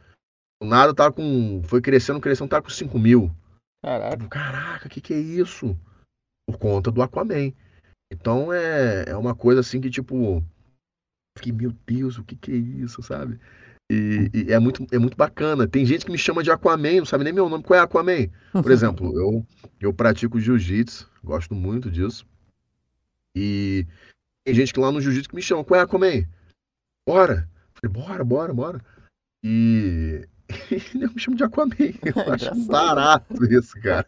O 0.62 0.66
nada 0.66 0.94
tava 0.94 1.12
com, 1.12 1.62
foi 1.64 1.80
crescendo, 1.80 2.20
crescendo, 2.20 2.48
tava 2.48 2.62
com 2.62 2.70
5 2.70 2.98
mil. 2.98 3.34
Caraca. 3.84 4.16
Tipo, 4.16 4.28
caraca, 4.28 4.86
o 4.86 4.90
que 4.90 5.00
que 5.00 5.14
é 5.14 5.18
isso? 5.18 5.78
Por 6.48 6.58
conta 6.58 6.90
do 6.90 7.02
Aquaman. 7.02 7.52
Então 8.12 8.52
é, 8.52 9.04
é 9.08 9.16
uma 9.16 9.34
coisa 9.34 9.60
assim 9.60 9.80
que, 9.80 9.90
tipo, 9.90 10.42
fiquei, 11.36 11.52
meu 11.52 11.72
Deus, 11.86 12.18
o 12.18 12.24
que 12.24 12.36
que 12.36 12.52
é 12.52 12.56
isso, 12.56 13.02
sabe? 13.02 13.38
E, 13.90 14.30
e, 14.34 14.52
é, 14.52 14.58
muito, 14.58 14.84
é 14.90 14.98
muito 14.98 15.16
bacana. 15.16 15.68
Tem 15.68 15.86
gente 15.86 16.04
que 16.04 16.10
me 16.10 16.18
chama 16.18 16.42
de 16.42 16.50
Aquaman, 16.50 16.98
não 16.98 17.04
sabe 17.04 17.24
nem 17.24 17.32
meu 17.32 17.48
nome. 17.48 17.62
Qual 17.62 17.78
é 17.78 17.82
Aquaman? 17.82 18.28
Por 18.52 18.70
exemplo, 18.72 19.16
eu, 19.18 19.46
eu 19.80 19.94
pratico 19.94 20.40
jiu-jitsu, 20.40 21.08
gosto 21.22 21.54
muito 21.54 21.90
disso. 21.90 22.26
E 23.34 23.86
tem 24.44 24.54
gente 24.54 24.72
que 24.72 24.80
lá 24.80 24.90
no 24.90 25.00
jiu-jitsu 25.00 25.28
que 25.28 25.36
me 25.36 25.42
chama, 25.42 25.64
qual 25.64 25.78
é 25.78 25.82
Aquaman? 25.84 26.26
Bora! 27.06 27.48
Falei, 27.74 27.92
bora, 27.92 28.24
bora, 28.24 28.54
bora. 28.54 28.84
E 29.44 30.26
eu 31.00 31.12
me 31.12 31.20
chamo 31.20 31.36
de 31.36 31.44
Aquaman. 31.44 31.76
Eu 32.02 32.32
acho 32.32 32.54
um 32.54 32.66
barato 32.66 33.44
isso, 33.44 33.80
cara. 33.80 34.06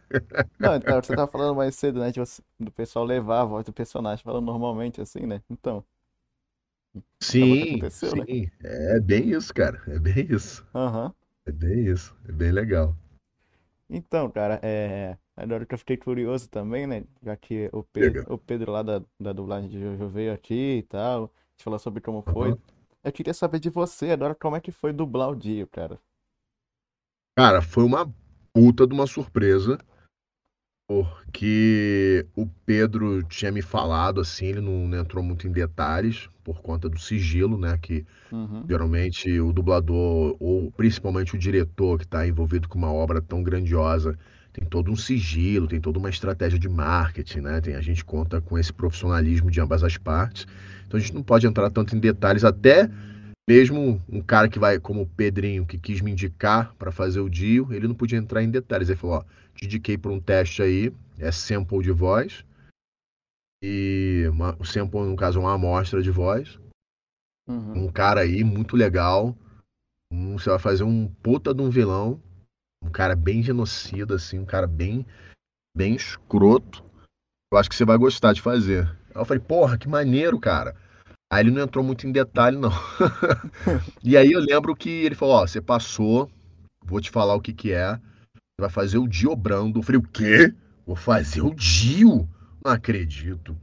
Não, 0.59 0.75
então, 0.75 1.01
você 1.01 1.15
tava 1.15 1.31
falando 1.31 1.55
mais 1.55 1.77
cedo, 1.77 2.01
né? 2.01 2.11
Você, 2.13 2.43
do 2.59 2.73
pessoal 2.73 3.05
levar 3.05 3.43
a 3.43 3.45
voz 3.45 3.65
do 3.65 3.73
personagem 3.73 4.25
falando 4.25 4.47
normalmente, 4.47 5.01
assim, 5.01 5.21
né? 5.21 5.41
Então. 5.49 5.85
Sim, 7.21 7.81
né? 7.83 7.91
sim. 7.91 8.43
Né? 8.43 8.51
É 8.63 9.01
bem 9.01 9.31
isso, 9.31 9.53
cara. 9.53 9.83
É 9.87 9.99
bem 9.99 10.27
isso. 10.31 10.67
É 11.47 11.53
bem 11.53 11.87
isso. 11.87 12.17
É 12.29 12.33
bem 12.33 12.53
legal. 12.53 12.97
Então, 13.89 14.31
cara, 14.31 14.61
é. 14.63 15.17
Agora 15.37 15.65
que 15.65 15.75
eu 15.75 15.79
fiquei 15.79 15.97
curioso 15.97 16.49
também, 16.49 16.87
né? 16.87 17.05
Já 17.23 17.37
que 17.37 17.71
o 17.73 17.83
Pedro, 17.83 18.25
o 18.33 18.39
Pedro 18.39 18.73
lá 18.73 18.83
da, 18.83 19.03
da 19.21 19.33
dublagem 19.33 19.71
de 19.71 19.81
Jojo 19.81 20.09
veio 20.09 20.33
aqui 20.33 20.79
e 20.79 20.83
tal, 20.83 21.33
gente 21.59 21.65
falou 21.65 21.79
sobre 21.79 22.01
como 22.01 22.23
foi. 22.23 22.57
Eu 23.03 23.13
queria 23.13 23.35
saber 23.35 23.59
de 23.59 23.69
você 23.69 24.11
agora 24.11 24.35
como 24.35 24.57
é 24.57 24.61
que 24.61 24.71
foi 24.71 24.93
dublar 24.93 25.31
o 25.31 25.37
Dio, 25.37 25.67
cara. 25.67 25.99
Cara, 27.37 27.61
foi 27.61 27.85
uma 27.85 28.13
puta 28.53 28.87
de 28.87 28.95
uma 28.95 29.07
surpresa 29.07 29.79
porque 30.89 32.25
o 32.35 32.47
Pedro 32.65 33.23
tinha 33.23 33.53
me 33.53 33.61
falado 33.61 34.23
assim, 34.23 34.47
ele 34.47 34.63
não, 34.63 34.89
não 34.89 34.99
entrou 34.99 35.23
muito 35.23 35.47
em 35.47 35.53
detalhes 35.53 36.31
por 36.43 36.63
conta 36.63 36.89
do 36.89 36.99
sigilo, 36.99 37.59
né? 37.59 37.79
Que 37.81 38.07
uhum. 38.33 38.65
geralmente 38.67 39.39
o 39.39 39.53
dublador, 39.53 40.35
ou 40.41 40.73
principalmente 40.73 41.37
o 41.37 41.39
diretor 41.39 41.99
que 41.99 42.05
está 42.05 42.27
envolvido 42.27 42.67
com 42.71 42.79
uma 42.79 42.91
obra 42.91 43.21
tão 43.21 43.43
grandiosa, 43.43 44.19
tem 44.51 44.65
todo 44.65 44.91
um 44.91 44.97
sigilo, 44.97 45.69
tem 45.69 45.79
toda 45.79 45.99
uma 45.99 46.09
estratégia 46.09 46.59
de 46.59 46.71
marketing, 46.71 47.41
né? 47.41 47.61
Tem, 47.61 47.75
a 47.75 47.83
gente 47.83 48.03
conta 48.03 48.41
com 48.41 48.59
esse 48.59 48.73
profissionalismo 48.73 49.51
de 49.51 49.61
ambas 49.61 49.85
as 49.85 49.99
partes. 49.99 50.47
Então 50.87 50.97
a 50.97 51.01
gente 51.03 51.15
não 51.15 51.23
pode 51.23 51.47
entrar 51.47 51.69
tanto 51.69 51.95
em 51.95 52.01
detalhes, 52.01 52.45
até 52.45 52.89
mesmo 53.49 54.03
um 54.07 54.21
cara 54.21 54.49
que 54.49 54.59
vai, 54.59 54.79
como 54.79 55.03
o 55.03 55.07
Pedrinho, 55.07 55.65
que 55.65 55.79
quis 55.79 56.03
me 56.03 56.13
indicar 56.13 56.75
para 56.75 56.93
fazer 56.93 57.21
o 57.21 57.31
deal, 57.31 57.73
ele 57.73 57.89
não 57.89 57.95
podia 57.95 58.19
entrar 58.19 58.43
em 58.43 58.51
detalhes. 58.51 58.91
Ele 58.91 58.99
falou: 58.99 59.17
ó, 59.17 59.25
te 59.55 59.65
indiquei 59.65 59.97
para 59.97 60.13
um 60.13 60.21
teste 60.21 60.61
aí, 60.61 60.93
é 61.19 61.33
sample 61.33 61.83
de 61.83 61.91
voz. 61.91 62.45
E 63.63 64.27
uma, 64.31 64.55
o 64.59 64.65
sample, 64.65 65.01
no 65.01 65.17
caso, 65.17 65.39
é 65.39 65.43
uma 65.43 65.55
amostra 65.55 66.03
de 66.03 66.11
voz. 66.11 66.59
Uhum. 67.49 67.87
Um 67.87 67.93
cara 67.93 68.21
aí 68.21 68.45
muito 68.45 68.77
legal. 68.77 69.35
Um, 70.13 70.39
você 70.39 70.51
vai 70.51 70.59
fazer 70.59 70.85
um 70.85 71.09
puta 71.09 71.55
de 71.55 71.63
um 71.63 71.71
vilão 71.71 72.21
um 72.83 72.91
cara 72.91 73.17
bem 73.17 73.43
genocida, 73.43 74.15
assim, 74.15 74.39
um 74.39 74.45
cara 74.45 74.67
bem, 74.67 75.07
bem 75.77 75.95
escroto. 75.95 76.85
Eu 77.53 77.59
acho 77.59 77.69
que 77.69 77.75
você 77.75 77.85
vai 77.85 77.97
gostar 77.97 78.33
de 78.33 78.43
fazer. 78.43 78.87
Aí 79.15 79.21
eu 79.21 79.25
falei, 79.25 79.43
porra, 79.43 79.79
que 79.79 79.89
maneiro, 79.89 80.39
cara. 80.39 80.77
Aí 81.31 81.43
ele 81.43 81.51
não 81.51 81.63
entrou 81.63 81.85
muito 81.85 82.07
em 82.07 82.13
detalhe, 82.13 82.57
não. 82.57 82.71
e 84.03 84.17
aí 84.17 84.33
eu 84.33 84.41
lembro 84.41 84.75
que 84.75 84.89
ele 84.89 85.15
falou, 85.15 85.37
ó, 85.37 85.47
você 85.47 85.61
passou, 85.61 86.31
vou 86.83 87.01
te 87.01 87.11
falar 87.11 87.35
o 87.35 87.41
que 87.41 87.53
que 87.53 87.73
é. 87.73 87.97
Você 87.97 88.61
vai 88.61 88.71
fazer 88.71 88.99
o 88.99 89.07
Dio 89.07 89.37
Brando. 89.37 89.79
Eu 89.79 89.83
falei, 89.83 90.01
o 90.01 90.09
quê? 90.09 90.55
Vou 90.87 90.97
fazer 90.97 91.43
o 91.43 91.55
Dio? 91.55 92.29
Não 92.65 92.73
acredito. 92.73 93.57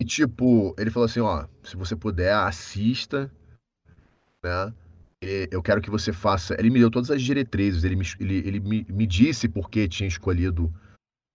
e 0.00 0.04
tipo, 0.04 0.74
ele 0.78 0.90
falou 0.90 1.04
assim, 1.04 1.20
ó, 1.20 1.46
se 1.62 1.76
você 1.76 1.94
puder, 1.94 2.34
assista, 2.34 3.30
né? 4.42 4.72
eu 5.22 5.62
quero 5.62 5.82
que 5.82 5.90
você 5.90 6.12
faça. 6.12 6.56
Ele 6.58 6.70
me 6.70 6.78
deu 6.78 6.90
todas 6.90 7.10
as 7.10 7.20
diretrizes, 7.20 7.84
ele 7.84 7.96
me, 7.96 8.04
ele, 8.18 8.36
ele 8.38 8.60
me, 8.60 8.86
me 8.88 9.06
disse 9.06 9.48
por 9.48 9.68
que 9.68 9.86
tinha 9.86 10.08
escolhido, 10.08 10.72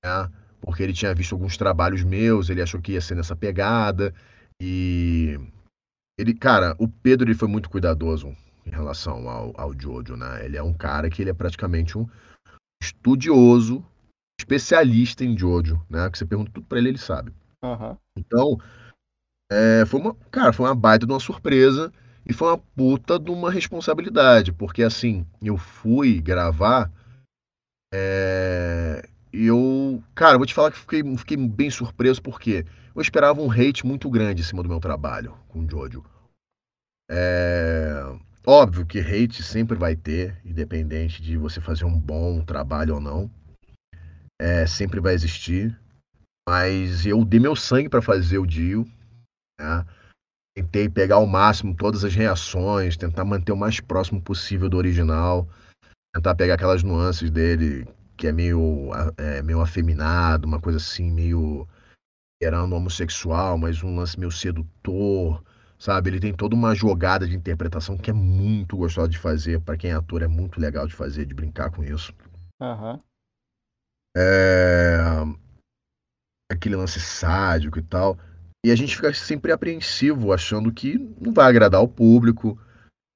né? 0.04 0.32
porque 0.60 0.82
ele 0.82 0.94
tinha 0.94 1.14
visto 1.14 1.34
alguns 1.34 1.56
trabalhos 1.56 2.04
meus, 2.04 2.50
ele 2.50 2.62
achou 2.62 2.82
que 2.82 2.94
ia 2.94 3.02
ser 3.02 3.14
nessa 3.16 3.36
pegada. 3.36 4.14
E 4.62 5.39
ele, 6.18 6.34
cara, 6.34 6.76
o 6.80 6.88
Pedro 6.88 7.28
ele 7.28 7.38
foi 7.38 7.48
muito 7.48 7.70
cuidadoso 7.70 8.36
em 8.65 8.70
relação 8.70 9.30
ao, 9.30 9.54
ao 9.60 9.80
Jojo, 9.80 10.15
né? 10.15 10.46
Ele 10.46 10.58
é 10.58 10.63
um 10.63 10.74
cara 10.74 11.10
que 11.10 11.22
ele 11.22 11.30
é 11.30 11.34
praticamente 11.34 11.98
um 11.98 12.08
estudioso, 12.82 13.86
especialista 14.39 15.24
em 15.24 15.38
Jojo, 15.38 15.82
né? 15.89 16.10
Que 16.10 16.18
você 16.18 16.26
pergunta 16.26 16.52
tudo 16.52 16.65
para 16.65 16.78
ele, 16.78 16.89
ele 16.89 16.98
sabe. 16.98 17.34
Uhum. 17.63 17.98
Então, 18.18 18.58
é, 19.52 19.86
foi 19.86 20.00
uma, 20.00 20.15
cara, 20.32 20.54
foi 20.54 20.65
uma 20.65 20.76
baita 20.76 21.06
de 21.06 21.12
uma 21.12 21.20
surpresa. 21.20 21.91
E 22.28 22.34
foi 22.34 22.48
uma 22.48 22.58
puta 22.58 23.20
de 23.20 23.30
uma 23.30 23.52
responsabilidade, 23.52 24.52
porque 24.52 24.82
assim, 24.82 25.28
eu 25.44 25.58
fui 25.58 26.20
gravar 26.20 26.91
é, 27.94 29.08
e 29.32 29.46
eu, 29.46 30.04
cara, 30.13 30.38
vou 30.38 30.46
te 30.46 30.54
falar 30.54 30.72
que 30.72 30.80
fiquei, 30.80 31.04
fiquei 31.18 31.38
bem 31.38 31.70
surpreso 31.70 32.22
porque 32.22 32.65
eu 32.96 33.02
esperava 33.02 33.42
um 33.42 33.52
hate 33.52 33.86
muito 33.86 34.10
grande 34.10 34.42
em 34.42 34.46
cima 34.46 34.64
do 34.64 34.70
meu 34.70 34.80
trabalho 34.80 35.38
com 35.50 35.60
o 35.60 35.70
Jojo. 35.70 36.04
É, 37.12 38.02
óbvio 38.48 38.86
que 38.86 39.00
hate 39.00 39.44
sempre 39.44 39.78
vai 39.78 39.96
ter, 39.96 40.40
independente 40.46 41.22
de 41.22 41.38
você 41.38 41.60
fazer 41.60 41.84
um 41.84 42.00
bom 42.00 42.44
trabalho 42.44 42.96
ou 42.96 43.02
não. 43.02 43.30
É, 44.42 44.66
sempre 44.66 45.00
vai 45.02 45.14
existir. 45.14 45.78
Mas 46.48 47.06
eu 47.06 47.26
dei 47.26 47.40
meu 47.40 47.56
sangue 47.56 47.90
para 47.90 48.02
fazer 48.02 48.38
o 48.38 48.46
Dio. 48.46 48.86
Né? 49.60 49.86
Tentei 50.56 50.88
pegar 50.88 51.16
ao 51.16 51.28
máximo 51.28 51.76
todas 51.76 52.06
as 52.06 52.16
reações, 52.16 52.96
tentar 52.96 53.26
manter 53.26 53.52
o 53.52 53.58
mais 53.58 53.82
próximo 53.82 54.22
possível 54.22 54.70
do 54.70 54.78
original, 54.78 55.50
tentar 56.14 56.34
pegar 56.36 56.54
aquelas 56.54 56.82
nuances 56.82 57.30
dele 57.30 57.86
que 58.16 58.28
é 58.28 58.32
meio, 58.32 58.90
é, 59.18 59.42
meio 59.42 59.60
afeminado, 59.60 60.48
uma 60.48 60.62
coisa 60.62 60.78
assim, 60.78 61.12
meio 61.12 61.68
erando 62.41 62.76
homossexual, 62.76 63.58
mas 63.58 63.82
um 63.84 63.95
lance 63.95 64.19
meio 64.19 64.32
sedutor, 64.32 65.43
sabe? 65.80 66.10
Ele 66.10 66.19
tem 66.19 66.34
toda 66.34 66.56
uma 66.56 66.76
jogada 66.76 67.28
de 67.28 67.36
interpretação 67.36 67.98
que 67.98 68.10
é 68.10 68.13
muito 68.13 68.78
gostosa 68.78 69.10
de 69.10 69.17
fazer, 69.17 69.60
para 69.62 69.78
quem 69.78 69.91
é 69.91 69.93
ator 69.93 70.21
é 70.21 70.28
muito 70.28 70.60
legal 70.60 70.88
de 70.88 70.93
fazer, 70.93 71.26
de 71.26 71.34
brincar 71.34 71.71
com 71.71 71.84
isso. 71.84 72.13
Uhum. 72.62 73.00
É... 74.17 74.98
Aquele 76.52 76.76
lance 76.76 77.00
sádico 77.00 77.80
e 77.80 77.84
tal. 77.84 78.17
E 78.65 78.71
a 78.71 78.76
gente 78.76 78.95
fica 78.95 79.13
sempre 79.13 79.52
apreensivo, 79.52 80.34
achando 80.34 80.71
que 80.71 80.98
não 81.19 81.32
vai 81.32 81.45
agradar 81.45 81.82
o 81.82 81.88
público. 81.88 82.60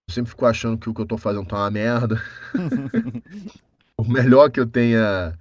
Eu 0.07 0.13
sempre 0.13 0.29
fico 0.29 0.45
achando 0.45 0.77
que 0.77 0.89
o 0.89 0.93
que 0.93 1.01
eu 1.01 1.05
tô 1.05 1.17
fazendo 1.17 1.47
tá 1.47 1.57
uma 1.57 1.71
merda. 1.71 2.21
o 3.97 4.03
melhor 4.03 4.51
que 4.51 4.59
eu 4.59 4.67
tenha. 4.67 5.37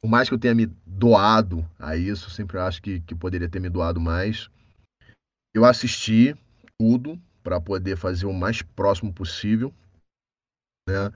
Por 0.00 0.08
mais 0.08 0.28
que 0.28 0.34
eu 0.34 0.38
tenha 0.38 0.54
me 0.54 0.66
doado 0.98 1.64
a 1.78 1.96
isso, 1.96 2.30
sempre 2.30 2.58
acho 2.58 2.82
que, 2.82 3.00
que 3.00 3.14
poderia 3.14 3.48
ter 3.48 3.60
me 3.60 3.68
doado 3.68 4.00
mais. 4.00 4.50
Eu 5.54 5.64
assisti 5.64 6.36
tudo 6.78 7.20
para 7.42 7.60
poder 7.60 7.96
fazer 7.96 8.26
o 8.26 8.32
mais 8.32 8.60
próximo 8.62 9.12
possível, 9.12 9.72
né? 10.88 11.12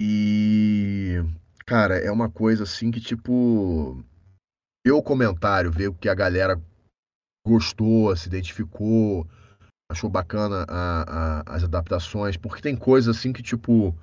E 0.00 1.18
cara, 1.64 1.96
é 1.96 2.10
uma 2.10 2.30
coisa 2.30 2.64
assim 2.64 2.90
que 2.90 3.00
tipo 3.00 4.02
eu 4.84 5.02
comentário, 5.02 5.70
ver 5.70 5.88
o 5.88 5.94
que 5.94 6.08
a 6.08 6.14
galera 6.14 6.60
gostou, 7.46 8.14
se 8.16 8.28
identificou, 8.28 9.26
achou 9.90 10.08
bacana 10.08 10.64
a, 10.68 11.02
a, 11.02 11.56
as 11.56 11.64
adaptações, 11.64 12.36
porque 12.36 12.62
tem 12.62 12.76
coisas 12.76 13.16
assim 13.16 13.32
que, 13.32 13.42
tipo, 13.42 13.94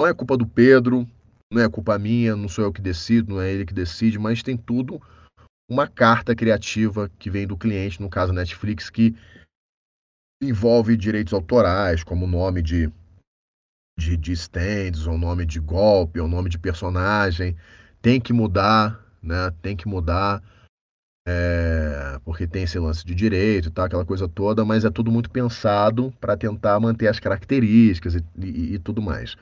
não 0.00 0.06
é 0.06 0.14
culpa 0.14 0.36
do 0.36 0.46
Pedro, 0.46 1.06
não 1.52 1.62
é 1.62 1.68
culpa 1.68 1.98
minha, 1.98 2.36
não 2.36 2.48
sou 2.48 2.64
eu 2.64 2.72
que 2.72 2.80
decido, 2.80 3.34
não 3.34 3.42
é 3.42 3.50
ele 3.50 3.66
que 3.66 3.74
decide, 3.74 4.18
mas 4.18 4.42
tem 4.42 4.56
tudo 4.56 5.02
uma 5.68 5.86
carta 5.86 6.34
criativa 6.34 7.10
que 7.18 7.30
vem 7.30 7.46
do 7.46 7.56
cliente, 7.56 8.00
no 8.00 8.08
caso 8.08 8.32
Netflix, 8.32 8.88
que 8.88 9.14
envolve 10.42 10.96
direitos 10.96 11.32
autorais, 11.32 12.02
como 12.02 12.26
nome 12.26 12.62
de, 12.62 12.90
de, 13.98 14.16
de 14.16 14.32
stands, 14.32 15.06
ou 15.06 15.18
nome 15.18 15.44
de 15.44 15.60
golpe, 15.60 16.20
ou 16.20 16.26
nome 16.26 16.48
de 16.48 16.58
personagem. 16.58 17.56
Tem 18.00 18.20
que 18.20 18.32
mudar, 18.32 19.04
né? 19.22 19.50
Tem 19.62 19.76
que 19.76 19.86
mudar 19.86 20.42
é, 21.28 22.18
porque 22.24 22.46
tem 22.46 22.62
esse 22.62 22.78
lance 22.78 23.04
de 23.04 23.14
direito 23.14 23.70
tal, 23.70 23.84
aquela 23.84 24.04
coisa 24.04 24.28
toda, 24.28 24.64
mas 24.64 24.84
é 24.84 24.90
tudo 24.90 25.10
muito 25.10 25.30
pensado 25.30 26.12
para 26.20 26.36
tentar 26.36 26.80
manter 26.80 27.08
as 27.08 27.20
características 27.20 28.14
e, 28.14 28.24
e, 28.38 28.74
e 28.74 28.78
tudo 28.78 29.02
mais. 29.02 29.36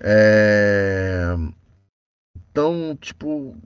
É, 0.00 1.34
então, 2.50 2.96
tipo, 3.00 3.56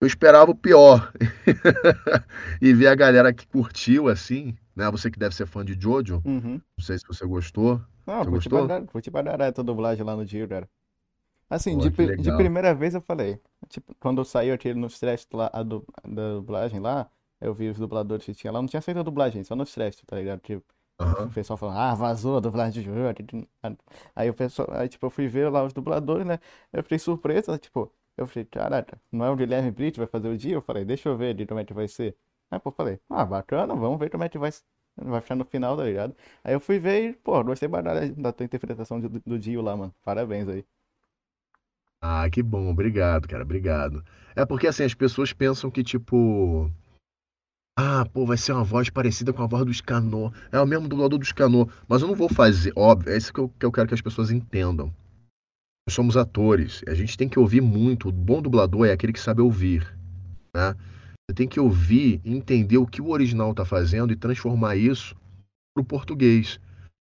eu 0.00 0.06
esperava 0.06 0.50
o 0.50 0.54
pior. 0.54 1.12
e 2.60 2.72
ver 2.72 2.88
a 2.88 2.94
galera 2.94 3.32
que 3.32 3.46
curtiu, 3.46 4.08
assim, 4.08 4.54
né? 4.74 4.90
Você 4.90 5.10
que 5.10 5.18
deve 5.18 5.34
ser 5.34 5.46
fã 5.46 5.64
de 5.64 5.78
Jojo, 5.78 6.22
uhum. 6.24 6.60
não 6.76 6.84
sei 6.84 6.98
se 6.98 7.06
você 7.06 7.26
gostou. 7.26 7.80
Não, 8.06 8.18
você 8.18 8.30
curti 8.30 8.48
gostou? 8.48 8.66
Pra, 8.66 8.82
curti 8.82 9.10
dar 9.10 9.40
essa 9.40 9.62
dublagem 9.62 10.04
lá 10.04 10.16
no 10.16 10.24
Dio, 10.24 10.48
cara. 10.48 10.68
Assim, 11.48 11.76
Pô, 11.78 11.88
de, 11.88 12.16
de 12.16 12.36
primeira 12.36 12.74
vez 12.74 12.94
eu 12.94 13.00
falei. 13.00 13.40
Tipo, 13.68 13.94
quando 14.00 14.24
saiu 14.24 14.54
aquele 14.54 14.78
no 14.78 14.86
stress 14.88 15.26
lá, 15.32 15.50
a 15.52 15.62
du, 15.62 15.84
da 16.06 16.34
dublagem 16.34 16.80
lá, 16.80 17.08
eu 17.40 17.54
vi 17.54 17.68
os 17.68 17.78
dubladores 17.78 18.24
que 18.24 18.34
tinha 18.34 18.52
lá, 18.52 18.60
não 18.60 18.68
tinha 18.68 18.82
feito 18.82 19.00
a 19.00 19.02
dublagem, 19.02 19.44
só 19.44 19.54
no 19.54 19.64
stress, 19.64 20.04
tá 20.06 20.16
ligado? 20.16 20.40
Tipo, 20.40 20.64
uhum. 21.00 21.26
o 21.26 21.30
pessoal 21.30 21.56
falando, 21.56 21.78
ah, 21.78 21.94
vazou 21.94 22.36
a 22.36 22.40
dublagem 22.40 22.82
de 22.82 22.82
jogo. 22.82 22.98
Aí 24.14 24.30
o 24.30 24.34
pessoal, 24.34 24.68
aí 24.72 24.88
tipo, 24.88 25.06
eu 25.06 25.10
fui 25.10 25.28
ver 25.28 25.48
lá 25.50 25.64
os 25.64 25.72
dubladores, 25.72 26.26
né? 26.26 26.38
Eu 26.72 26.82
fiquei 26.82 26.98
surpresa, 26.98 27.58
tipo, 27.58 27.92
eu 28.16 28.26
falei, 28.26 28.44
caraca, 28.46 29.00
não 29.10 29.24
é 29.24 29.30
o 29.30 29.36
Guilherme 29.36 29.70
Brito 29.70 29.98
vai 29.98 30.06
fazer 30.06 30.28
o 30.28 30.36
dia? 30.36 30.54
Eu 30.54 30.62
falei, 30.62 30.84
deixa 30.84 31.08
eu 31.08 31.16
ver 31.16 31.34
de 31.34 31.46
como 31.46 31.60
é 31.60 31.64
que 31.64 31.74
vai 31.74 31.88
ser. 31.88 32.16
Aí, 32.50 32.58
pô, 32.60 32.70
falei, 32.70 33.00
ah, 33.10 33.24
bacana, 33.24 33.74
vamos 33.74 33.98
ver 33.98 34.10
como 34.10 34.24
é 34.24 34.28
que 34.28 34.38
vai, 34.38 34.50
vai 34.96 35.20
ficar 35.20 35.34
no 35.34 35.44
final, 35.44 35.76
tá 35.76 35.84
ligado? 35.84 36.14
Aí 36.44 36.54
eu 36.54 36.60
fui 36.60 36.78
ver 36.78 37.10
e, 37.10 37.12
pô, 37.14 37.42
gostei 37.44 37.68
bastante 37.68 38.12
da 38.20 38.32
tua 38.32 38.44
interpretação 38.44 39.00
do, 39.00 39.08
do 39.08 39.38
Dio 39.38 39.62
lá, 39.62 39.76
mano. 39.76 39.94
Parabéns 40.04 40.48
aí. 40.48 40.64
Ah, 42.00 42.28
que 42.30 42.42
bom, 42.42 42.68
obrigado, 42.70 43.26
cara, 43.26 43.42
obrigado. 43.42 44.04
É 44.36 44.44
porque 44.44 44.66
assim, 44.66 44.84
as 44.84 44.94
pessoas 44.94 45.32
pensam 45.32 45.70
que, 45.70 45.82
tipo. 45.82 46.70
Ah, 47.76 48.06
pô, 48.12 48.24
vai 48.24 48.36
ser 48.36 48.52
uma 48.52 48.62
voz 48.62 48.88
parecida 48.88 49.32
com 49.32 49.42
a 49.42 49.46
voz 49.46 49.64
do 49.64 49.74
Scanor. 49.74 50.32
É 50.52 50.60
o 50.60 50.66
mesmo 50.66 50.88
dublador 50.88 51.18
do 51.18 51.24
Scanor. 51.24 51.68
Mas 51.88 52.02
eu 52.02 52.08
não 52.08 52.14
vou 52.14 52.28
fazer, 52.28 52.72
óbvio, 52.76 53.12
é 53.12 53.16
isso 53.16 53.32
que 53.32 53.40
eu, 53.40 53.48
que 53.48 53.66
eu 53.66 53.72
quero 53.72 53.88
que 53.88 53.94
as 53.94 54.00
pessoas 54.00 54.30
entendam. 54.30 54.94
Nós 55.86 55.94
somos 55.94 56.16
atores, 56.16 56.82
a 56.86 56.94
gente 56.94 57.16
tem 57.16 57.28
que 57.28 57.38
ouvir 57.38 57.60
muito. 57.60 58.08
O 58.08 58.12
bom 58.12 58.40
dublador 58.40 58.86
é 58.86 58.92
aquele 58.92 59.12
que 59.12 59.20
sabe 59.20 59.42
ouvir, 59.42 59.82
né? 60.54 60.74
Você 61.28 61.34
tem 61.34 61.48
que 61.48 61.58
ouvir, 61.58 62.20
entender 62.24 62.78
o 62.78 62.86
que 62.86 63.02
o 63.02 63.10
original 63.10 63.50
está 63.50 63.64
fazendo 63.64 64.12
e 64.12 64.16
transformar 64.16 64.76
isso 64.76 65.16
pro 65.74 65.84
português. 65.84 66.60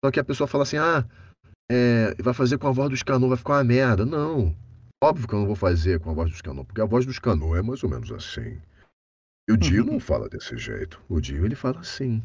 Só 0.05 0.11
que 0.11 0.21
a 0.21 0.25
pessoa 0.25 0.47
fala 0.47 0.63
assim, 0.63 0.79
ah, 0.79 1.05
é, 1.71 2.15
vai 2.23 2.33
fazer 2.33 2.59
com 2.59 2.69
a 2.69 2.73
voz 2.73 2.89
do 2.91 2.97
Scanor, 2.97 3.29
vai 3.29 3.39
ficar 3.39 3.55
uma 3.55 3.65
merda. 3.65 4.07
Não. 4.07 4.55
Óbvio 5.03 5.29
que 5.29 5.35
eu 5.35 5.41
não 5.41 5.47
vou 5.47 5.57
fazer 5.57 6.01
com 6.01 6.11
a 6.11 6.15
voz 6.15 6.31
dos 6.31 6.41
Cano, 6.41 6.65
porque 6.65 6.81
a 6.81 6.87
voz 6.87 7.05
dos 7.05 7.19
Cano 7.19 7.55
é 7.55 7.61
mais 7.61 7.85
ou 7.85 7.91
menos 7.91 8.11
assim. 8.11 8.59
E 9.49 9.53
o 9.53 9.57
Dio 9.57 9.85
não 9.85 10.01
fala 10.01 10.29
desse 10.29 10.57
jeito. 10.57 11.01
O 11.09 11.21
Dio, 11.21 11.45
ele 11.45 11.55
fala 11.55 11.81
assim. 11.81 12.23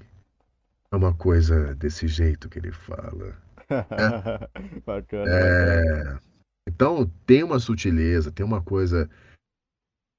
É 0.92 0.96
uma 0.96 1.14
coisa 1.14 1.76
desse 1.76 2.08
jeito 2.08 2.50
que 2.50 2.60
ele 2.60 2.72
fala. 2.72 3.38
É. 3.72 4.82
bacana, 4.86 5.32
é... 5.32 6.20
Então, 6.68 7.10
tem 7.26 7.42
uma 7.42 7.58
sutileza, 7.58 8.30
tem 8.30 8.46
uma 8.46 8.62
coisa 8.62 9.10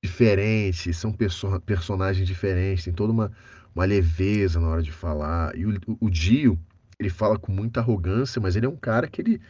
diferente, 0.03 0.93
são 0.95 1.13
perso 1.13 1.61
personagens 1.61 2.27
diferentes, 2.27 2.85
tem 2.85 2.95
toda 2.95 3.13
uma, 3.13 3.31
uma 3.75 3.85
leveza 3.85 4.59
na 4.59 4.69
hora 4.69 4.83
de 4.83 4.91
falar. 4.91 5.55
E 5.55 5.67
o, 5.67 5.75
o 6.01 6.09
Dio, 6.09 6.59
ele 6.99 7.11
fala 7.11 7.39
com 7.39 7.53
muita 7.53 7.81
arrogância, 7.81 8.41
mas 8.41 8.57
ele 8.57 8.65
é 8.65 8.69
um 8.69 8.77
cara 8.77 9.07
que 9.07 9.21
ele, 9.21 9.41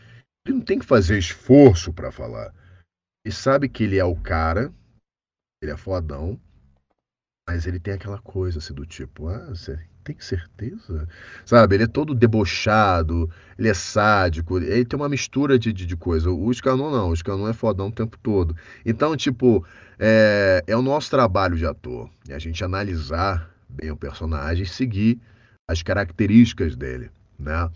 ele 0.45 0.57
não 0.57 0.65
tem 0.65 0.79
que 0.81 0.85
fazer 0.85 1.17
esforço 1.17 1.93
para 1.93 2.11
falar. 2.11 2.53
Ele 3.25 3.35
sabe 3.35 3.69
que 3.69 3.85
ele 3.85 3.99
é 3.99 4.05
o 4.05 4.17
cara, 4.17 4.73
ele 5.63 5.71
é 5.71 5.77
fodão, 5.77 6.41
mas 7.49 7.67
ele 7.67 7.81
tem 7.81 7.95
aquela 7.95 8.19
coisa 8.19 8.59
assim 8.59 8.73
do 8.73 8.87
tipo, 8.87 9.29
ah, 9.29 9.47
você 9.47 9.79
tem 10.05 10.19
certeza? 10.19 11.09
Sabe, 11.45 11.77
ele 11.77 11.85
é 11.85 11.87
todo 11.87 12.15
debochado, 12.15 13.31
ele 13.59 13.69
é 13.69 13.75
sádico, 13.75 14.59
ele 14.59 14.85
tem 14.85 14.99
uma 14.99 15.09
mistura 15.09 15.59
de, 15.59 15.73
de, 15.73 15.87
de 15.87 15.97
coisa. 15.97 16.31
O 16.31 16.53
Scanon 16.53 16.91
não, 16.91 17.11
o 17.11 17.17
Scanon 17.17 17.49
é 17.49 17.53
fodão 17.53 17.89
o 17.89 17.93
tempo 17.93 18.19
todo. 18.19 18.57
Então, 18.85 19.17
tipo, 19.17 19.65
é, 19.99 20.63
é 20.67 20.77
o 20.77 20.83
nosso 20.83 21.11
trabalho 21.11 21.57
de 21.57 21.67
ator, 21.67 22.11
é 22.29 22.35
a 22.35 22.39
gente 22.39 22.65
analisar 22.65 23.51
bem 23.69 23.91
o 23.91 23.97
personagem 23.97 24.65
e 24.65 24.69
seguir 24.69 25.21
as 25.69 25.83
características 25.83 26.77
dele, 26.77 27.11
né? 27.39 27.71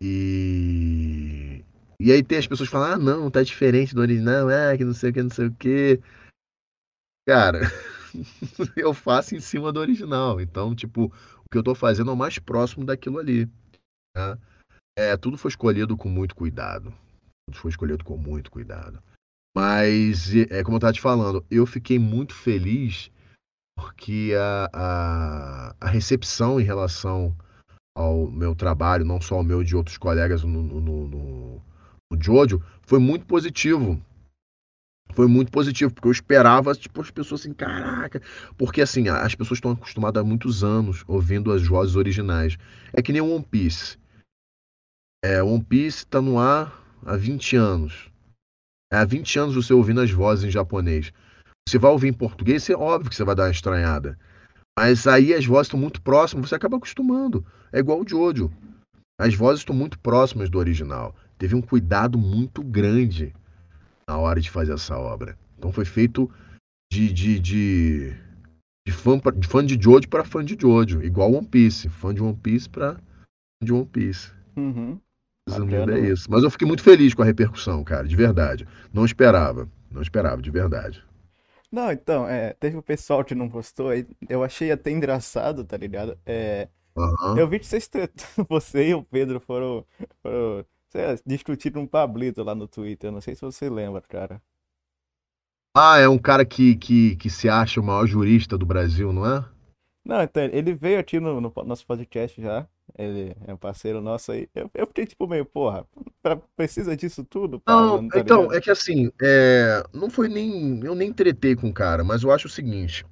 E, 0.00 1.64
e 2.00 2.12
aí 2.12 2.22
tem 2.22 2.38
as 2.38 2.46
pessoas 2.46 2.68
que 2.68 2.72
falam, 2.72 2.92
ah, 2.92 2.98
não, 2.98 3.30
tá 3.30 3.42
diferente 3.42 3.94
do 3.94 4.00
original, 4.00 4.50
é, 4.50 4.76
que 4.76 4.84
não 4.84 4.94
sei 4.94 5.10
o 5.10 5.12
que, 5.12 5.22
não 5.22 5.30
sei 5.30 5.46
o 5.46 5.52
que. 5.52 6.00
Cara, 7.26 7.60
eu 8.76 8.94
faço 8.94 9.34
em 9.34 9.40
cima 9.40 9.72
do 9.72 9.80
original. 9.80 10.40
Então, 10.40 10.74
tipo, 10.74 11.06
o 11.06 11.48
que 11.50 11.58
eu 11.58 11.62
tô 11.62 11.74
fazendo 11.74 12.10
é 12.10 12.14
o 12.14 12.16
mais 12.16 12.38
próximo 12.38 12.84
daquilo 12.84 13.18
ali. 13.18 13.46
Né? 14.16 14.38
É, 14.98 15.16
tudo 15.16 15.36
foi 15.36 15.50
escolhido 15.50 15.96
com 15.96 16.08
muito 16.08 16.34
cuidado. 16.34 16.94
Tudo 17.46 17.58
foi 17.58 17.70
escolhido 17.70 18.04
com 18.04 18.16
muito 18.16 18.50
cuidado. 18.50 19.02
Mas, 19.56 20.34
é 20.34 20.62
como 20.64 20.76
eu 20.76 20.78
estava 20.78 20.92
te 20.92 21.00
falando, 21.00 21.44
eu 21.50 21.64
fiquei 21.64 21.98
muito 21.98 22.34
feliz 22.34 23.10
porque 23.76 24.32
a, 24.36 24.70
a, 24.72 25.76
a 25.80 25.88
recepção 25.88 26.60
em 26.60 26.64
relação 26.64 27.36
ao 27.96 28.28
meu 28.30 28.54
trabalho, 28.54 29.04
não 29.04 29.20
só 29.20 29.40
o 29.40 29.44
meu 29.44 29.62
de 29.62 29.76
outros 29.76 29.96
colegas 29.96 30.42
no, 30.42 30.62
no, 30.62 30.80
no, 30.80 31.62
no 32.10 32.20
Jojo, 32.20 32.62
foi 32.82 32.98
muito 32.98 33.26
positivo. 33.26 34.00
Foi 35.14 35.28
muito 35.28 35.52
positivo, 35.52 35.94
porque 35.94 36.08
eu 36.08 36.12
esperava, 36.12 36.74
tipo, 36.74 37.00
as 37.00 37.10
pessoas 37.10 37.42
assim, 37.42 37.52
caraca. 37.52 38.20
Porque, 38.58 38.80
assim, 38.80 39.08
as 39.08 39.34
pessoas 39.34 39.58
estão 39.58 39.70
acostumadas 39.70 40.20
há 40.20 40.24
muitos 40.24 40.64
anos 40.64 41.04
ouvindo 41.06 41.52
as 41.52 41.64
vozes 41.66 41.94
originais. 41.94 42.56
É 42.92 43.00
que 43.00 43.12
nem 43.12 43.22
One 43.22 43.44
Piece. 43.44 43.96
É, 45.24 45.42
One 45.42 45.62
Piece 45.62 45.98
está 45.98 46.20
no 46.20 46.38
ar 46.38 46.82
há 47.06 47.16
20 47.16 47.56
anos. 47.56 48.10
É, 48.92 48.96
há 48.96 49.04
20 49.04 49.38
anos 49.38 49.54
você 49.54 49.72
ouvindo 49.72 50.00
as 50.00 50.10
vozes 50.10 50.44
em 50.44 50.50
japonês. 50.50 51.12
Você 51.68 51.78
vai 51.78 51.92
ouvir 51.92 52.08
em 52.08 52.12
português, 52.12 52.68
é 52.68 52.74
óbvio 52.74 53.08
que 53.08 53.16
você 53.16 53.24
vai 53.24 53.34
dar 53.34 53.44
uma 53.44 53.50
estranhada. 53.50 54.18
Mas 54.76 55.06
aí 55.06 55.32
as 55.32 55.46
vozes 55.46 55.68
estão 55.68 55.78
muito 55.78 56.02
próximas, 56.02 56.48
você 56.48 56.56
acaba 56.56 56.76
acostumando. 56.76 57.46
É 57.72 57.78
igual 57.78 58.00
o 58.00 58.08
Jojo. 58.08 58.52
As 59.18 59.34
vozes 59.34 59.60
estão 59.60 59.74
muito 59.74 59.98
próximas 60.00 60.50
do 60.50 60.58
original. 60.58 61.14
Teve 61.38 61.54
um 61.54 61.62
cuidado 61.62 62.18
muito 62.18 62.62
grande 62.62 63.32
na 64.06 64.18
hora 64.18 64.40
de 64.40 64.50
fazer 64.50 64.72
essa 64.72 64.98
obra. 64.98 65.38
Então 65.58 65.72
foi 65.72 65.84
feito 65.84 66.30
de, 66.92 67.12
de, 67.12 67.38
de, 67.38 68.10
de 68.86 68.92
fã, 68.92 69.18
pra, 69.18 69.32
de 69.32 69.46
fã 69.46 69.64
de 69.64 69.80
Jojo 69.80 70.08
para 70.08 70.24
fã 70.24 70.44
de 70.44 70.56
Jojo, 70.60 71.02
igual 71.02 71.32
One 71.32 71.46
Piece. 71.46 71.88
Fã 71.88 72.14
de 72.14 72.22
One 72.22 72.36
Piece 72.36 72.68
para 72.68 73.00
de 73.62 73.72
One 73.72 73.86
Piece. 73.86 74.32
Uhum. 74.56 75.00
É 75.92 75.98
isso. 75.98 76.30
Mas 76.30 76.42
eu 76.42 76.50
fiquei 76.50 76.66
muito 76.66 76.82
feliz 76.82 77.12
com 77.12 77.22
a 77.22 77.24
repercussão, 77.24 77.84
cara, 77.84 78.08
de 78.08 78.16
verdade. 78.16 78.66
Não 78.92 79.04
esperava. 79.04 79.68
Não 79.90 80.00
esperava, 80.00 80.40
de 80.40 80.50
verdade. 80.50 81.04
Não, 81.70 81.90
então, 81.90 82.26
é, 82.28 82.52
teve 82.54 82.76
o 82.76 82.82
pessoal 82.82 83.24
que 83.24 83.34
não 83.34 83.48
gostou, 83.48 83.88
aí 83.90 84.06
eu 84.28 84.44
achei 84.44 84.70
até 84.70 84.90
engraçado, 84.90 85.64
tá 85.64 85.76
ligado? 85.76 86.16
É, 86.24 86.68
Aham. 86.96 87.36
eu 87.36 87.48
vi 87.48 87.58
que 87.58 87.66
vocês, 87.66 87.90
você 88.48 88.90
e 88.90 88.94
o 88.94 89.02
Pedro 89.02 89.40
foram, 89.40 89.84
foram 90.22 90.64
sei 90.94 91.18
discutindo 91.26 91.80
um 91.80 91.86
Pablito 91.86 92.42
lá 92.42 92.54
no 92.54 92.68
Twitter, 92.68 93.10
não 93.10 93.20
sei 93.20 93.34
se 93.34 93.42
você 93.42 93.68
lembra, 93.68 94.00
cara. 94.02 94.40
Ah, 95.76 95.98
é 95.98 96.08
um 96.08 96.18
cara 96.18 96.44
que, 96.44 96.76
que, 96.76 97.16
que 97.16 97.28
se 97.28 97.48
acha 97.48 97.80
o 97.80 97.84
maior 97.84 98.06
jurista 98.06 98.56
do 98.56 98.64
Brasil, 98.64 99.12
não 99.12 99.26
é? 99.26 99.44
Não, 100.04 100.22
então, 100.22 100.44
ele 100.44 100.74
veio 100.74 101.00
aqui 101.00 101.18
no, 101.18 101.40
no 101.40 101.52
nosso 101.64 101.84
podcast 101.86 102.40
já, 102.40 102.68
ele 102.96 103.34
é 103.46 103.54
um 103.54 103.56
parceiro 103.56 104.00
nosso 104.00 104.32
aí, 104.32 104.48
eu, 104.54 104.70
eu 104.74 104.86
fiquei 104.86 105.06
tipo 105.06 105.26
meio, 105.26 105.46
porra, 105.46 105.86
pra- 106.22 106.36
precisa 106.54 106.94
disso 106.96 107.24
tudo, 107.24 107.60
Não, 107.66 107.96
Pablo, 107.96 108.08
tá 108.10 108.20
então, 108.20 108.52
é 108.52 108.60
que 108.60 108.70
assim, 108.70 109.10
é, 109.20 109.82
não 109.92 110.10
foi 110.10 110.28
nem. 110.28 110.84
Eu 110.84 110.94
nem 110.94 111.12
tretei 111.12 111.56
com 111.56 111.70
o 111.70 111.74
cara, 111.74 112.04
mas 112.04 112.22
eu 112.22 112.30
acho 112.30 112.46
o 112.46 112.50
seguinte: 112.50 113.04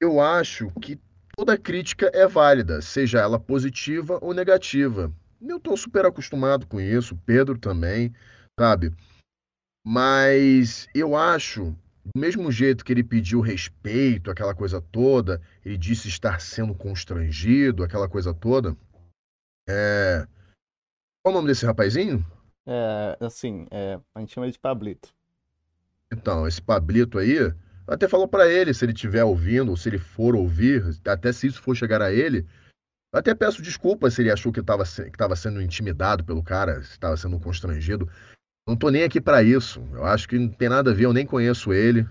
eu 0.00 0.20
acho 0.20 0.68
que 0.82 1.00
toda 1.36 1.56
crítica 1.56 2.10
é 2.12 2.26
válida, 2.26 2.82
seja 2.82 3.20
ela 3.20 3.38
positiva 3.38 4.18
ou 4.20 4.34
negativa. 4.34 5.12
Eu 5.44 5.58
tô 5.58 5.76
super 5.76 6.06
acostumado 6.06 6.66
com 6.66 6.80
isso, 6.80 7.16
Pedro 7.26 7.58
também, 7.58 8.14
sabe? 8.58 8.94
Mas 9.84 10.86
eu 10.94 11.16
acho, 11.16 11.76
do 12.14 12.20
mesmo 12.20 12.50
jeito 12.52 12.84
que 12.84 12.92
ele 12.92 13.02
pediu 13.02 13.40
respeito, 13.40 14.30
aquela 14.30 14.54
coisa 14.54 14.80
toda, 14.80 15.42
ele 15.64 15.76
disse 15.76 16.06
estar 16.06 16.40
sendo 16.40 16.74
constrangido, 16.74 17.82
aquela 17.82 18.08
coisa 18.08 18.32
toda. 18.32 18.76
É... 19.68 20.26
Qual 21.24 21.34
o 21.34 21.36
nome 21.36 21.48
desse 21.48 21.66
rapazinho? 21.66 22.24
É, 22.64 23.16
assim, 23.20 23.66
é, 23.70 23.98
a 24.14 24.20
gente 24.20 24.32
chama 24.32 24.46
ele 24.46 24.52
de 24.52 24.60
Pablito. 24.60 25.12
Então, 26.12 26.46
esse 26.46 26.62
Pablito 26.62 27.18
aí, 27.18 27.52
até 27.86 28.06
falou 28.06 28.28
pra 28.28 28.48
ele, 28.48 28.72
se 28.72 28.84
ele 28.84 28.92
estiver 28.92 29.24
ouvindo, 29.24 29.70
ou 29.70 29.76
se 29.76 29.88
ele 29.88 29.98
for 29.98 30.36
ouvir, 30.36 30.84
até 31.04 31.32
se 31.32 31.48
isso 31.48 31.60
for 31.60 31.74
chegar 31.74 32.00
a 32.00 32.12
ele, 32.12 32.46
até 33.12 33.34
peço 33.34 33.62
desculpas 33.62 34.14
se 34.14 34.22
ele 34.22 34.30
achou 34.30 34.52
que 34.52 34.60
estava 34.60 34.84
que 34.84 35.02
estava 35.02 35.36
sendo 35.36 35.60
intimidado 35.62 36.24
pelo 36.24 36.42
cara, 36.42 36.82
se 36.82 36.92
estava 36.92 37.16
sendo 37.16 37.38
constrangido. 37.38 38.08
Não 38.68 38.76
tô 38.76 38.90
nem 38.90 39.04
aqui 39.04 39.20
pra 39.20 39.42
isso. 39.42 39.82
Eu 39.92 40.04
acho 40.06 40.28
que 40.28 40.38
não 40.38 40.48
tem 40.48 40.68
nada 40.68 40.90
a 40.92 40.94
ver, 40.94 41.06
eu 41.06 41.12
nem 41.14 41.26
conheço 41.26 41.72
ele, 41.72 42.06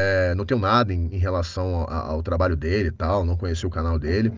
é, 0.00 0.34
não 0.34 0.44
tenho 0.44 0.60
nada 0.60 0.92
em, 0.92 1.14
em 1.14 1.18
relação 1.18 1.74
ao, 1.88 1.90
ao 2.12 2.22
trabalho 2.22 2.56
dele 2.56 2.88
e 2.88 2.92
tal, 2.92 3.24
não 3.24 3.36
conheci 3.36 3.66
o 3.66 3.70
canal 3.70 3.98
dele. 3.98 4.32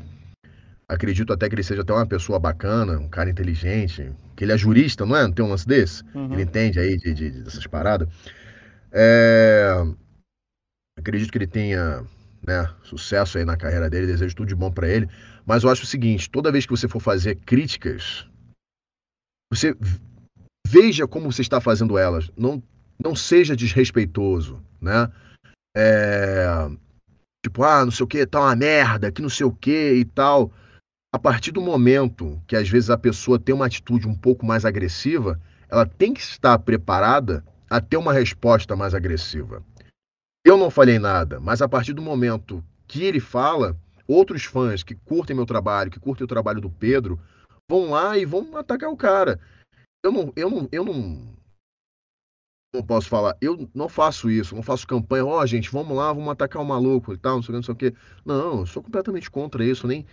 Acredito 0.88 1.33
até 1.33 1.48
que 1.48 1.55
ele 1.55 1.62
seja 1.64 1.83
até 1.83 1.92
uma 1.92 2.07
pessoa 2.07 2.38
bacana, 2.38 2.98
um 2.98 3.09
cara 3.09 3.31
inteligente, 3.31 4.12
que 4.37 4.44
ele 4.44 4.53
é 4.53 4.59
jurista, 4.59 5.07
não 5.07 5.16
é? 5.16 5.22
Não 5.24 5.33
tem 5.33 5.44
um 5.44 5.48
lance 5.50 5.66
desse? 5.66 6.03
Ele 6.31 6.42
Uhum, 6.42 6.44
entende 6.44 6.81
aí 6.81 6.96
de, 6.98 7.14
de- 7.14 7.31
dessas 7.42 7.66
paradas. 7.66 8.09
É, 8.92 9.74
acredito 10.96 11.31
que 11.31 11.38
ele 11.38 11.46
tenha, 11.46 12.05
né, 12.46 12.68
sucesso 12.83 13.38
aí 13.38 13.44
na 13.44 13.57
carreira 13.57 13.88
dele, 13.90 14.07
desejo 14.07 14.35
tudo 14.37 14.48
de 14.48 14.55
bom 14.55 14.70
pra 14.70 14.88
ele. 14.88 15.09
Mas 15.46 15.62
eu 15.62 15.70
acho 15.70 15.83
o 15.83 15.87
seguinte, 15.87 16.30
toda 16.30 16.52
vez 16.52 16.64
que 16.64 16.72
você 16.72 16.88
for 16.88 17.00
fazer 17.00 17.37
críticas, 17.37 18.26
você 19.52 19.76
veja 20.66 21.07
como 21.07 21.30
você 21.30 21.42
está 21.42 21.61
fazendo 21.61 21.98
elas. 21.98 22.30
Não, 22.37 22.62
não 23.02 23.14
seja 23.14 23.54
desrespeitoso, 23.54 24.62
né? 24.80 25.11
É, 25.76 26.46
tipo, 27.44 27.62
ah, 27.62 27.85
não 27.85 27.92
sei 27.92 28.04
o 28.04 28.07
que, 28.07 28.26
tá 28.26 28.40
uma 28.40 28.57
merda, 28.57 29.12
que 29.12 29.22
não 29.22 29.28
sei 29.28 29.46
o 29.46 29.52
que 29.52 29.92
e 29.94 30.04
tal. 30.04 30.50
A 31.12 31.18
partir 31.18 31.52
do 31.52 31.61
momento 31.61 32.42
que 32.46 32.57
às 32.57 32.68
vezes 32.68 32.90
a 32.90 32.98
pessoa 32.98 33.38
tem 33.38 33.54
uma 33.54 33.66
atitude 33.66 34.09
um 34.09 34.14
pouco 34.14 34.44
mais 34.44 34.64
agressiva, 34.64 35.40
ela 35.68 35.87
tem 35.87 36.12
que 36.12 36.20
estar 36.20 36.59
preparada 36.59 37.44
a 37.68 37.80
ter 37.80 37.96
uma 37.96 38.12
resposta 38.12 38.74
mais 38.74 38.94
agressiva. 38.94 39.62
Eu 40.44 40.57
não 40.57 40.70
falei 40.70 40.98
nada, 40.98 41.40
mas 41.40 41.62
a 41.62 41.68
partir 41.68 41.92
do 41.92 42.02
momento 42.02 42.64
que 42.87 43.02
ele 43.02 43.20
fala, 43.20 43.76
outros 44.07 44.45
fãs 44.45 44.83
que 44.83 44.95
curtem 44.95 45.37
meu 45.37 45.47
trabalho, 45.47 45.90
que 45.90 46.01
curtem 46.01 46.25
o 46.25 46.29
trabalho 46.29 46.61
do 46.61 46.71
Pedro, 46.71 47.19
vão 47.69 47.90
lá 47.90 48.17
e 48.19 48.25
vão 48.25 48.57
atacar 48.57 48.90
o 48.90 48.97
cara. 48.97 49.40
Eu 50.03 50.12
não, 50.12 50.33
eu 50.37 50.51
não, 50.51 50.69
eu 50.71 50.85
não, 50.85 51.35
não 52.75 52.83
posso 52.83 53.09
falar, 53.09 53.37
eu 53.40 53.69
não 53.75 53.88
faço 53.88 54.31
isso, 54.31 54.55
não 54.55 54.62
faço 54.62 54.87
campanha, 54.87 55.25
ó, 55.25 55.47
gente, 55.47 55.71
vamos 55.71 55.97
lá, 55.97 56.12
vamos 56.12 56.29
atacar 56.29 56.61
o 56.61 56.67
maluco 56.67 57.14
e 57.14 57.17
tal, 57.17 57.37
não 57.37 57.43
sei 57.43 57.53
o 57.53 57.53
que, 57.53 57.57
não 57.57 57.62
sei 57.62 57.75
o 57.75 57.77
que. 57.77 57.95
Não, 58.25 58.61
eu 58.61 58.67
sou 58.67 58.83
completamente 58.83 59.31
contra 59.31 59.64
isso, 59.64 59.87
nem 59.87 60.05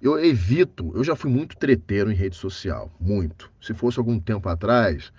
eu 0.00 0.18
evito, 0.22 0.92
eu 0.94 1.02
já 1.02 1.16
fui 1.16 1.30
muito 1.30 1.56
treteiro 1.56 2.10
em 2.10 2.14
rede 2.14 2.36
social, 2.36 2.92
muito. 3.00 3.50
Se 3.60 3.74
fosse 3.74 3.98
algum 3.98 4.20
tempo 4.20 4.48
atrás, 4.48 5.12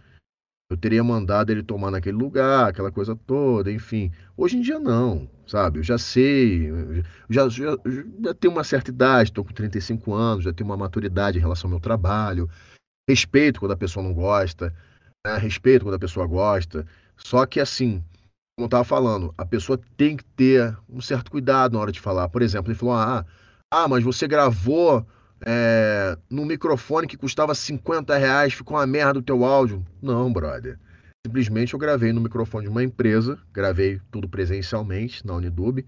eu 0.69 0.77
teria 0.77 1.03
mandado 1.03 1.49
ele 1.51 1.63
tomar 1.63 1.91
naquele 1.91 2.17
lugar, 2.17 2.69
aquela 2.69 2.91
coisa 2.91 3.15
toda, 3.15 3.71
enfim. 3.71 4.11
Hoje 4.37 4.57
em 4.57 4.61
dia 4.61 4.79
não, 4.79 5.29
sabe? 5.49 5.79
Eu 5.79 5.83
já 5.83 5.97
sei, 5.97 6.69
eu 6.69 7.03
já, 7.29 7.49
já, 7.49 7.77
já 8.23 8.33
tenho 8.33 8.53
uma 8.53 8.63
certa 8.63 8.91
idade, 8.91 9.29
estou 9.29 9.43
com 9.43 9.53
35 9.53 10.13
anos, 10.13 10.43
já 10.43 10.53
tenho 10.53 10.69
uma 10.69 10.77
maturidade 10.77 11.37
em 11.37 11.41
relação 11.41 11.67
ao 11.67 11.71
meu 11.71 11.79
trabalho, 11.79 12.49
respeito 13.09 13.59
quando 13.59 13.71
a 13.71 13.77
pessoa 13.77 14.03
não 14.03 14.13
gosta, 14.13 14.73
né? 15.25 15.37
Respeito 15.37 15.83
quando 15.85 15.95
a 15.95 15.99
pessoa 15.99 16.27
gosta. 16.27 16.85
Só 17.17 17.45
que 17.45 17.59
assim, 17.59 18.03
como 18.55 18.65
eu 18.65 18.65
estava 18.65 18.83
falando, 18.83 19.33
a 19.37 19.45
pessoa 19.45 19.79
tem 19.97 20.17
que 20.17 20.23
ter 20.23 20.77
um 20.87 21.01
certo 21.01 21.31
cuidado 21.31 21.73
na 21.73 21.79
hora 21.79 21.91
de 21.91 21.99
falar. 21.99 22.29
Por 22.29 22.41
exemplo, 22.41 22.71
ele 22.71 22.79
falou: 22.79 22.95
ah, 22.95 23.25
ah, 23.71 23.87
mas 23.87 24.03
você 24.03 24.27
gravou 24.27 25.05
é, 25.45 26.17
num 26.29 26.45
microfone 26.45 27.07
que 27.07 27.17
custava 27.17 27.55
50 27.55 28.17
reais, 28.17 28.53
ficou 28.53 28.77
uma 28.77 28.87
merda 28.87 29.19
o 29.19 29.23
teu 29.23 29.43
áudio. 29.45 29.85
Não, 30.01 30.31
brother. 30.31 30.79
Simplesmente 31.25 31.73
eu 31.73 31.79
gravei 31.79 32.13
no 32.13 32.21
microfone 32.21 32.65
de 32.65 32.71
uma 32.71 32.83
empresa, 32.83 33.39
gravei 33.51 33.99
tudo 34.11 34.29
presencialmente 34.29 35.25
na 35.25 35.33
Unidub. 35.35 35.85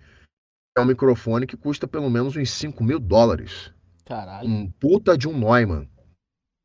É 0.78 0.82
um 0.82 0.86
microfone 0.86 1.48
que 1.48 1.58
custa 1.58 1.88
pelo 1.88 2.10
menos 2.10 2.36
uns 2.36 2.50
5 2.52 2.84
mil 2.84 3.00
dólares. 3.00 3.72
Caralho. 4.06 4.48
Um 4.48 4.70
puta 4.70 5.18
de 5.18 5.28
um 5.28 5.38
Neumann. 5.38 5.90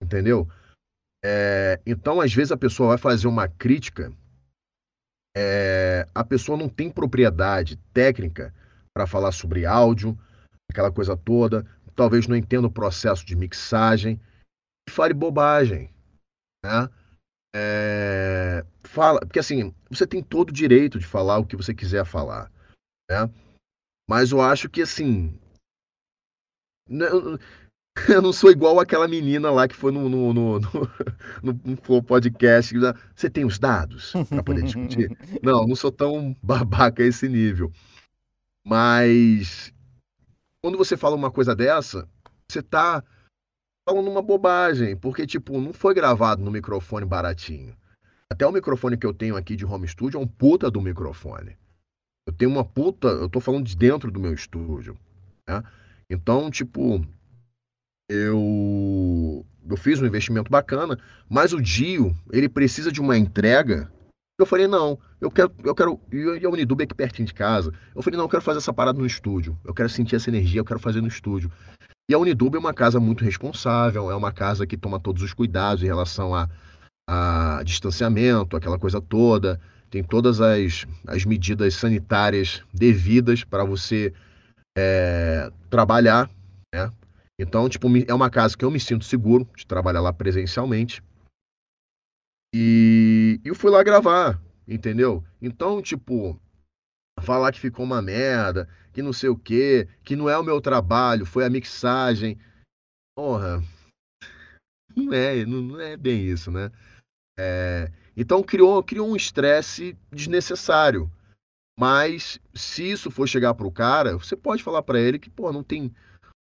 Entendeu? 0.02 0.48
É, 1.24 1.80
então, 1.86 2.20
às 2.20 2.32
vezes, 2.32 2.52
a 2.52 2.56
pessoa 2.56 2.90
vai 2.90 2.98
fazer 2.98 3.26
uma 3.26 3.48
crítica, 3.48 4.12
é, 5.36 6.06
a 6.14 6.24
pessoa 6.24 6.56
não 6.56 6.68
tem 6.68 6.90
propriedade 6.90 7.76
técnica 7.92 8.54
para 8.94 9.06
falar 9.06 9.32
sobre 9.32 9.66
áudio, 9.66 10.18
aquela 10.70 10.92
coisa 10.92 11.16
toda, 11.16 11.66
talvez 11.94 12.28
não 12.28 12.36
entenda 12.36 12.66
o 12.66 12.70
processo 12.70 13.24
de 13.24 13.34
mixagem, 13.34 14.20
e 14.88 14.90
fale 14.90 15.14
bobagem. 15.14 15.90
Né? 16.64 16.88
É, 17.58 18.66
fala, 18.84 19.20
porque 19.20 19.38
assim, 19.38 19.74
você 19.88 20.06
tem 20.06 20.22
todo 20.22 20.50
o 20.50 20.52
direito 20.52 20.98
de 20.98 21.06
falar 21.06 21.38
o 21.38 21.46
que 21.46 21.56
você 21.56 21.74
quiser 21.74 22.04
falar. 22.04 22.52
Né? 23.10 23.30
Mas 24.06 24.30
eu 24.30 24.42
acho 24.42 24.68
que 24.68 24.82
assim. 24.82 25.38
Eu 28.10 28.20
não 28.20 28.30
sou 28.30 28.50
igual 28.50 28.78
aquela 28.78 29.08
menina 29.08 29.50
lá 29.50 29.66
que 29.66 29.74
foi 29.74 29.90
no, 29.90 30.06
no, 30.06 30.34
no, 30.34 30.60
no, 30.60 30.68
no 31.64 32.02
podcast. 32.02 32.74
Você 33.14 33.30
tem 33.30 33.42
os 33.42 33.58
dados 33.58 34.12
para 34.28 34.42
poder 34.42 34.64
discutir? 34.64 35.16
não, 35.42 35.66
não 35.66 35.74
sou 35.74 35.90
tão 35.90 36.36
babaca 36.42 37.02
a 37.02 37.06
esse 37.06 37.26
nível. 37.26 37.72
Mas 38.66 39.72
quando 40.62 40.76
você 40.76 40.94
fala 40.94 41.16
uma 41.16 41.30
coisa 41.30 41.56
dessa, 41.56 42.06
você 42.46 42.62
tá 42.62 43.02
falando 43.88 44.10
uma 44.10 44.20
bobagem, 44.20 44.96
porque, 44.96 45.24
tipo, 45.26 45.60
não 45.60 45.72
foi 45.72 45.94
gravado 45.94 46.42
no 46.42 46.50
microfone 46.50 47.06
baratinho. 47.06 47.76
Até 48.28 48.44
o 48.44 48.50
microfone 48.50 48.96
que 48.96 49.06
eu 49.06 49.14
tenho 49.14 49.36
aqui 49.36 49.54
de 49.54 49.64
home 49.64 49.86
studio 49.86 50.18
é 50.18 50.20
um 50.20 50.26
puta 50.26 50.68
do 50.68 50.80
microfone. 50.80 51.56
Eu 52.26 52.32
tenho 52.32 52.50
uma 52.50 52.64
puta, 52.64 53.06
eu 53.06 53.28
tô 53.28 53.38
falando 53.38 53.64
de 53.64 53.76
dentro 53.76 54.10
do 54.10 54.18
meu 54.18 54.34
estúdio, 54.34 54.98
né? 55.48 55.62
Então, 56.10 56.50
tipo, 56.50 57.00
eu, 58.10 59.46
eu 59.68 59.76
fiz 59.76 60.00
um 60.00 60.06
investimento 60.06 60.50
bacana, 60.50 60.98
mas 61.28 61.52
o 61.52 61.62
Dio, 61.62 62.16
ele 62.32 62.48
precisa 62.48 62.90
de 62.90 63.00
uma 63.00 63.16
entrega. 63.16 63.90
Eu 64.38 64.44
falei, 64.44 64.66
não, 64.66 64.98
eu 65.20 65.30
quero, 65.30 65.52
eu 65.62 65.74
quero, 65.74 66.00
e 66.12 66.44
a 66.44 66.50
Unidub 66.50 66.80
é 66.80 66.84
aqui 66.84 66.94
pertinho 66.94 67.26
de 67.26 67.34
casa. 67.34 67.72
Eu 67.94 68.02
falei, 68.02 68.18
não, 68.18 68.24
eu 68.24 68.28
quero 68.28 68.42
fazer 68.42 68.58
essa 68.58 68.72
parada 68.72 68.98
no 68.98 69.06
estúdio. 69.06 69.56
Eu 69.64 69.72
quero 69.72 69.88
sentir 69.88 70.16
essa 70.16 70.28
energia, 70.28 70.60
eu 70.60 70.64
quero 70.64 70.80
fazer 70.80 71.00
no 71.00 71.08
estúdio. 71.08 71.50
E 72.08 72.14
a 72.14 72.18
Unidub 72.18 72.54
é 72.54 72.58
uma 72.58 72.72
casa 72.72 73.00
muito 73.00 73.24
responsável, 73.24 74.10
é 74.10 74.14
uma 74.14 74.32
casa 74.32 74.66
que 74.66 74.76
toma 74.76 75.00
todos 75.00 75.22
os 75.22 75.34
cuidados 75.34 75.82
em 75.82 75.86
relação 75.86 76.32
a, 76.34 76.48
a 77.08 77.62
distanciamento, 77.64 78.56
aquela 78.56 78.78
coisa 78.78 79.00
toda. 79.00 79.60
Tem 79.90 80.04
todas 80.04 80.40
as, 80.40 80.86
as 81.06 81.24
medidas 81.24 81.74
sanitárias 81.74 82.62
devidas 82.72 83.42
para 83.42 83.64
você 83.64 84.12
é, 84.78 85.50
trabalhar, 85.68 86.30
né? 86.72 86.92
Então, 87.38 87.68
tipo, 87.68 87.88
é 88.06 88.14
uma 88.14 88.30
casa 88.30 88.56
que 88.56 88.64
eu 88.64 88.70
me 88.70 88.80
sinto 88.80 89.04
seguro 89.04 89.46
de 89.56 89.66
trabalhar 89.66 90.00
lá 90.00 90.12
presencialmente. 90.12 91.02
E 92.54 93.40
eu 93.44 93.54
fui 93.54 93.70
lá 93.70 93.82
gravar, 93.82 94.40
entendeu? 94.66 95.22
Então, 95.42 95.82
tipo, 95.82 96.40
falar 97.20 97.52
que 97.52 97.60
ficou 97.60 97.84
uma 97.84 98.02
merda, 98.02 98.68
que 98.92 99.02
não 99.02 99.12
sei 99.12 99.28
o 99.28 99.36
quê, 99.36 99.88
que 100.04 100.16
não 100.16 100.28
é 100.28 100.38
o 100.38 100.44
meu 100.44 100.60
trabalho, 100.60 101.26
foi 101.26 101.44
a 101.44 101.50
mixagem. 101.50 102.38
Porra, 103.16 103.62
não 104.94 105.12
é, 105.12 105.44
não, 105.44 105.80
é 105.80 105.96
bem 105.96 106.22
isso, 106.22 106.50
né? 106.50 106.70
É, 107.38 107.90
então 108.16 108.42
criou, 108.42 108.82
criou 108.82 109.08
um 109.08 109.16
estresse 109.16 109.96
desnecessário. 110.10 111.10
Mas 111.78 112.40
se 112.54 112.90
isso 112.90 113.10
for 113.10 113.28
chegar 113.28 113.52
pro 113.52 113.70
cara, 113.70 114.16
você 114.16 114.34
pode 114.34 114.62
falar 114.62 114.82
para 114.82 114.98
ele 114.98 115.18
que, 115.18 115.28
pô, 115.28 115.52
não 115.52 115.62
tem 115.62 115.92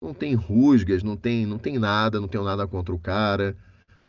não 0.02 0.14
tem 0.14 0.34
rusgas, 0.34 1.02
não 1.02 1.14
tem, 1.14 1.44
não 1.44 1.58
tem 1.58 1.78
nada, 1.78 2.18
não 2.20 2.26
tenho 2.26 2.42
nada 2.42 2.66
contra 2.66 2.94
o 2.94 2.98
cara. 2.98 3.56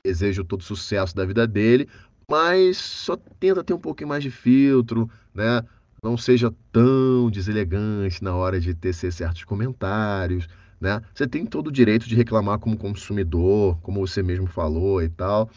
Desejo 0.04 0.44
todo 0.44 0.64
sucesso 0.64 1.16
da 1.16 1.26
vida 1.26 1.46
dele, 1.46 1.88
mas 2.30 2.78
só 2.78 3.16
tenta 3.40 3.64
ter 3.64 3.74
um 3.74 3.80
pouquinho 3.80 4.10
mais 4.10 4.24
de 4.24 4.32
filtro, 4.32 5.12
né? 5.34 5.64
Não 6.04 6.18
seja 6.18 6.52
tão 6.72 7.30
deselegante 7.30 8.24
na 8.24 8.36
hora 8.36 8.60
de 8.60 8.74
tecer 8.74 9.14
certos 9.14 9.44
comentários, 9.44 10.48
né? 10.80 11.00
Você 11.14 11.28
tem 11.28 11.46
todo 11.46 11.68
o 11.68 11.72
direito 11.72 12.08
de 12.08 12.16
reclamar 12.16 12.58
como 12.58 12.76
consumidor, 12.76 13.80
como 13.82 14.06
você 14.06 14.24
mesmo 14.24 14.48
falou 14.48 15.02
e 15.04 15.10
tal. 15.10 15.48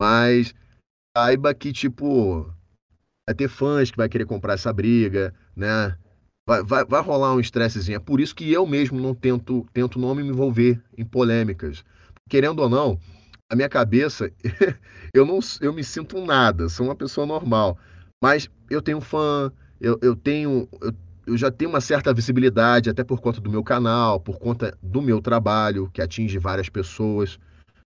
Mas 0.00 0.52
saiba 1.16 1.54
que, 1.54 1.72
tipo, 1.72 2.52
vai 3.28 3.34
ter 3.36 3.48
fãs 3.48 3.92
que 3.92 3.96
vai 3.96 4.08
querer 4.08 4.26
comprar 4.26 4.54
essa 4.54 4.72
briga, 4.72 5.32
né? 5.54 5.96
Vai, 6.46 6.62
vai, 6.64 6.84
vai 6.84 7.00
rolar 7.00 7.32
um 7.34 7.40
estressezinho. 7.40 7.96
É 7.96 8.00
por 8.00 8.20
isso 8.20 8.34
que 8.34 8.52
eu 8.52 8.66
mesmo 8.66 9.00
não 9.00 9.14
tento, 9.14 9.64
tento 9.72 10.00
não 10.00 10.16
me 10.16 10.22
envolver 10.22 10.82
em 10.98 11.04
polêmicas. 11.04 11.84
Querendo 12.28 12.58
ou 12.58 12.68
não, 12.68 12.98
a 13.48 13.54
minha 13.54 13.68
cabeça, 13.68 14.32
eu 15.14 15.24
não 15.24 15.38
eu 15.60 15.72
me 15.72 15.84
sinto 15.84 16.18
um 16.18 16.26
nada, 16.26 16.68
sou 16.68 16.86
uma 16.86 16.96
pessoa 16.96 17.24
normal. 17.24 17.78
Mas 18.24 18.48
eu 18.70 18.80
tenho 18.80 19.02
fã, 19.02 19.52
eu, 19.78 19.98
eu 20.00 20.16
tenho. 20.16 20.66
Eu, 20.80 20.94
eu 21.26 21.36
já 21.36 21.50
tenho 21.50 21.68
uma 21.68 21.80
certa 21.82 22.10
visibilidade, 22.14 22.88
até 22.88 23.04
por 23.04 23.20
conta 23.20 23.38
do 23.38 23.50
meu 23.50 23.62
canal, 23.62 24.18
por 24.18 24.38
conta 24.38 24.74
do 24.82 25.02
meu 25.02 25.20
trabalho, 25.20 25.90
que 25.90 26.00
atinge 26.00 26.38
várias 26.38 26.70
pessoas. 26.70 27.38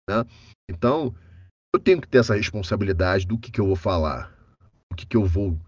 Né? 0.08 0.24
Então, 0.70 1.14
eu 1.74 1.78
tenho 1.78 2.00
que 2.00 2.08
ter 2.08 2.16
essa 2.16 2.34
responsabilidade 2.34 3.26
do 3.26 3.36
que, 3.36 3.50
que 3.50 3.60
eu 3.60 3.66
vou 3.66 3.76
falar, 3.76 4.34
o 4.90 4.96
que, 4.96 5.04
que 5.04 5.18
eu 5.18 5.24
vou 5.26 5.58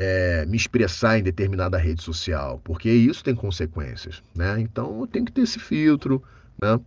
é, 0.00 0.44
me 0.44 0.56
expressar 0.56 1.16
em 1.16 1.22
determinada 1.22 1.78
rede 1.78 2.02
social, 2.02 2.60
porque 2.64 2.90
isso 2.90 3.22
tem 3.22 3.34
consequências, 3.34 4.24
né? 4.34 4.58
Então 4.58 4.98
eu 4.98 5.06
tenho 5.06 5.24
que 5.24 5.30
ter 5.30 5.42
esse 5.42 5.60
filtro, 5.60 6.20
né? 6.60 6.80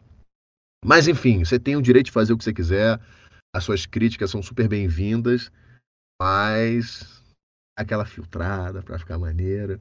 Mas 0.83 1.07
enfim, 1.07 1.45
você 1.45 1.57
tem 1.57 1.77
o 1.77 1.81
direito 1.81 2.07
de 2.07 2.11
fazer 2.11 2.33
o 2.33 2.37
que 2.37 2.43
você 2.43 2.53
quiser, 2.53 2.99
as 3.55 3.63
suas 3.63 3.85
críticas 3.85 4.29
são 4.29 4.43
super 4.43 4.67
bem-vindas, 4.67 5.49
mas 6.21 7.23
aquela 7.77 8.05
filtrada 8.05 8.81
para 8.81 8.97
ficar 8.97 9.17
maneiro, 9.19 9.79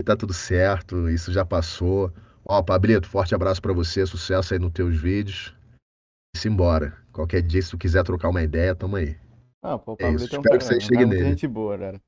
e 0.00 0.04
tá 0.04 0.16
tudo 0.16 0.32
certo, 0.32 1.08
isso 1.08 1.32
já 1.32 1.44
passou. 1.44 2.12
Ó, 2.44 2.62
Pablito, 2.62 3.08
forte 3.08 3.34
abraço 3.34 3.62
para 3.62 3.72
você, 3.72 4.04
sucesso 4.06 4.52
aí 4.52 4.60
nos 4.60 4.72
teus 4.72 4.96
vídeos. 4.96 5.54
E 6.34 6.38
simbora. 6.38 6.96
Qualquer 7.12 7.42
dia, 7.42 7.62
se 7.62 7.70
tu 7.70 7.78
quiser 7.78 8.02
trocar 8.02 8.30
uma 8.30 8.42
ideia, 8.42 8.74
tamo 8.74 8.96
aí. 8.96 9.16
Ah, 9.62 9.78
pô, 9.78 9.92
o 9.92 9.96
é 10.00 10.04
Pablito 10.04 10.34
é, 10.34 10.36
é 10.36 10.38
um 10.38 10.42
Espero 10.42 10.58
que 10.58 10.64
você 10.64 10.80
chegue 10.80 11.06
nele. 11.06 11.24
gente 11.24 11.46
boa, 11.46 11.78
cara. 11.78 12.00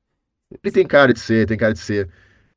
Ele 0.51 0.73
tem 0.73 0.85
cara 0.85 1.13
de 1.13 1.19
ser, 1.19 1.47
tem 1.47 1.57
cara 1.57 1.73
de 1.73 1.79
ser. 1.79 2.09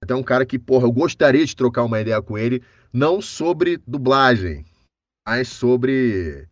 Até 0.03 0.15
um 0.15 0.23
cara 0.23 0.47
que, 0.47 0.59
porra, 0.59 0.87
eu 0.87 0.93
gostaria 0.93 1.45
de 1.45 1.55
trocar 1.55 1.85
uma 1.85 2.01
ideia 2.01 2.21
com 2.23 2.39
ele, 2.39 2.63
não 2.93 3.21
sobre 3.21 3.79
dublagem, 3.87 4.65
mas 5.27 5.49
sobre 5.49 6.49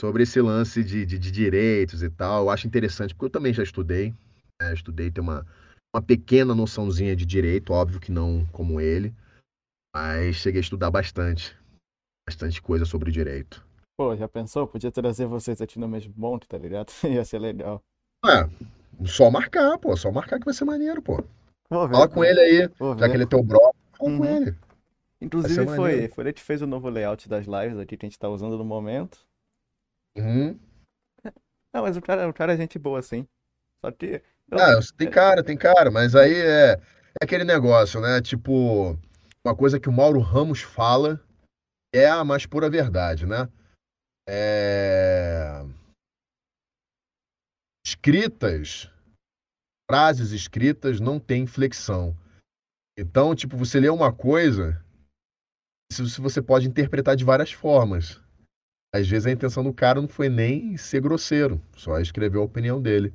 sobre 0.00 0.22
esse 0.22 0.40
lance 0.40 0.84
de, 0.84 1.06
de, 1.06 1.18
de 1.18 1.30
direitos 1.30 2.02
e 2.02 2.10
tal. 2.10 2.44
Eu 2.44 2.50
acho 2.50 2.66
interessante, 2.66 3.14
porque 3.14 3.26
eu 3.26 3.30
também 3.30 3.52
já 3.52 3.62
estudei, 3.62 4.14
né? 4.60 4.72
estudei, 4.72 5.10
tenho 5.10 5.26
uma, 5.26 5.46
uma 5.94 6.02
pequena 6.02 6.54
noçãozinha 6.54 7.16
de 7.16 7.24
direito, 7.24 7.72
óbvio 7.72 8.00
que 8.00 8.12
não 8.12 8.44
como 8.52 8.80
ele, 8.80 9.14
mas 9.94 10.36
cheguei 10.36 10.60
a 10.60 10.62
estudar 10.62 10.90
bastante, 10.90 11.56
bastante 12.28 12.60
coisa 12.60 12.84
sobre 12.84 13.10
direito. 13.10 13.64
Pô, 13.98 14.14
já 14.14 14.28
pensou? 14.28 14.66
Podia 14.66 14.92
trazer 14.92 15.24
vocês 15.26 15.60
aqui 15.62 15.78
no 15.78 15.88
mesmo 15.88 16.12
monte, 16.16 16.46
tá 16.46 16.58
ligado? 16.58 16.92
Ia 17.02 17.24
ser 17.24 17.38
legal. 17.38 17.82
É, 18.26 18.46
só 19.06 19.30
marcar, 19.30 19.78
pô. 19.78 19.96
Só 19.96 20.12
marcar 20.12 20.38
que 20.38 20.44
vai 20.44 20.52
ser 20.52 20.66
maneiro, 20.66 21.00
pô. 21.00 21.16
Ver, 21.16 21.26
Fala 21.70 22.08
com 22.08 22.22
ele 22.22 22.40
aí, 22.40 22.70
já 22.98 23.08
que 23.08 23.14
ele 23.14 23.24
é 23.24 23.26
teu 23.26 23.42
brother. 23.42 23.72
Fala 23.96 24.10
uhum. 24.10 24.18
com 24.18 24.24
ele. 24.24 24.54
Inclusive 25.20 25.66
foi, 25.74 26.08
foi 26.08 26.24
ele 26.24 26.32
que 26.34 26.42
fez 26.42 26.60
o 26.60 26.66
novo 26.66 26.90
layout 26.90 27.26
das 27.26 27.46
lives 27.46 27.78
aqui 27.78 27.96
que 27.96 28.04
a 28.04 28.08
gente 28.08 28.18
tá 28.18 28.28
usando 28.28 28.58
no 28.58 28.64
momento. 28.64 29.18
Uhum. 30.16 30.58
Não, 31.74 31.82
mas 31.82 31.96
o 31.96 32.02
cara, 32.02 32.28
o 32.28 32.32
cara 32.32 32.54
é 32.54 32.56
gente 32.56 32.78
boa, 32.78 32.98
assim. 32.98 33.26
Só 33.84 33.90
que. 33.90 34.22
Eu... 34.50 34.58
Ah, 34.58 34.80
tem 34.96 35.10
cara, 35.10 35.42
tem 35.42 35.56
cara, 35.56 35.90
mas 35.90 36.14
aí 36.14 36.34
é, 36.34 36.72
é 36.72 36.80
aquele 37.22 37.44
negócio, 37.44 38.00
né? 38.00 38.22
Tipo, 38.22 38.98
uma 39.44 39.54
coisa 39.56 39.78
que 39.78 39.88
o 39.88 39.92
Mauro 39.92 40.20
Ramos 40.20 40.62
fala 40.62 41.20
é 41.94 42.08
a 42.08 42.24
mais 42.24 42.46
pura 42.46 42.70
verdade, 42.70 43.26
né? 43.26 43.48
É 44.28 45.62
escritas, 47.86 48.90
frases 49.88 50.32
escritas 50.32 50.98
não 50.98 51.20
têm 51.20 51.46
flexão. 51.46 52.16
Então, 52.98 53.34
tipo, 53.34 53.56
você 53.56 53.78
lê 53.78 53.88
uma 53.88 54.12
coisa, 54.12 54.84
se 55.92 56.20
você 56.20 56.42
pode 56.42 56.66
interpretar 56.66 57.14
de 57.14 57.24
várias 57.24 57.52
formas. 57.52 58.20
Às 58.96 59.08
vezes 59.08 59.26
a 59.26 59.30
intenção 59.30 59.62
do 59.62 59.72
cara 59.72 60.00
não 60.00 60.08
foi 60.08 60.28
nem 60.28 60.76
ser 60.76 61.00
grosseiro, 61.00 61.60
só 61.76 62.00
escrever 62.00 62.38
a 62.38 62.42
opinião 62.42 62.80
dele. 62.80 63.12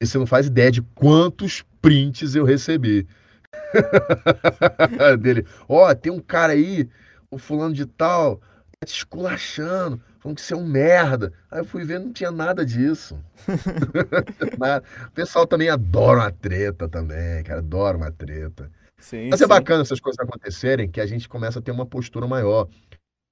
E 0.00 0.06
você 0.06 0.16
não 0.16 0.26
faz 0.26 0.46
ideia 0.46 0.70
de 0.70 0.80
quantos 0.80 1.64
prints 1.82 2.34
eu 2.34 2.44
recebi. 2.44 3.06
dele. 5.20 5.46
Ó, 5.68 5.88
oh, 5.90 5.94
tem 5.94 6.12
um 6.12 6.20
cara 6.20 6.52
aí, 6.52 6.88
o 7.30 7.38
fulano 7.38 7.74
de 7.74 7.84
tal, 7.84 8.40
te 8.84 8.94
esculachando, 8.94 10.00
falando 10.20 10.36
que 10.36 10.42
você 10.42 10.54
é 10.54 10.56
um 10.56 10.66
merda. 10.66 11.32
Aí 11.50 11.60
eu 11.60 11.64
fui 11.64 11.84
ver, 11.84 11.98
não 11.98 12.12
tinha 12.12 12.30
nada 12.30 12.64
disso. 12.64 13.18
O 15.08 15.10
pessoal 15.12 15.46
também 15.46 15.68
adora 15.68 16.20
uma 16.20 16.30
treta 16.30 16.88
também, 16.88 17.42
cara, 17.42 17.58
adora 17.58 17.96
uma 17.96 18.12
treta. 18.12 18.70
Sim, 18.98 19.28
Mas 19.30 19.40
é 19.40 19.44
sim. 19.44 19.48
bacana 19.48 19.82
essas 19.82 20.00
coisas 20.00 20.18
acontecerem, 20.18 20.88
que 20.88 21.00
a 21.00 21.06
gente 21.06 21.28
começa 21.28 21.58
a 21.58 21.62
ter 21.62 21.70
uma 21.70 21.86
postura 21.86 22.26
maior. 22.26 22.68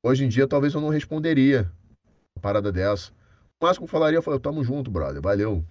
Hoje 0.04 0.24
em 0.24 0.28
dia, 0.28 0.46
talvez 0.46 0.74
eu 0.74 0.80
não 0.80 0.88
responderia 0.88 1.62
uma 2.36 2.42
parada 2.42 2.70
dessa. 2.70 3.12
O 3.60 3.64
máximo 3.66 3.86
que 3.86 3.90
eu 3.90 3.98
falaria 3.98 4.22
foi, 4.22 4.38
tamo 4.38 4.62
junto, 4.62 4.90
brother, 4.90 5.20
valeu. 5.20 5.64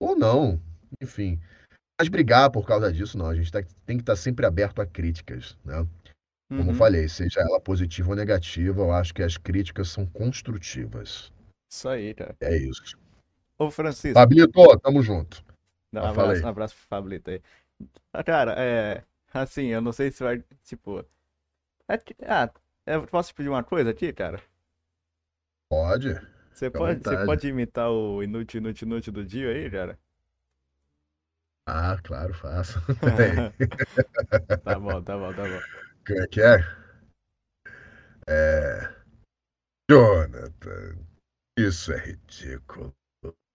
Ou 0.00 0.16
não, 0.16 0.60
enfim. 1.00 1.40
Mas 2.00 2.08
brigar 2.08 2.50
por 2.50 2.66
causa 2.66 2.92
disso, 2.92 3.18
não. 3.18 3.26
A 3.26 3.34
gente 3.34 3.50
tá- 3.52 3.62
tem 3.84 3.96
que 3.96 4.02
estar 4.02 4.16
sempre 4.16 4.46
aberto 4.46 4.80
a 4.80 4.86
críticas, 4.86 5.56
né? 5.64 5.86
Como 6.48 6.62
eu 6.70 6.72
Uhum. 6.72 6.74
falei, 6.74 7.08
seja 7.08 7.40
ela 7.40 7.60
positiva 7.60 8.10
ou 8.10 8.16
negativa, 8.16 8.80
eu 8.80 8.92
acho 8.92 9.14
que 9.14 9.22
as 9.22 9.36
críticas 9.36 9.88
são 9.88 10.06
construtivas. 10.06 11.32
Isso 11.70 11.88
aí, 11.88 12.14
cara. 12.14 12.36
É 12.40 12.56
isso. 12.56 12.98
Ô, 13.58 13.70
Francisco, 13.70 14.14
Pablito, 14.14 14.78
tamo 14.80 15.02
junto. 15.02 15.42
dá 15.92 16.02
um 16.02 16.06
Ah, 16.06 16.10
abraço, 16.10 16.44
um 16.44 16.48
abraço 16.48 16.74
pro 16.76 16.86
Fablito 16.86 17.30
aí. 17.30 17.42
Ah, 18.12 18.22
Cara, 18.24 18.54
é. 18.58 19.04
Assim, 19.32 19.66
eu 19.68 19.80
não 19.80 19.92
sei 19.92 20.10
se 20.10 20.22
vai. 20.22 20.44
Tipo. 20.62 21.04
é 21.88 21.94
ah, 22.26 22.50
eu 22.86 23.06
posso 23.06 23.30
te 23.30 23.34
pedir 23.34 23.48
uma 23.48 23.62
coisa 23.64 23.90
aqui, 23.90 24.12
cara? 24.12 24.42
Pode? 25.70 26.14
Você 26.52 26.70
pode, 26.70 27.02
você 27.02 27.24
pode 27.24 27.48
imitar 27.48 27.90
o 27.90 28.22
inútil, 28.22 28.60
inútil, 28.60 28.86
inútil 28.86 29.12
do 29.12 29.24
dia 29.24 29.50
aí, 29.50 29.70
cara? 29.70 29.98
Ah, 31.66 31.96
claro, 32.02 32.34
faço. 32.34 32.78
Tá 34.64 34.78
bom, 34.78 35.02
tá 35.02 35.16
bom, 35.16 35.32
tá 35.32 35.42
bom. 35.42 35.60
Como 36.06 36.20
é 36.20 36.26
que 36.26 36.40
é? 36.42 36.58
É. 38.28 38.94
Jonathan, 39.90 40.96
isso 41.58 41.92
é 41.92 41.98
ridículo. 41.98 42.94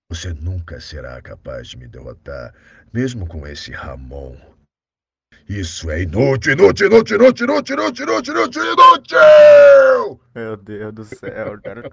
Você 0.10 0.34
nunca 0.34 0.80
será 0.80 1.22
capaz 1.22 1.68
de 1.68 1.78
me 1.78 1.88
derrotar, 1.88 2.54
mesmo 2.94 3.28
com 3.28 3.46
esse 3.46 3.72
Ramon. 3.72 4.38
Isso 5.50 5.90
é 5.90 6.02
inútil, 6.04 6.54
inútil, 6.54 6.88
inútil, 6.88 7.16
inútil, 7.16 7.46
inútil, 7.46 7.76
inútil, 7.76 8.06
inútil, 8.06 8.34
inútil, 8.34 8.64
inútil! 8.74 10.20
Meu 10.36 10.58
Deus 10.58 10.94
do 10.94 11.06
céu, 11.06 11.62
cara. 11.62 11.90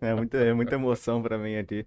É 0.00 0.12
muita, 0.14 0.38
é 0.38 0.52
muita 0.52 0.74
emoção 0.74 1.22
pra 1.22 1.38
mim 1.38 1.56
aqui. 1.56 1.86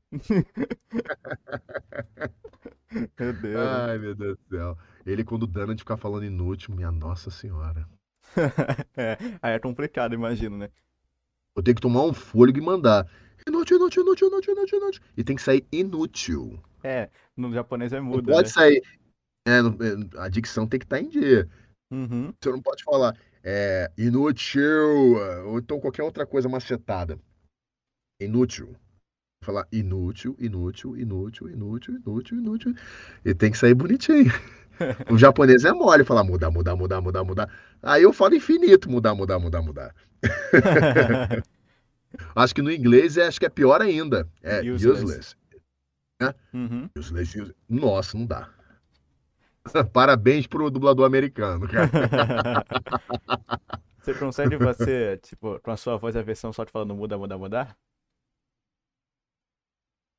Meu 3.19 3.33
Deus. 3.33 3.53
né? 3.53 3.85
Ai, 3.91 3.97
meu 3.97 4.15
Deus 4.15 4.37
do 4.37 4.55
céu. 4.55 4.77
Ele, 5.05 5.23
quando 5.23 5.43
o 5.43 5.47
Dana 5.47 5.75
de 5.75 5.81
ficar 5.81 5.97
falando 5.97 6.25
inútil, 6.25 6.73
minha 6.73 6.91
Nossa 6.91 7.29
Senhora. 7.29 7.85
É, 8.95 9.17
aí 9.41 9.53
é 9.53 9.59
complicado, 9.59 10.13
imagino, 10.13 10.57
né? 10.57 10.69
Vou 11.55 11.63
ter 11.63 11.73
que 11.73 11.81
tomar 11.81 12.03
um 12.03 12.13
fôlego 12.13 12.59
e 12.59 12.61
mandar. 12.61 13.05
Inútil, 13.47 13.77
inútil, 13.77 14.03
inútil, 14.03 14.27
inútil, 14.29 14.53
inútil, 14.53 14.77
inútil. 14.79 15.01
E 15.17 15.23
tem 15.23 15.35
que 15.35 15.41
sair 15.41 15.65
inútil. 15.71 16.61
É, 16.83 17.09
no 17.35 17.51
japonês 17.53 17.91
é 17.91 17.97
Não 17.97 18.05
muda, 18.05 18.31
pode 18.31 18.47
né? 18.47 18.53
sair. 18.53 18.81
É, 19.47 19.59
é, 19.59 20.21
a 20.21 20.29
dicção 20.29 20.67
tem 20.67 20.79
que 20.79 20.85
estar 20.85 20.99
em 20.99 21.09
dia. 21.09 21.49
Uhum. 21.91 22.33
Você 22.39 22.51
não 22.51 22.61
pode 22.61 22.83
falar 22.83 23.17
é, 23.43 23.91
inútil, 23.97 25.17
ou 25.45 25.59
então 25.59 25.79
qualquer 25.79 26.03
outra 26.03 26.25
coisa 26.25 26.47
macetada. 26.47 27.19
Inútil. 28.21 28.75
Falar 29.43 29.65
inútil, 29.71 30.35
inútil, 30.39 30.97
inútil, 30.97 31.49
inútil, 31.49 31.95
inútil, 31.95 32.37
inútil. 32.37 32.75
E 33.23 33.33
tem 33.33 33.51
que 33.51 33.57
sair 33.57 33.73
bonitinho. 33.73 34.31
O 35.11 35.17
japonês 35.17 35.65
é 35.65 35.73
mole 35.73 36.05
falar 36.05 36.23
mudar, 36.23 36.49
mudar, 36.49 36.73
mudar, 36.73 37.01
mudar, 37.01 37.23
mudar. 37.25 37.53
Aí 37.83 38.03
eu 38.03 38.13
falo 38.13 38.35
infinito, 38.35 38.89
mudar, 38.89 39.13
mudar, 39.13 39.37
mudar, 39.37 39.61
mudar. 39.61 39.93
Acho 42.33 42.55
que 42.55 42.61
no 42.61 42.71
inglês 42.71 43.17
é, 43.17 43.27
acho 43.27 43.39
que 43.39 43.45
é 43.45 43.49
pior 43.49 43.81
ainda. 43.81 44.27
É 44.41 44.61
Useless. 44.61 45.03
useless. 45.03 45.35
Uhum. 46.53 46.89
Useless, 46.97 47.37
useless. 47.37 47.55
Nossa, 47.69 48.17
não 48.17 48.25
dá. 48.25 48.49
Parabéns 49.93 50.47
pro 50.47 50.69
dublador 50.69 51.05
americano, 51.05 51.67
cara. 51.67 51.91
Você 54.01 54.13
consegue 54.15 54.57
você, 54.57 55.17
tipo, 55.17 55.59
com 55.61 55.71
a 55.71 55.77
sua 55.77 55.97
voz 55.97 56.15
a 56.15 56.21
versão 56.21 56.51
só 56.53 56.65
te 56.65 56.71
falando 56.71 56.95
muda, 56.95 57.17
muda, 57.17 57.37
mudar? 57.37 57.77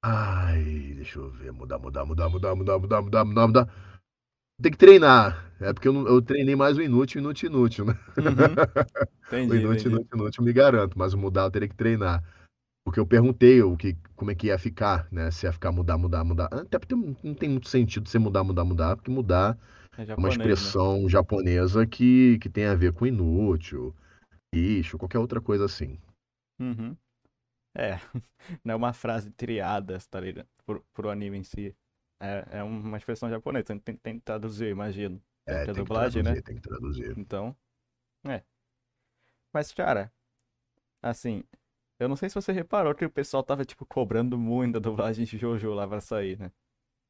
Ai, 0.03 0.95
deixa 0.97 1.19
eu 1.19 1.31
ver. 1.31 1.53
Mudar, 1.53 1.79
mudar, 1.79 2.05
mudar, 2.07 2.29
mudar, 2.29 2.55
mudar, 2.57 2.79
mudar, 2.79 3.03
mudar, 3.03 3.25
mudar, 3.25 3.47
mudar. 3.49 3.69
Tem 4.63 4.73
que 4.73 4.79
treinar. 4.79 5.53
É 5.61 5.73
porque 5.73 5.89
eu, 5.89 5.93
não- 5.95 6.07
eu 6.09 6.23
treinei 6.23 6.57
mais 6.57 6.79
o 6.79 6.83
inútil, 6.83 7.21
inútil, 7.21 7.51
inútil, 7.51 7.85
né? 7.87 7.95
Uhum. 8.19 8.61
O 9.47 9.55
Entendi, 9.55 9.57
inútil, 9.57 9.91
entendi. 9.91 9.93
inútil, 9.93 10.09
inútil, 10.19 10.45
me 10.45 10.53
garanto. 10.53 10.99
Mas 10.99 11.15
o 11.15 11.19
mudar 11.19 11.45
eu 11.45 11.51
teria 11.51 11.69
que 11.69 11.77
treinar. 11.77 12.23
Porque 12.85 12.99
eu 13.01 13.07
perguntei 13.07 13.63
o 13.63 13.77
que, 13.77 13.97
como 14.17 14.31
é 14.31 14.35
que 14.35 14.49
ia 14.49 14.59
ficar, 14.59 15.09
né? 15.13 15.31
Se 15.31 15.47
ia 15.47 15.53
ficar 15.53 15.73
mudar, 15.73 15.99
mudar, 15.99 16.25
mudar. 16.25 16.49
Até 16.53 16.79
porque 16.79 16.95
não 16.95 17.35
tem 17.35 17.49
muito 17.49 17.69
sentido 17.69 18.09
você 18.09 18.19
mudar, 18.19 18.43
mudar, 18.45 18.65
mudar, 18.65 18.97
porque 18.97 19.11
mudar 19.11 19.59
É 19.97 20.05
é 20.17 20.21
uma 20.21 20.29
japonês, 20.29 20.59
né? 20.61 20.75
expressão 20.75 21.09
japonesa 21.09 21.87
que, 21.87 22.39
que 22.41 22.49
tem 22.51 22.67
a 22.67 22.75
ver 22.75 22.93
com 22.93 23.07
inútil, 23.07 23.95
lixo, 24.55 24.99
qualquer 24.99 25.19
outra 25.19 25.41
coisa 25.41 25.67
assim. 25.67 25.99
Uhum. 26.59 26.97
É, 27.75 27.95
não 28.65 28.75
é 28.75 28.77
uma 28.77 28.93
frase 28.93 29.31
triada, 29.33 29.99
tá 30.11 30.21
ligado? 30.21 30.49
Pro, 30.67 30.85
pro 30.95 31.11
anime 31.11 31.39
em 31.39 31.45
si. 31.45 31.77
É, 32.21 32.59
é 32.61 32.63
uma 32.63 32.99
expressão 32.99 33.31
japonesa, 33.31 33.67
tem, 33.67 33.79
tem, 33.81 33.97
tem 33.97 34.19
que 34.19 34.25
traduzir, 34.25 34.69
imagino. 34.71 35.23
É, 35.47 35.67
que 35.67 35.73
tem 35.73 35.85
que 35.85 35.91
dublagem, 35.91 36.23
né? 36.23 36.37
traduzir, 36.37 36.43
tem 36.43 36.57
que 36.57 36.63
traduzir. 36.63 37.17
Então, 37.17 37.57
é. 38.29 38.45
Mas, 39.53 39.73
cara, 39.73 40.13
assim, 41.03 41.45
eu 42.01 42.09
não 42.09 42.17
sei 42.17 42.29
se 42.29 42.35
você 42.35 42.53
reparou 42.53 42.95
que 42.95 43.05
o 43.05 43.11
pessoal 43.11 43.43
tava, 43.43 43.65
tipo, 43.65 43.87
cobrando 43.87 44.39
muito 44.39 44.77
a 44.79 44.81
dublagem 44.81 45.25
de 45.25 45.39
Jojo 45.39 45.73
lá 45.75 45.87
pra 45.89 46.01
sair, 46.01 46.39
né? 46.39 46.47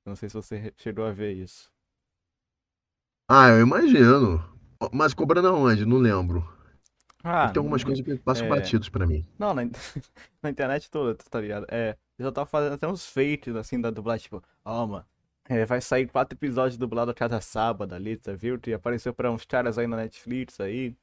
Eu 0.04 0.10
não 0.10 0.16
sei 0.16 0.28
se 0.30 0.34
você 0.36 0.74
chegou 0.78 1.06
a 1.06 1.12
ver 1.12 1.34
isso. 1.34 1.72
Ah, 3.28 3.48
eu 3.48 3.60
imagino. 3.62 4.44
Mas 4.92 5.14
cobrando 5.14 5.48
aonde? 5.48 5.86
Não 5.86 5.96
lembro. 5.98 6.46
Ah, 7.22 7.52
Tem 7.52 7.60
algumas 7.60 7.84
n- 7.84 7.84
coisas 7.84 8.04
que 8.04 8.18
passam 8.24 8.46
é. 8.46 8.48
batidos 8.48 8.88
pra 8.88 9.06
mim. 9.06 9.24
Não, 9.38 9.54
na, 9.54 9.62
na 10.42 10.50
internet 10.50 10.90
toda, 10.90 11.14
tá 11.16 11.40
ligado? 11.40 11.66
É, 11.70 11.96
eu 12.18 12.26
já 12.26 12.32
tava 12.32 12.46
fazendo 12.46 12.74
até 12.74 12.88
uns 12.88 13.06
fakes, 13.06 13.54
assim, 13.56 13.80
da 13.80 13.90
dublagem, 13.90 14.24
tipo, 14.24 14.42
ó, 14.64 14.86
mano, 14.86 15.06
é, 15.48 15.64
vai 15.66 15.80
sair 15.80 16.08
quatro 16.08 16.36
episódios 16.38 16.78
dublados 16.78 17.12
a 17.12 17.14
cada 17.14 17.40
sábado 17.40 17.94
ali, 17.94 18.16
tá 18.16 18.32
viu? 18.34 18.60
E 18.66 18.74
apareceu 18.74 19.14
pra 19.14 19.30
uns 19.32 19.44
caras 19.44 19.78
aí 19.78 19.86
na 19.86 19.96
Netflix 19.98 20.60
aí, 20.60 20.96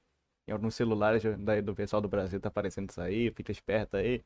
em 0.48 0.52
alguns 0.52 0.76
celulares 0.76 1.24
do 1.64 1.76
pessoal 1.76 2.02
do 2.02 2.08
Brasil 2.10 2.40
tá 2.40 2.50
aparecendo 2.50 2.90
isso 2.90 3.02
aí, 3.02 3.32
fica 3.32 3.52
esperto 3.52 3.98
aí. 3.98 4.24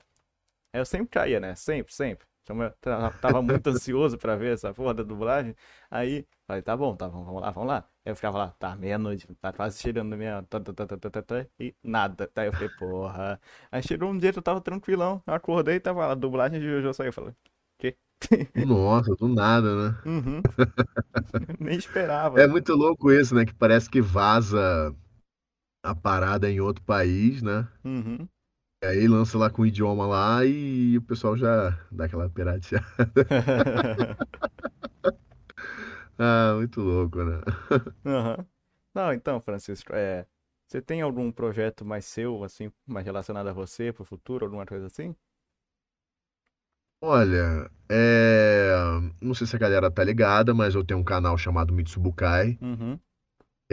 Aí 0.74 0.80
eu 0.82 0.86
sempre 0.86 1.08
caía, 1.10 1.40
né? 1.40 1.56
Sempre, 1.56 1.94
sempre. 1.94 2.28
Então, 2.44 2.62
eu 2.64 2.72
ta- 2.82 3.12
tava 3.14 3.42
muito 3.42 3.68
ansioso 3.70 4.18
pra 4.18 4.36
ver 4.36 4.54
essa 4.54 4.74
porra 4.74 4.94
da 4.94 5.04
dublagem. 5.04 5.56
Aí, 5.90 6.26
falei, 6.48 6.62
tá 6.64 6.76
bom, 6.76 6.96
tá 6.96 7.08
bom, 7.10 7.24
vamos 7.24 7.42
lá, 7.42 7.52
vamos 7.52 7.70
lá. 7.70 7.78
Aí 8.06 8.12
eu 8.12 8.16
ficava 8.16 8.38
lá, 8.38 8.50
tá, 8.60 8.76
meia-noite, 8.76 9.28
tá 9.36 9.54
quase 9.54 9.80
chegando 9.80 10.16
meia, 10.18 10.42
tá, 10.50 10.60
tá, 10.60 10.74
tá, 11.22 11.48
e 11.60 11.76
nada. 11.84 12.32
Daí 12.34 12.48
eu 12.48 12.54
falei, 12.54 12.70
porra. 12.70 13.40
Aí 13.72 13.84
chegou 13.84 14.10
um 14.10 14.18
dia 14.18 14.32
que 14.34 14.40
eu 14.40 14.44
tava 14.44 14.62
tranquilão, 14.62 15.22
eu 15.28 15.34
acordei 15.34 15.76
e 15.76 15.80
tava 15.80 16.06
lá, 16.08 16.12
a 16.14 16.16
dublagem 16.16 16.60
de 16.60 16.66
Jojo 16.68 16.94
saiu. 16.94 17.10
Eu 17.10 17.14
falei, 17.14 17.36
quê? 17.78 17.98
Nossa, 18.56 19.14
do 19.16 19.28
nada, 19.28 19.76
né? 19.92 19.98
Uhum. 20.06 20.42
Nem 21.60 21.78
esperava. 21.78 22.42
É 22.42 22.48
muito 22.48 22.74
louco 22.74 23.12
isso, 23.12 23.36
né? 23.36 23.46
Que 23.46 23.54
parece 23.54 23.90
que 23.90 24.02
vaza 24.02 24.94
a 25.84 25.96
parada 25.96 26.50
em 26.50 26.60
outro 26.60 26.84
país, 26.84 27.42
né? 27.42 27.68
Uhum. 27.84 28.28
E 28.84 28.88
aí 28.88 29.08
lança 29.08 29.38
lá 29.38 29.50
com 29.50 29.62
o 29.62 29.66
idioma 29.66 30.08
lá 30.08 30.44
e 30.46 30.98
o 30.98 31.02
pessoal 31.04 31.38
já 31.38 31.78
dá 31.92 32.06
aquela 32.06 32.30
pirateada. 32.30 32.86
Ah, 36.18 36.54
muito 36.58 36.82
louco, 36.82 37.24
né? 37.24 37.42
Aham. 38.06 38.46
Não, 38.94 39.14
então, 39.14 39.40
Francisco, 39.42 39.94
é, 39.96 40.28
você 40.68 40.82
tem 40.82 41.02
algum 41.02 41.32
projeto 41.32 41.86
mais 41.86 42.06
seu, 42.06 42.44
assim, 42.44 42.72
mais 42.86 43.06
relacionado 43.06 43.48
a 43.48 43.54
você 43.54 43.92
pro 43.94 44.04
futuro, 44.06 44.46
alguma 44.46 44.66
coisa 44.66 44.88
assim? 44.88 45.16
Olha, 47.04 47.70
é... 47.90 48.72
não 49.22 49.34
sei 49.34 49.48
se 49.48 49.56
a 49.56 49.60
galera 49.60 49.90
tá 49.92 50.04
ligada, 50.04 50.54
mas 50.54 50.76
eu 50.76 50.84
tenho 50.84 51.00
um 51.00 51.04
canal 51.04 51.38
chamado 51.38 51.74
Mitsubukai, 51.74 52.60
Uhum. 52.62 53.00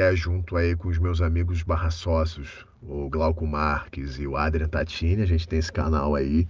É 0.01 0.15
junto 0.15 0.57
aí 0.57 0.77
com 0.77 0.89
os 0.89 0.99
meus 0.99 1.21
amigos 1.21 1.63
barra 1.63 1.91
sócios, 1.91 2.67
o 2.81 3.09
Glauco 3.09 3.47
Marques 3.47 4.19
e 4.19 4.27
o 4.27 4.37
Adrian 4.37 4.69
Tatini. 4.69 5.23
A 5.23 5.27
gente 5.27 5.49
tem 5.49 5.59
esse 5.59 5.73
canal 5.73 6.15
aí. 6.15 6.47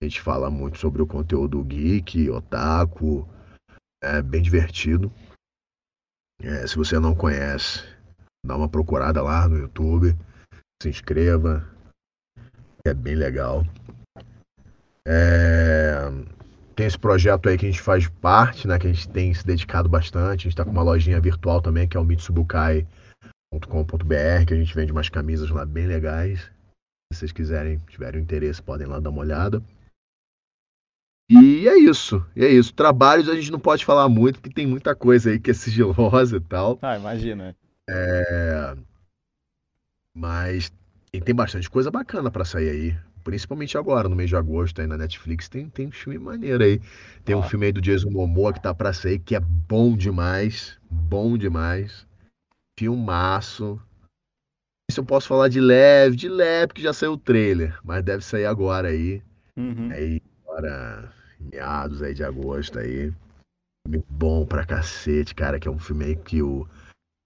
A 0.00 0.04
gente 0.04 0.20
fala 0.20 0.50
muito 0.50 0.78
sobre 0.78 1.02
o 1.02 1.06
conteúdo 1.06 1.62
geek, 1.64 2.30
otaku. 2.30 3.28
É 4.02 4.22
bem 4.22 4.42
divertido. 4.42 5.12
É, 6.40 6.66
se 6.66 6.76
você 6.76 6.98
não 6.98 7.14
conhece, 7.14 7.82
dá 8.44 8.56
uma 8.56 8.68
procurada 8.68 9.22
lá 9.22 9.48
no 9.48 9.58
YouTube. 9.58 10.16
Se 10.82 10.88
inscreva. 10.88 11.66
É 12.86 12.92
bem 12.92 13.14
legal. 13.14 13.64
É, 15.06 15.53
Tem 16.84 16.88
esse 16.88 16.98
projeto 16.98 17.48
aí 17.48 17.56
que 17.56 17.64
a 17.64 17.70
gente 17.70 17.80
faz 17.80 18.08
parte, 18.08 18.68
né? 18.68 18.78
Que 18.78 18.86
a 18.86 18.92
gente 18.92 19.08
tem 19.08 19.32
se 19.32 19.46
dedicado 19.46 19.88
bastante. 19.88 20.40
A 20.40 20.42
gente 20.42 20.48
está 20.48 20.66
com 20.66 20.70
uma 20.70 20.82
lojinha 20.82 21.18
virtual 21.18 21.62
também, 21.62 21.88
que 21.88 21.96
é 21.96 22.00
o 22.00 22.04
Mitsubukai.com.br, 22.04 24.44
que 24.46 24.52
a 24.52 24.56
gente 24.56 24.74
vende 24.74 24.92
umas 24.92 25.08
camisas 25.08 25.48
lá 25.48 25.64
bem 25.64 25.86
legais. 25.86 26.40
Se 27.10 27.20
vocês 27.20 27.32
quiserem, 27.32 27.80
tiverem 27.88 28.20
interesse, 28.20 28.60
podem 28.60 28.86
lá 28.86 29.00
dar 29.00 29.08
uma 29.08 29.22
olhada. 29.22 29.62
E 31.30 31.66
é 31.66 31.78
isso, 31.78 32.22
é 32.36 32.48
isso. 32.48 32.74
Trabalhos 32.74 33.30
a 33.30 33.34
gente 33.34 33.50
não 33.50 33.58
pode 33.58 33.82
falar 33.82 34.06
muito, 34.10 34.38
porque 34.38 34.54
tem 34.54 34.66
muita 34.66 34.94
coisa 34.94 35.30
aí 35.30 35.40
que 35.40 35.52
é 35.52 35.54
sigilosa 35.54 36.36
e 36.36 36.40
tal. 36.40 36.78
Ah, 36.82 36.98
imagina. 36.98 37.56
É... 37.88 38.76
Mas 40.12 40.70
tem 41.24 41.34
bastante 41.34 41.70
coisa 41.70 41.90
bacana 41.90 42.30
para 42.30 42.44
sair 42.44 42.68
aí. 42.68 43.13
Principalmente 43.24 43.78
agora, 43.78 44.06
no 44.06 44.14
mês 44.14 44.28
de 44.28 44.36
agosto, 44.36 44.82
aí 44.82 44.86
na 44.86 44.98
Netflix, 44.98 45.48
tem, 45.48 45.70
tem 45.70 45.86
um 45.86 45.90
filme 45.90 46.18
maneiro 46.18 46.62
aí. 46.62 46.78
Tem 47.24 47.34
um 47.34 47.42
filme 47.42 47.66
aí 47.66 47.72
do 47.72 47.80
Jason 47.80 48.10
Momoa 48.10 48.52
que 48.52 48.60
tá 48.60 48.74
pra 48.74 48.92
sair, 48.92 49.18
que 49.18 49.34
é 49.34 49.40
bom 49.40 49.96
demais. 49.96 50.78
Bom 50.90 51.38
demais. 51.38 52.06
Filmaço. 52.78 53.80
Se 54.90 55.00
eu 55.00 55.04
posso 55.06 55.26
falar 55.26 55.48
de 55.48 55.58
leve, 55.58 56.16
de 56.16 56.28
leve, 56.28 56.66
porque 56.66 56.82
já 56.82 56.92
saiu 56.92 57.12
o 57.12 57.18
trailer. 57.18 57.78
Mas 57.82 58.04
deve 58.04 58.22
sair 58.22 58.44
agora 58.44 58.88
aí. 58.88 59.22
Uhum. 59.56 59.90
Aí, 59.90 60.20
agora, 60.42 61.10
meados 61.40 62.02
aí 62.02 62.12
de 62.12 62.22
agosto 62.22 62.78
aí. 62.78 63.10
Filme 63.86 64.04
bom 64.10 64.44
pra 64.44 64.66
cacete, 64.66 65.34
cara. 65.34 65.58
Que 65.58 65.66
é 65.66 65.70
um 65.70 65.78
filme 65.78 66.04
aí 66.04 66.16
que 66.16 66.42
o 66.42 66.68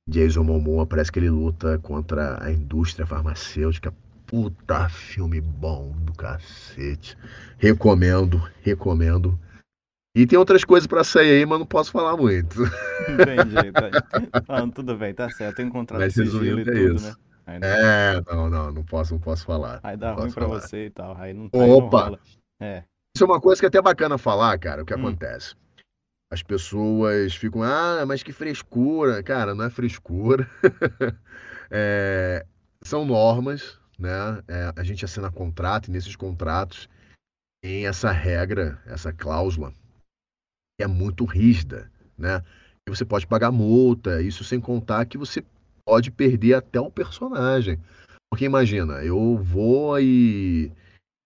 Jason 0.09 0.45
Momoa 0.45 0.87
parece 0.87 1.11
que 1.11 1.19
ele 1.19 1.29
luta 1.29 1.77
contra 1.81 2.41
a 2.43 2.53
indústria 2.53 3.05
farmacêutica 3.05 3.93
Puta 4.29 4.91
filme 4.91 5.41
bom 5.41 5.91
do 6.03 6.13
cacete. 6.13 7.17
Recomendo, 7.57 8.39
recomendo. 8.61 9.41
E 10.15 10.27
tem 10.27 10.39
outras 10.39 10.65
coisas 10.65 10.87
para 10.87 11.03
sair 11.03 11.31
aí, 11.31 11.47
mas 11.47 11.59
não 11.59 11.65
posso 11.65 11.91
falar 11.91 12.15
muito. 12.15 12.63
Entendi. 13.09 13.73
Tá... 14.47 14.61
Não, 14.61 14.71
tudo 14.71 14.97
bem, 14.99 15.15
tá 15.15 15.31
certo. 15.31 15.57
Tem 15.57 15.71
contrato 15.71 16.01
mas 16.01 16.13
sigilo 16.13 16.59
e 16.59 16.61
é 16.61 16.65
tudo, 16.65 16.97
isso. 16.97 17.07
né? 17.47 17.59
Não... 17.59 17.69
É, 17.69 18.23
não, 18.31 18.51
não, 18.51 18.73
não 18.73 18.85
posso, 18.85 19.15
não 19.15 19.21
posso 19.21 19.47
falar. 19.47 19.81
Aí 19.83 19.97
dá 19.97 20.13
ruim 20.13 20.31
pra 20.31 20.47
falar. 20.47 20.61
você 20.61 20.87
e 20.87 20.91
tal. 20.91 21.17
Aí 21.17 21.33
não, 21.33 21.49
Opa! 21.51 22.11
Não 22.11 22.19
é. 22.61 22.85
Isso 23.17 23.25
é 23.25 23.27
uma 23.27 23.41
coisa 23.41 23.63
que 23.63 23.65
é 23.65 23.69
até 23.69 23.81
bacana 23.81 24.19
falar, 24.19 24.59
cara, 24.59 24.83
o 24.83 24.85
que 24.85 24.95
hum. 24.95 24.99
acontece. 24.99 25.55
As 26.31 26.43
pessoas 26.43 27.35
ficam, 27.35 27.63
ah, 27.63 28.05
mas 28.07 28.23
que 28.23 28.33
frescura. 28.33 29.23
Cara, 29.23 29.55
não 29.55 29.65
é 29.65 29.71
frescura. 29.71 30.47
é, 31.71 32.45
são 32.83 33.07
normas, 33.07 33.78
né? 33.99 34.43
É, 34.47 34.73
a 34.77 34.83
gente 34.83 35.05
assina 35.05 35.31
contrato 35.31 35.89
e 35.89 35.91
nesses 35.91 36.15
contratos 36.15 36.89
tem 37.63 37.87
essa 37.87 38.13
regra, 38.13 38.81
essa 38.87 39.13
cláusula 39.13 39.73
é 40.81 40.87
muito 40.87 41.25
rígida, 41.25 41.91
né? 42.17 42.45
E 42.89 42.91
você 42.91 43.05
pode 43.05 43.27
pagar 43.27 43.51
multa, 43.51 44.23
isso 44.23 44.45
sem 44.45 44.61
contar 44.61 45.05
que 45.07 45.19
você 45.19 45.45
pode 45.85 46.11
perder 46.11 46.55
até 46.55 46.81
o 46.81 46.91
personagem. 46.91 47.79
Porque 48.31 48.45
imagina, 48.45 49.03
eu 49.03 49.37
vou 49.39 49.99
e, 49.99 50.71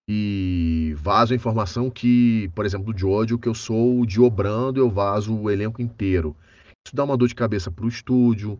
e 0.09 0.95
vazo 0.97 1.33
a 1.33 1.37
informação 1.37 1.91
que, 1.91 2.51
por 2.55 2.64
exemplo, 2.64 2.93
do 2.93 2.99
Jojo, 2.99 3.39
que 3.39 3.49
eu 3.49 3.55
sou 3.55 4.01
o 4.01 4.07
Diobrando, 4.07 4.81
eu 4.81 4.89
vazo 4.89 5.37
o 5.37 5.51
elenco 5.51 5.83
inteiro. 5.83 6.35
Isso 6.87 6.97
dá 6.97 7.05
uma 7.05 7.16
dor 7.16 7.29
de 7.29 7.35
cabeça 7.35 7.70
para 7.70 7.85
o 7.85 7.89
estúdio, 7.89 8.59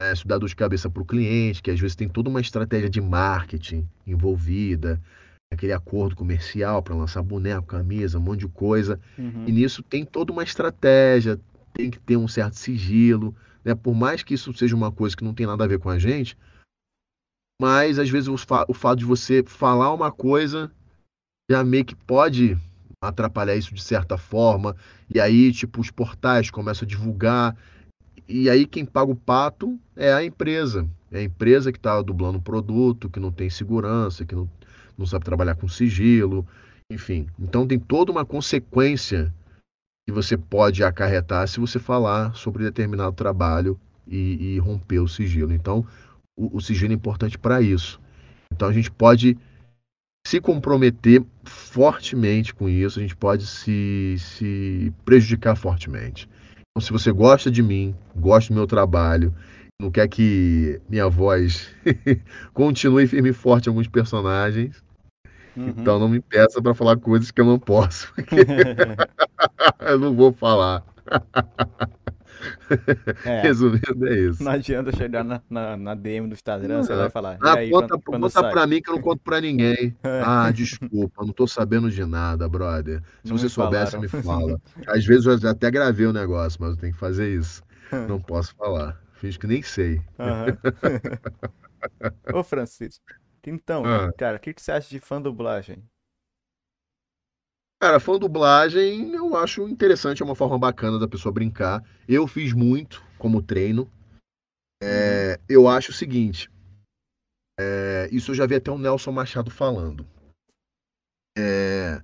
é, 0.00 0.12
isso 0.12 0.26
dá 0.26 0.36
dor 0.36 0.48
de 0.48 0.56
cabeça 0.56 0.90
para 0.90 1.02
o 1.02 1.06
cliente, 1.06 1.62
que 1.62 1.70
às 1.70 1.78
vezes 1.78 1.96
tem 1.96 2.08
toda 2.08 2.28
uma 2.28 2.40
estratégia 2.40 2.90
de 2.90 3.00
marketing 3.00 3.88
envolvida, 4.06 5.00
aquele 5.52 5.72
acordo 5.72 6.16
comercial 6.16 6.82
para 6.82 6.94
lançar 6.94 7.22
boneco, 7.22 7.66
camisa, 7.66 8.18
um 8.18 8.22
monte 8.22 8.40
de 8.40 8.48
coisa. 8.48 9.00
Uhum. 9.16 9.44
E 9.46 9.52
nisso 9.52 9.82
tem 9.82 10.04
toda 10.04 10.32
uma 10.32 10.42
estratégia, 10.42 11.40
tem 11.72 11.90
que 11.90 11.98
ter 11.98 12.16
um 12.16 12.28
certo 12.28 12.54
sigilo. 12.54 13.34
Né? 13.64 13.74
Por 13.74 13.94
mais 13.94 14.22
que 14.22 14.34
isso 14.34 14.52
seja 14.52 14.74
uma 14.74 14.90
coisa 14.90 15.16
que 15.16 15.24
não 15.24 15.34
tem 15.34 15.46
nada 15.46 15.64
a 15.64 15.68
ver 15.68 15.78
com 15.78 15.88
a 15.88 15.98
gente, 15.98 16.36
mas 17.60 17.98
às 17.98 18.10
vezes 18.10 18.28
o, 18.28 18.36
fa 18.36 18.64
o 18.68 18.74
fato 18.74 18.98
de 18.98 19.04
você 19.04 19.42
falar 19.46 19.92
uma 19.94 20.10
coisa 20.10 20.70
já 21.48 21.62
meio 21.62 21.84
que 21.84 21.94
pode 21.94 22.58
atrapalhar 23.00 23.54
isso 23.54 23.74
de 23.74 23.82
certa 23.82 24.18
forma. 24.18 24.76
E 25.08 25.20
aí, 25.20 25.52
tipo, 25.52 25.80
os 25.80 25.90
portais 25.90 26.50
começam 26.50 26.84
a 26.84 26.88
divulgar 26.88 27.56
e 28.28 28.48
aí 28.48 28.66
quem 28.66 28.84
paga 28.84 29.12
o 29.12 29.16
pato 29.16 29.78
é 29.96 30.12
a 30.12 30.24
empresa. 30.24 30.88
É 31.12 31.18
a 31.18 31.22
empresa 31.22 31.70
que 31.70 31.78
está 31.78 32.00
dublando 32.02 32.38
o 32.38 32.42
produto, 32.42 33.08
que 33.08 33.20
não 33.20 33.30
tem 33.30 33.48
segurança, 33.50 34.24
que 34.24 34.34
não, 34.34 34.48
não 34.96 35.06
sabe 35.06 35.24
trabalhar 35.24 35.54
com 35.54 35.68
sigilo, 35.68 36.46
enfim. 36.90 37.26
Então 37.38 37.66
tem 37.66 37.78
toda 37.78 38.10
uma 38.10 38.24
consequência 38.24 39.32
que 40.06 40.12
você 40.12 40.36
pode 40.36 40.82
acarretar 40.82 41.46
se 41.48 41.60
você 41.60 41.78
falar 41.78 42.34
sobre 42.34 42.64
determinado 42.64 43.12
trabalho 43.12 43.78
e, 44.06 44.54
e 44.54 44.58
romper 44.58 45.00
o 45.00 45.08
sigilo. 45.08 45.52
Então 45.52 45.86
o, 46.36 46.56
o 46.56 46.60
sigilo 46.60 46.92
é 46.92 46.96
importante 46.96 47.38
para 47.38 47.60
isso. 47.60 48.00
Então 48.52 48.68
a 48.68 48.72
gente 48.72 48.90
pode 48.90 49.36
se 50.26 50.40
comprometer 50.40 51.22
fortemente 51.44 52.54
com 52.54 52.68
isso, 52.68 52.98
a 52.98 53.02
gente 53.02 53.14
pode 53.14 53.46
se, 53.46 54.16
se 54.18 54.92
prejudicar 55.04 55.54
fortemente. 55.54 56.28
Então, 56.76 56.84
se 56.84 56.92
você 56.92 57.12
gosta 57.12 57.52
de 57.52 57.62
mim, 57.62 57.94
gosta 58.16 58.52
do 58.52 58.56
meu 58.56 58.66
trabalho, 58.66 59.32
não 59.80 59.92
quer 59.92 60.08
que 60.08 60.80
minha 60.88 61.08
voz 61.08 61.72
continue 62.52 63.06
firme 63.06 63.30
e 63.30 63.32
forte 63.32 63.66
em 63.66 63.70
alguns 63.70 63.86
personagens, 63.86 64.82
uhum. 65.56 65.68
então 65.68 66.00
não 66.00 66.08
me 66.08 66.18
peça 66.18 66.60
para 66.60 66.74
falar 66.74 66.96
coisas 66.96 67.30
que 67.30 67.40
eu 67.40 67.44
não 67.44 67.60
posso. 67.60 68.12
eu 69.86 70.00
não 70.00 70.16
vou 70.16 70.32
falar. 70.32 70.84
É, 73.24 73.42
Resumindo, 73.42 74.06
é 74.06 74.18
isso. 74.18 74.42
Não 74.42 74.52
adianta 74.52 74.94
chegar 74.96 75.24
na, 75.24 75.40
na, 75.48 75.76
na 75.76 75.94
DM 75.94 76.28
do 76.28 76.34
Instagram, 76.34 76.82
você 76.82 76.94
vai 76.94 77.10
falar. 77.10 77.38
Ah, 77.42 77.54
aí, 77.54 77.70
conta, 77.70 77.88
quando, 77.88 78.02
quando 78.02 78.22
conta 78.22 78.50
pra 78.50 78.66
mim 78.66 78.82
que 78.82 78.90
eu 78.90 78.96
não 78.96 79.02
conto 79.02 79.20
pra 79.22 79.40
ninguém. 79.40 79.94
É. 80.04 80.22
Ah, 80.24 80.50
desculpa, 80.50 81.24
não 81.24 81.32
tô 81.32 81.46
sabendo 81.46 81.90
de 81.90 82.04
nada, 82.04 82.48
brother. 82.48 83.02
Se 83.24 83.30
não 83.30 83.38
você 83.38 83.48
soubesse, 83.48 83.98
me 83.98 84.06
fala. 84.08 84.60
Às 84.86 85.04
vezes 85.04 85.24
eu 85.24 85.50
até 85.50 85.70
gravei 85.70 86.06
o 86.06 86.10
um 86.10 86.12
negócio, 86.12 86.58
mas 86.60 86.70
eu 86.70 86.76
tenho 86.76 86.92
que 86.92 86.98
fazer 86.98 87.34
isso. 87.34 87.62
Não 88.08 88.20
posso 88.20 88.54
falar. 88.54 89.00
Fiz 89.14 89.36
que 89.36 89.46
nem 89.46 89.62
sei. 89.62 90.00
Uhum. 90.18 92.38
Ô, 92.38 92.42
Francisco. 92.42 93.04
Então, 93.46 93.84
ah. 93.84 94.12
cara, 94.16 94.36
o 94.36 94.40
que, 94.40 94.54
que 94.54 94.62
você 94.62 94.72
acha 94.72 94.88
de 94.88 95.00
fã 95.00 95.20
dublagem? 95.20 95.82
Cara, 97.84 98.00
fã 98.00 98.18
dublagem 98.18 99.12
eu 99.12 99.36
acho 99.36 99.68
interessante, 99.68 100.22
é 100.22 100.24
uma 100.24 100.34
forma 100.34 100.58
bacana 100.58 100.98
da 100.98 101.06
pessoa 101.06 101.30
brincar. 101.30 101.84
Eu 102.08 102.26
fiz 102.26 102.54
muito 102.54 103.04
como 103.18 103.42
treino. 103.42 103.92
É, 104.82 105.38
eu 105.46 105.68
acho 105.68 105.90
o 105.90 105.94
seguinte. 105.94 106.50
É, 107.60 108.08
isso 108.10 108.30
eu 108.30 108.34
já 108.34 108.46
vi 108.46 108.54
até 108.54 108.70
o 108.70 108.78
Nelson 108.78 109.12
Machado 109.12 109.50
falando. 109.50 110.08
É, 111.36 112.02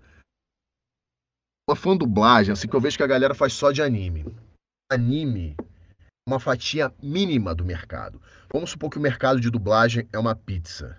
uma 1.66 1.74
fã 1.74 1.96
dublagem, 1.96 2.52
assim, 2.52 2.68
que 2.68 2.76
eu 2.76 2.80
vejo 2.80 2.98
que 2.98 3.02
a 3.02 3.06
galera 3.06 3.34
faz 3.34 3.54
só 3.54 3.72
de 3.72 3.80
anime. 3.80 4.26
Anime 4.92 5.56
uma 6.28 6.38
fatia 6.38 6.94
mínima 7.02 7.54
do 7.54 7.64
mercado. 7.64 8.20
Vamos 8.52 8.68
supor 8.68 8.90
que 8.90 8.98
o 8.98 9.02
mercado 9.02 9.40
de 9.40 9.48
dublagem 9.48 10.06
é 10.12 10.18
uma 10.18 10.36
pizza. 10.36 10.98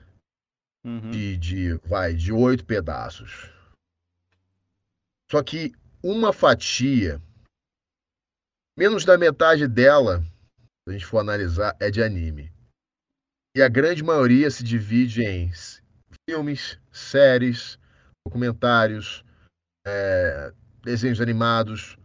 Uhum. 0.84 1.12
De, 1.12 1.38
de, 1.38 1.74
vai, 1.86 2.16
de 2.16 2.34
oito 2.34 2.66
pedaços. 2.66 3.61
Só 5.32 5.42
que 5.42 5.72
uma 6.04 6.34
fatia, 6.34 7.22
menos 8.78 9.06
da 9.06 9.18
metade 9.18 9.66
dela, 9.66 10.22
se 10.84 10.90
a 10.90 10.92
gente 10.92 11.06
for 11.06 11.20
analisar, 11.20 11.74
é 11.80 11.90
de 11.90 12.04
anime. 12.04 12.52
E 13.56 13.62
a 13.62 13.70
grande 13.70 14.04
maioria 14.04 14.52
se 14.52 14.62
divide 14.62 15.24
em 15.24 15.50
filmes, 16.30 16.78
séries, 16.92 17.80
documentários, 18.28 19.24
é, 19.88 20.52
desenhos 20.84 21.22
animados. 21.22 21.98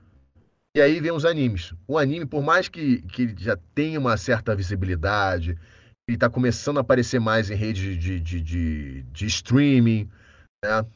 E 0.76 0.80
aí 0.80 1.00
vem 1.00 1.10
os 1.10 1.24
animes. 1.24 1.74
O 1.88 1.98
anime, 1.98 2.26
por 2.26 2.44
mais 2.44 2.68
que, 2.68 3.02
que 3.02 3.34
já 3.36 3.56
tenha 3.74 3.98
uma 3.98 4.16
certa 4.16 4.54
visibilidade, 4.54 5.58
ele 6.08 6.16
está 6.16 6.30
começando 6.30 6.78
a 6.78 6.82
aparecer 6.82 7.18
mais 7.18 7.50
em 7.50 7.56
rede 7.56 7.96
de, 7.96 8.20
de, 8.20 8.40
de, 8.40 9.02
de 9.02 9.26
streaming, 9.26 10.08
né? 10.64 10.86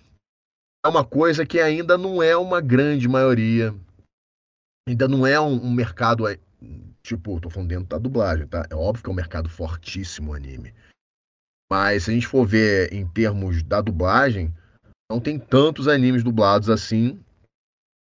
É 0.85 0.89
uma 0.89 1.05
coisa 1.05 1.45
que 1.45 1.61
ainda 1.61 1.99
não 1.99 2.23
é 2.23 2.37
uma 2.37 2.61
grande 2.61 3.09
maioria. 3.09 3.75
Ainda 4.89 5.07
não 5.07 5.27
é 5.27 5.39
um, 5.41 5.65
um 5.65 5.73
mercado. 5.73 6.25
Tipo, 7.03 7.41
tô 7.41 7.51
falando 7.51 7.69
dentro 7.69 7.87
da 7.87 7.99
dublagem, 7.99 8.47
tá? 8.47 8.67
É 8.71 8.75
óbvio 8.75 9.05
que 9.05 9.11
é 9.11 9.13
um 9.13 9.17
mercado 9.17 9.49
fortíssimo 9.49 10.33
o 10.33 10.35
anime. 10.35 10.75
Mas 11.71 12.05
se 12.05 12.11
a 12.11 12.15
gente 12.15 12.27
for 12.27 12.47
ver 12.47 12.93
em 12.93 13.07
termos 13.07 13.63
da 13.63 13.81
dublagem, 13.81 14.53
não 15.11 15.21
tem 15.21 15.39
tantos 15.39 15.87
animes 15.87 16.23
dublados 16.23 16.69
assim 16.69 17.23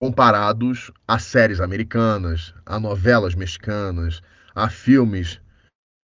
comparados 0.00 0.90
a 1.08 1.18
séries 1.18 1.60
americanas, 1.60 2.52
a 2.66 2.78
novelas 2.78 3.34
mexicanas, 3.34 4.20
a 4.54 4.68
filmes 4.68 5.40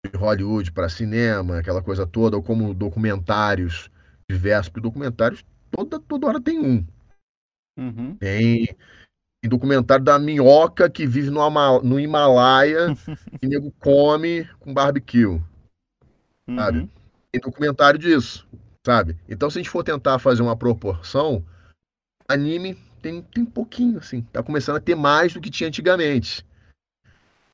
de 0.05 0.17
Hollywood 0.17 0.71
para 0.71 0.87
cinema, 0.87 1.59
aquela 1.59 1.81
coisa 1.81 2.07
toda, 2.07 2.37
ou 2.37 2.43
como 2.43 2.73
documentários 2.73 3.91
diversos. 4.29 4.71
Documentários 4.71 5.43
toda, 5.71 5.99
toda 5.99 6.27
hora 6.27 6.41
tem 6.41 6.59
um. 6.59 6.85
Uhum. 7.77 8.15
Tem, 8.17 8.65
tem, 9.41 9.49
documentário 9.49 10.03
da 10.03 10.19
minhoca 10.19 10.89
que 10.89 11.07
vive 11.07 11.29
no, 11.29 11.81
no 11.81 11.99
Himalaia 11.99 12.87
e 13.41 13.47
nego 13.47 13.71
come 13.79 14.45
com 14.59 14.73
barbecue. 14.73 15.41
Sabe? 16.55 16.79
Uhum. 16.79 16.89
Tem 17.31 17.41
documentário 17.41 17.99
disso. 17.99 18.47
sabe? 18.85 19.17
Então, 19.27 19.49
se 19.49 19.57
a 19.57 19.61
gente 19.61 19.69
for 19.69 19.83
tentar 19.83 20.19
fazer 20.19 20.41
uma 20.41 20.57
proporção, 20.57 21.45
anime 22.27 22.75
tem, 23.01 23.21
tem 23.21 23.45
pouquinho, 23.45 23.99
assim. 23.99 24.21
Tá 24.23 24.43
começando 24.43 24.77
a 24.77 24.81
ter 24.81 24.95
mais 24.95 25.33
do 25.33 25.41
que 25.41 25.49
tinha 25.49 25.67
antigamente. 25.67 26.45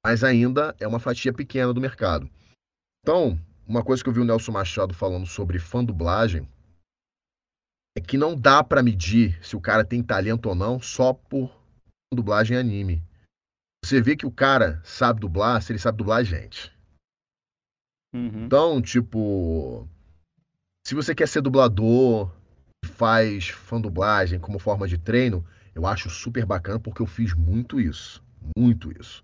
Mas 0.03 0.23
ainda 0.23 0.75
é 0.79 0.87
uma 0.87 0.99
fatia 0.99 1.33
pequena 1.33 1.73
do 1.73 1.81
mercado. 1.81 2.29
Então, 3.03 3.39
uma 3.67 3.83
coisa 3.83 4.03
que 4.03 4.09
eu 4.09 4.13
vi 4.13 4.19
o 4.19 4.25
Nelson 4.25 4.51
Machado 4.51 4.93
falando 4.93 5.25
sobre 5.25 5.59
fã 5.59 5.83
dublagem 5.83 6.47
é 7.97 8.01
que 8.01 8.17
não 8.17 8.35
dá 8.35 8.63
para 8.63 8.83
medir 8.83 9.39
se 9.41 9.55
o 9.55 9.61
cara 9.61 9.85
tem 9.85 10.03
talento 10.03 10.47
ou 10.47 10.55
não 10.55 10.79
só 10.79 11.13
por 11.13 11.49
dublagem 12.13 12.57
anime. 12.57 13.01
Você 13.83 14.01
vê 14.01 14.15
que 14.15 14.25
o 14.25 14.31
cara 14.31 14.81
sabe 14.83 15.19
dublar, 15.19 15.61
se 15.61 15.71
ele 15.71 15.79
sabe 15.79 15.97
dublar, 15.97 16.21
é 16.21 16.25
gente. 16.25 16.73
Uhum. 18.13 18.45
Então, 18.45 18.81
tipo, 18.81 19.87
se 20.85 20.95
você 20.95 21.13
quer 21.13 21.27
ser 21.27 21.41
dublador, 21.41 22.31
faz 22.85 23.49
fã 23.49 23.79
dublagem 23.79 24.39
como 24.39 24.59
forma 24.59 24.87
de 24.87 24.97
treino, 24.97 25.45
eu 25.73 25.85
acho 25.85 26.09
super 26.09 26.45
bacana 26.45 26.79
porque 26.79 27.01
eu 27.01 27.05
fiz 27.05 27.33
muito 27.33 27.79
isso. 27.79 28.23
Muito 28.57 28.91
isso. 28.99 29.23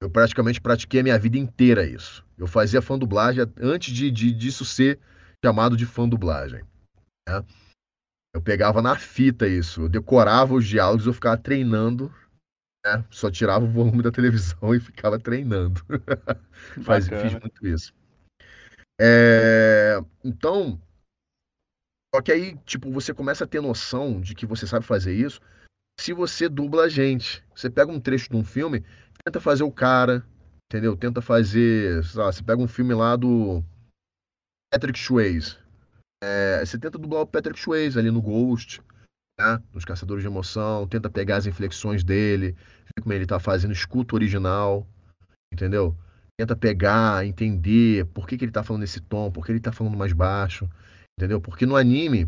Eu 0.00 0.10
praticamente 0.10 0.60
pratiquei 0.60 1.00
a 1.00 1.02
minha 1.02 1.18
vida 1.18 1.38
inteira 1.38 1.86
isso. 1.86 2.24
Eu 2.36 2.46
fazia 2.46 2.82
fã 2.82 2.98
dublagem 2.98 3.44
antes 3.60 3.94
de, 3.94 4.10
de 4.10 4.32
disso 4.32 4.64
ser 4.64 4.98
chamado 5.44 5.76
de 5.76 5.86
fã 5.86 6.08
dublagem. 6.08 6.62
Né? 7.28 7.44
Eu 8.34 8.42
pegava 8.42 8.82
na 8.82 8.96
fita 8.96 9.46
isso, 9.46 9.82
eu 9.82 9.88
decorava 9.88 10.54
os 10.54 10.66
diálogos, 10.66 11.06
eu 11.06 11.14
ficava 11.14 11.38
treinando, 11.38 12.12
né? 12.84 13.04
Só 13.08 13.30
tirava 13.30 13.64
o 13.64 13.70
volume 13.70 14.02
da 14.02 14.10
televisão 14.10 14.74
e 14.74 14.80
ficava 14.80 15.20
treinando. 15.20 15.80
Faz, 16.82 17.06
fiz 17.06 17.32
muito 17.34 17.64
isso. 17.64 17.94
É, 19.00 20.00
então, 20.24 20.80
só 22.14 22.20
que 22.20 22.32
aí, 22.32 22.56
tipo, 22.64 22.90
você 22.90 23.14
começa 23.14 23.44
a 23.44 23.46
ter 23.46 23.60
noção 23.60 24.20
de 24.20 24.34
que 24.34 24.46
você 24.46 24.66
sabe 24.66 24.84
fazer 24.84 25.14
isso 25.14 25.40
se 25.98 26.12
você 26.12 26.48
dubla 26.48 26.84
a 26.84 26.88
gente. 26.88 27.44
Você 27.54 27.70
pega 27.70 27.90
um 27.90 28.00
trecho 28.00 28.30
de 28.30 28.36
um 28.36 28.44
filme, 28.44 28.84
tenta 29.24 29.40
fazer 29.40 29.62
o 29.62 29.70
cara, 29.70 30.26
entendeu? 30.66 30.96
Tenta 30.96 31.22
fazer, 31.22 32.04
sei 32.04 32.20
lá, 32.20 32.32
você 32.32 32.42
pega 32.42 32.60
um 32.60 32.68
filme 32.68 32.94
lá 32.94 33.14
do 33.16 33.62
Patrick 34.72 34.98
Swayze. 34.98 35.56
É, 36.22 36.64
você 36.64 36.78
tenta 36.78 36.98
dublar 36.98 37.22
o 37.22 37.26
Patrick 37.26 37.58
Swayze 37.58 37.98
ali 37.98 38.10
no 38.10 38.22
Ghost, 38.22 38.80
né? 39.38 39.60
nos 39.72 39.84
Caçadores 39.84 40.22
de 40.22 40.28
Emoção, 40.28 40.86
tenta 40.86 41.10
pegar 41.10 41.36
as 41.36 41.46
inflexões 41.46 42.04
dele, 42.04 42.52
ver 42.52 43.02
como 43.02 43.12
ele 43.12 43.26
tá 43.26 43.38
fazendo, 43.38 43.72
escuta 43.72 44.14
o 44.14 44.16
original, 44.16 44.86
entendeu? 45.52 45.96
Tenta 46.38 46.56
pegar, 46.56 47.24
entender 47.26 48.06
por 48.06 48.26
que, 48.26 48.36
que 48.36 48.44
ele 48.44 48.52
tá 48.52 48.62
falando 48.62 48.82
nesse 48.82 49.00
tom, 49.00 49.30
por 49.30 49.44
que 49.44 49.52
ele 49.52 49.60
tá 49.60 49.72
falando 49.72 49.96
mais 49.96 50.12
baixo, 50.12 50.68
entendeu? 51.18 51.40
Porque 51.40 51.66
no 51.66 51.76
anime, 51.76 52.24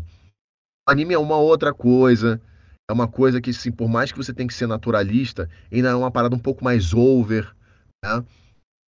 o 0.87 0.91
anime 0.91 1.13
é 1.13 1.19
uma 1.19 1.37
outra 1.37 1.73
coisa, 1.73 2.41
é 2.89 2.93
uma 2.93 3.07
coisa 3.07 3.41
que, 3.41 3.49
assim, 3.49 3.71
por 3.71 3.89
mais 3.89 4.11
que 4.11 4.17
você 4.17 4.33
tenha 4.33 4.47
que 4.47 4.53
ser 4.53 4.67
naturalista, 4.67 5.49
ainda 5.71 5.89
é 5.89 5.95
uma 5.95 6.11
parada 6.11 6.35
um 6.35 6.39
pouco 6.39 6.63
mais 6.63 6.93
over, 6.93 7.53
né? 8.03 8.23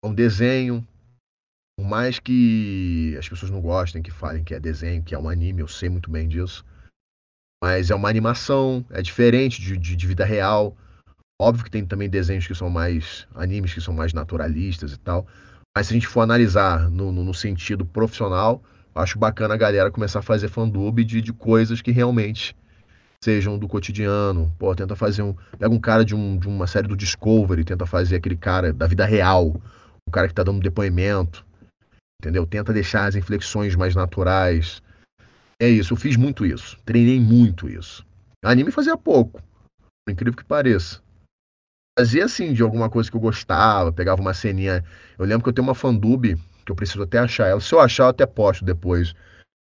É 0.05 0.07
um 0.07 0.15
desenho, 0.15 0.87
por 1.79 1.87
mais 1.87 2.18
que 2.18 3.14
as 3.16 3.29
pessoas 3.29 3.53
não 3.53 3.61
gostem, 3.61 4.03
que 4.03 4.11
falem 4.11 4.43
que 4.43 4.53
é 4.53 4.59
desenho, 4.59 5.01
que 5.01 5.14
é 5.14 5.18
um 5.18 5.29
anime, 5.29 5.61
eu 5.61 5.68
sei 5.68 5.89
muito 5.89 6.11
bem 6.11 6.26
disso. 6.26 6.64
Mas 7.62 7.89
é 7.89 7.95
uma 7.95 8.09
animação, 8.09 8.85
é 8.91 9.01
diferente 9.01 9.62
de, 9.62 9.76
de, 9.76 9.95
de 9.95 10.07
vida 10.09 10.24
real. 10.24 10.76
Óbvio 11.41 11.64
que 11.64 11.70
tem 11.70 11.87
também 11.87 12.11
desenhos 12.11 12.49
que 12.49 12.55
são 12.55 12.68
mais. 12.68 13.29
animes 13.33 13.72
que 13.72 13.81
são 13.81 13.95
mais 13.95 14.12
naturalistas 14.12 14.93
e 14.93 14.99
tal. 14.99 15.24
Mas 15.76 15.87
se 15.87 15.93
a 15.93 15.95
gente 15.95 16.09
for 16.09 16.22
analisar 16.22 16.91
no, 16.91 17.12
no, 17.12 17.22
no 17.22 17.33
sentido 17.33 17.87
profissional, 17.87 18.61
acho 18.93 19.16
bacana 19.16 19.55
a 19.55 19.57
galera 19.57 19.89
começar 19.89 20.18
a 20.18 20.22
fazer 20.22 20.49
fandub 20.49 21.05
de, 21.05 21.20
de 21.20 21.33
coisas 21.33 21.81
que 21.81 21.93
realmente 21.93 22.57
sejam 23.22 23.57
do 23.57 23.68
cotidiano. 23.68 24.53
Pô, 24.59 24.74
tenta 24.74 24.97
fazer 24.97 25.22
um. 25.22 25.33
Pega 25.57 25.72
um 25.72 25.79
cara 25.79 26.05
de, 26.05 26.16
um, 26.16 26.39
de 26.39 26.49
uma 26.49 26.66
série 26.66 26.89
do 26.89 26.97
Discovery, 26.97 27.62
tenta 27.62 27.87
fazer 27.87 28.16
aquele 28.16 28.37
cara 28.37 28.72
da 28.72 28.89
vida 28.89 29.07
real, 29.07 29.62
o 30.09 30.11
cara 30.11 30.26
que 30.26 30.35
tá 30.35 30.43
dando 30.43 30.59
depoimento 30.59 31.47
entendeu? 32.21 32.47
Tenta 32.47 32.73
deixar 32.73 33.07
as 33.07 33.14
inflexões 33.14 33.75
mais 33.75 33.95
naturais. 33.95 34.83
É 35.61 35.69
isso, 35.69 35.93
eu 35.93 35.97
fiz 35.97 36.16
muito 36.16 36.45
isso. 36.45 36.79
Treinei 36.85 37.21
muito 37.21 37.69
isso. 37.69 38.07
Anime 38.45 38.71
fazia 38.71 38.97
pouco, 38.97 39.43
por 40.05 40.12
incrível 40.12 40.37
que 40.37 40.45
pareça. 40.45 41.03
Fazia 41.99 42.25
assim, 42.25 42.53
de 42.53 42.62
alguma 42.62 42.89
coisa 42.89 43.11
que 43.11 43.16
eu 43.16 43.21
gostava, 43.21 43.93
pegava 43.93 44.21
uma 44.21 44.35
ceninha. 44.35 44.85
Eu 45.19 45.25
lembro 45.25 45.43
que 45.43 45.49
eu 45.49 45.53
tenho 45.53 45.66
uma 45.66 45.75
fandub, 45.75 46.37
que 46.64 46.71
eu 46.71 46.77
preciso 46.77 47.03
até 47.03 47.19
achar 47.19 47.49
ela. 47.49 47.61
Se 47.61 47.75
eu 47.75 47.81
achar, 47.81 48.05
eu 48.05 48.09
até 48.09 48.25
posto 48.25 48.64
depois. 48.64 49.14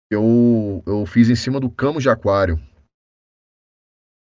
Eu, 0.10 0.84
eu 0.88 1.06
fiz 1.06 1.30
em 1.30 1.36
cima 1.36 1.60
do 1.60 1.70
Camus 1.70 2.02
de 2.02 2.10
Aquário. 2.10 2.60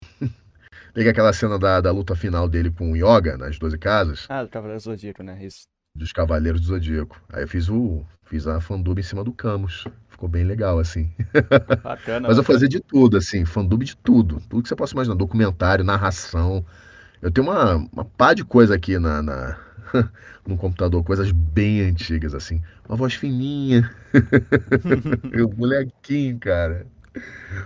Peguei 0.93 1.11
aquela 1.11 1.34
cena 1.34 1.57
da, 1.57 1.82
da 1.82 1.91
luta 1.91 2.15
final 2.15 2.47
dele 2.47 2.71
com 2.71 2.91
o 2.91 2.95
Yoga 2.95 3.38
nas 3.38 3.57
12 3.57 3.78
casas. 3.80 4.26
Ah, 4.30 4.43
do 4.43 4.49
Cavaleiro 4.49 4.80
Zodíaco, 4.80 5.23
né? 5.23 5.43
Isso 5.43 5.65
dos 5.95 6.11
Cavaleiros 6.11 6.61
do 6.61 6.67
Zodíaco. 6.67 7.21
Aí 7.31 7.43
eu 7.43 7.47
fiz 7.47 7.69
o 7.69 8.05
fiz 8.25 8.47
a 8.47 8.59
fandub 8.59 8.99
em 8.99 9.03
cima 9.03 9.23
do 9.23 9.31
Camus. 9.31 9.85
Ficou 10.09 10.27
bem 10.27 10.43
legal, 10.43 10.79
assim. 10.79 11.11
Bacana. 11.83 12.27
Mas 12.27 12.37
eu 12.37 12.43
fazia 12.43 12.67
de 12.67 12.79
tudo, 12.79 13.17
assim, 13.17 13.45
fandub 13.45 13.83
de 13.83 13.95
tudo. 13.97 14.41
Tudo 14.49 14.63
que 14.63 14.69
você 14.69 14.75
possa 14.75 14.93
imaginar. 14.93 15.15
Documentário, 15.15 15.85
narração. 15.85 16.65
Eu 17.21 17.31
tenho 17.31 17.47
uma, 17.47 17.75
uma 17.91 18.05
pá 18.05 18.33
de 18.33 18.43
coisa 18.43 18.75
aqui 18.75 18.97
na, 18.97 19.21
na 19.21 19.57
no 20.45 20.57
computador, 20.57 21.03
coisas 21.03 21.31
bem 21.31 21.81
antigas, 21.81 22.33
assim. 22.33 22.61
Uma 22.87 22.97
voz 22.97 23.13
fininha. 23.13 23.89
eu 25.31 25.49
molequinho, 25.55 26.39
cara. 26.39 26.85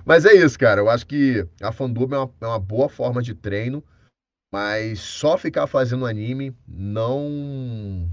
Mas 0.05 0.25
é 0.25 0.33
isso, 0.33 0.57
cara. 0.57 0.81
Eu 0.81 0.89
acho 0.89 1.05
que 1.07 1.45
a 1.61 1.71
fandub 1.71 2.13
é 2.13 2.17
uma, 2.17 2.31
é 2.41 2.45
uma 2.45 2.59
boa 2.59 2.89
forma 2.89 3.21
de 3.21 3.33
treino 3.33 3.83
mas 4.51 4.99
só 4.99 5.37
ficar 5.37 5.67
fazendo 5.67 6.05
anime 6.05 6.55
não 6.67 8.09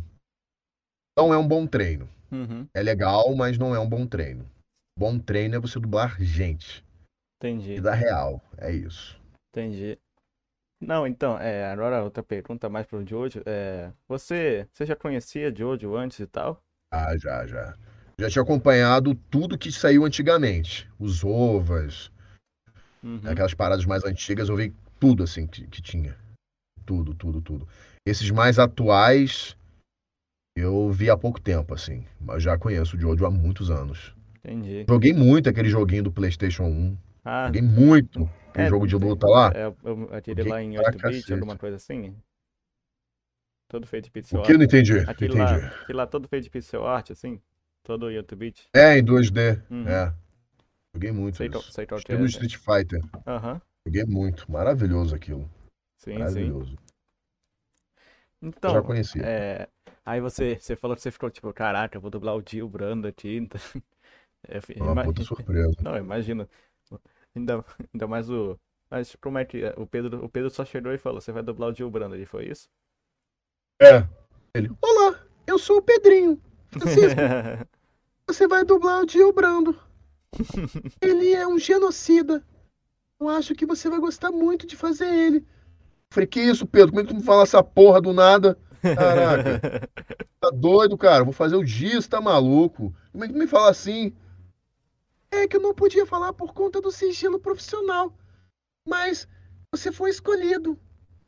não 1.16 1.32
é 1.32 1.38
um 1.38 1.48
bom 1.48 1.66
treino. 1.66 2.08
Uhum. 2.30 2.68
É 2.74 2.82
legal, 2.82 3.34
mas 3.34 3.56
não 3.56 3.74
é 3.74 3.78
um 3.78 3.88
bom 3.88 4.06
treino. 4.06 4.44
Bom 4.98 5.18
treino 5.18 5.56
é 5.56 5.58
você 5.58 5.80
dublar 5.80 6.20
gente. 6.20 6.84
Entendi. 7.38 7.74
Vida 7.74 7.94
real, 7.94 8.42
é 8.58 8.72
isso. 8.72 9.18
Entendi. 9.50 9.98
Não, 10.80 11.06
então, 11.06 11.38
é, 11.38 11.64
agora 11.70 12.02
outra 12.02 12.22
pergunta 12.22 12.68
mais 12.68 12.86
pro 12.86 13.06
Jojo. 13.06 13.42
É, 13.46 13.90
você, 14.06 14.68
você 14.72 14.84
já 14.84 14.94
conhecia 14.94 15.54
Jojo 15.54 15.96
antes 15.96 16.18
e 16.18 16.26
tal? 16.26 16.62
Ah, 16.92 17.16
já, 17.16 17.46
já. 17.46 17.74
Já 18.18 18.30
tinha 18.30 18.42
acompanhado 18.42 19.14
tudo 19.30 19.58
que 19.58 19.72
saiu 19.72 20.04
antigamente. 20.04 20.90
Os 20.98 21.24
ovas, 21.24 22.10
uhum. 23.02 23.20
aquelas 23.26 23.54
paradas 23.54 23.86
mais 23.86 24.04
antigas, 24.04 24.48
eu 24.48 24.56
vi 24.56 24.74
tudo 24.98 25.22
assim 25.22 25.46
que, 25.46 25.66
que 25.66 25.80
tinha 25.80 26.16
tudo, 26.86 27.14
tudo, 27.14 27.42
tudo. 27.42 27.68
Esses 28.06 28.30
mais 28.30 28.58
atuais 28.58 29.56
eu 30.56 30.90
vi 30.90 31.10
há 31.10 31.16
pouco 31.16 31.40
tempo, 31.40 31.74
assim. 31.74 32.06
Mas 32.18 32.42
já 32.42 32.56
conheço 32.56 32.96
o 32.96 33.00
Jojo 33.00 33.26
há 33.26 33.30
muitos 33.30 33.70
anos. 33.70 34.14
Entendi. 34.42 34.86
Joguei 34.88 35.12
muito 35.12 35.50
aquele 35.50 35.68
joguinho 35.68 36.04
do 36.04 36.12
PlayStation 36.12 36.64
1. 36.64 36.98
Ah, 37.24 37.46
Joguei 37.46 37.62
muito 37.62 38.30
aquele 38.48 38.66
é, 38.66 38.70
jogo 38.70 38.86
de 38.86 38.96
luta 38.96 39.26
lá. 39.26 39.52
É, 39.54 39.66
eu 39.66 40.08
atirei 40.12 40.44
lá 40.44 40.62
em 40.62 40.74
8-bit, 40.76 41.32
alguma 41.32 41.58
coisa 41.58 41.76
assim. 41.76 42.16
Todo 43.68 43.86
feito 43.86 44.04
de 44.04 44.12
pixel 44.12 44.38
art. 44.38 44.44
O 44.44 44.46
que 44.46 44.54
eu 44.54 44.58
não 44.58 44.64
entendi? 44.64 44.98
Aquele, 45.00 45.34
entendi. 45.34 45.60
Lá, 45.60 45.66
aquele 45.66 45.98
lá 45.98 46.06
todo 46.06 46.28
feito 46.28 46.44
de 46.44 46.50
pixel 46.50 46.86
art, 46.86 47.10
assim. 47.10 47.40
Todo 47.82 48.06
8-bit. 48.06 48.68
É, 48.72 48.96
em 48.96 49.04
2D. 49.04 49.62
Uhum. 49.68 49.88
É. 49.88 50.14
Joguei 50.94 51.12
muito. 51.12 51.36
Sei, 51.36 51.48
isso. 51.48 51.72
sei 51.72 51.86
qual 51.86 52.00
é. 52.08 52.24
Street 52.24 52.56
Fighter. 52.56 53.00
Aham. 53.26 53.54
Uhum. 53.54 53.60
Joguei 53.86 54.04
muito. 54.04 54.50
Maravilhoso 54.50 55.14
aquilo. 55.14 55.50
Sim, 55.96 56.26
sim. 56.28 56.76
Então, 58.42 58.72
já 58.72 58.82
conhecia. 58.82 59.22
É, 59.24 59.68
aí 60.04 60.20
você, 60.20 60.56
você 60.58 60.76
falou 60.76 60.96
que 60.96 61.02
você 61.02 61.10
ficou 61.10 61.30
tipo, 61.30 61.52
caraca, 61.52 61.96
eu 61.96 62.00
vou 62.00 62.10
dublar 62.10 62.36
o 62.36 62.42
Dio 62.42 62.68
Brando 62.68 63.06
aqui. 63.06 63.36
Então... 63.36 63.60
É, 64.48 64.60
Uma 64.80 65.02
puta 65.02 65.24
surpresa. 65.24 65.74
Não, 65.82 65.96
imagina. 65.96 66.48
Ainda, 67.34 67.64
ainda 67.92 68.06
mais 68.06 68.30
o. 68.30 68.58
Mas 68.88 69.16
como 69.16 69.38
é 69.38 69.44
que. 69.44 69.64
É? 69.64 69.74
O 69.76 69.86
Pedro, 69.86 70.24
o 70.24 70.28
Pedro 70.28 70.50
só 70.50 70.64
chegou 70.64 70.92
e 70.92 70.98
falou: 70.98 71.20
você 71.20 71.32
vai 71.32 71.42
dublar 71.42 71.70
o 71.70 71.72
Dio 71.72 71.90
Brando 71.90 72.14
ali, 72.14 72.24
foi 72.24 72.48
isso? 72.48 72.68
É. 73.80 74.06
Ele. 74.54 74.70
Olá, 74.80 75.20
eu 75.46 75.58
sou 75.58 75.78
o 75.78 75.82
Pedrinho. 75.82 76.40
Francisco. 76.68 77.20
você 78.26 78.46
vai 78.46 78.64
dublar 78.64 79.02
o 79.02 79.06
Dio 79.06 79.32
Brando. 79.32 79.78
Ele 81.00 81.32
é 81.32 81.46
um 81.46 81.58
genocida. 81.58 82.44
Eu 83.18 83.28
acho 83.28 83.54
que 83.54 83.66
você 83.66 83.88
vai 83.88 83.98
gostar 83.98 84.30
muito 84.30 84.66
de 84.66 84.76
fazer 84.76 85.06
ele. 85.06 85.46
Falei, 86.16 86.26
que 86.26 86.40
isso, 86.40 86.66
Pedro? 86.66 86.92
Como 86.92 87.00
é 87.00 87.04
que 87.04 87.10
tu 87.10 87.16
me 87.16 87.22
fala 87.22 87.42
essa 87.42 87.62
porra 87.62 88.00
do 88.00 88.14
nada? 88.14 88.56
Caraca. 88.80 89.86
Tá 90.40 90.50
doido, 90.50 90.96
cara? 90.96 91.24
Vou 91.24 91.32
fazer 91.32 91.56
o 91.56 91.64
dia, 91.64 92.00
você 92.00 92.08
tá 92.08 92.20
maluco? 92.20 92.94
Como 93.10 93.24
é 93.24 93.26
que 93.26 93.32
tu 93.32 93.38
me 93.38 93.46
fala 93.46 93.70
assim? 93.70 94.14
É 95.30 95.48
que 95.48 95.56
eu 95.56 95.60
não 95.60 95.74
podia 95.74 96.06
falar 96.06 96.32
por 96.34 96.54
conta 96.54 96.80
do 96.80 96.92
sigilo 96.92 97.40
profissional. 97.40 98.14
Mas 98.86 99.26
você 99.74 99.90
foi 99.90 100.10
escolhido. 100.10 100.78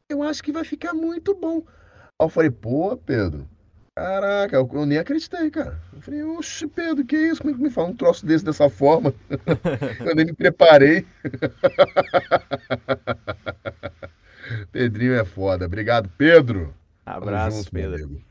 Eu 0.09 0.23
acho 0.23 0.43
que 0.43 0.53
vai 0.53 0.63
ficar 0.63 0.95
muito 0.95 1.35
bom. 1.35 1.65
Aí 1.67 2.27
eu 2.27 2.29
falei, 2.29 2.51
pô, 2.51 2.97
Pedro, 2.97 3.49
Caraca, 3.97 4.57
eu, 4.57 4.71
eu 4.73 4.87
nem 4.87 4.99
acreditei, 4.99 5.51
cara. 5.51 5.83
Eu 5.93 6.01
falei, 6.01 6.23
oxe, 6.23 6.69
Pedro, 6.69 7.05
que 7.05 7.17
isso? 7.17 7.43
Como 7.43 7.53
é 7.53 7.57
que 7.57 7.63
me 7.63 7.71
fala 7.71 7.89
um 7.89 7.97
troço 7.97 8.25
desse 8.25 8.45
dessa 8.45 8.71
forma? 8.71 9.13
Eu 10.07 10.15
nem 10.15 10.27
me 10.27 10.33
preparei. 10.33 11.05
Pedrinho 14.73 15.15
é 15.15 15.25
foda. 15.25 15.67
Obrigado, 15.67 16.11
Pedro. 16.17 16.75
Abraço, 17.05 17.59
junto, 17.59 17.71
Pedro. 17.71 18.23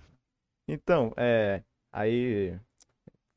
Então, 0.67 1.13
é. 1.17 1.63
Aí. 1.91 2.57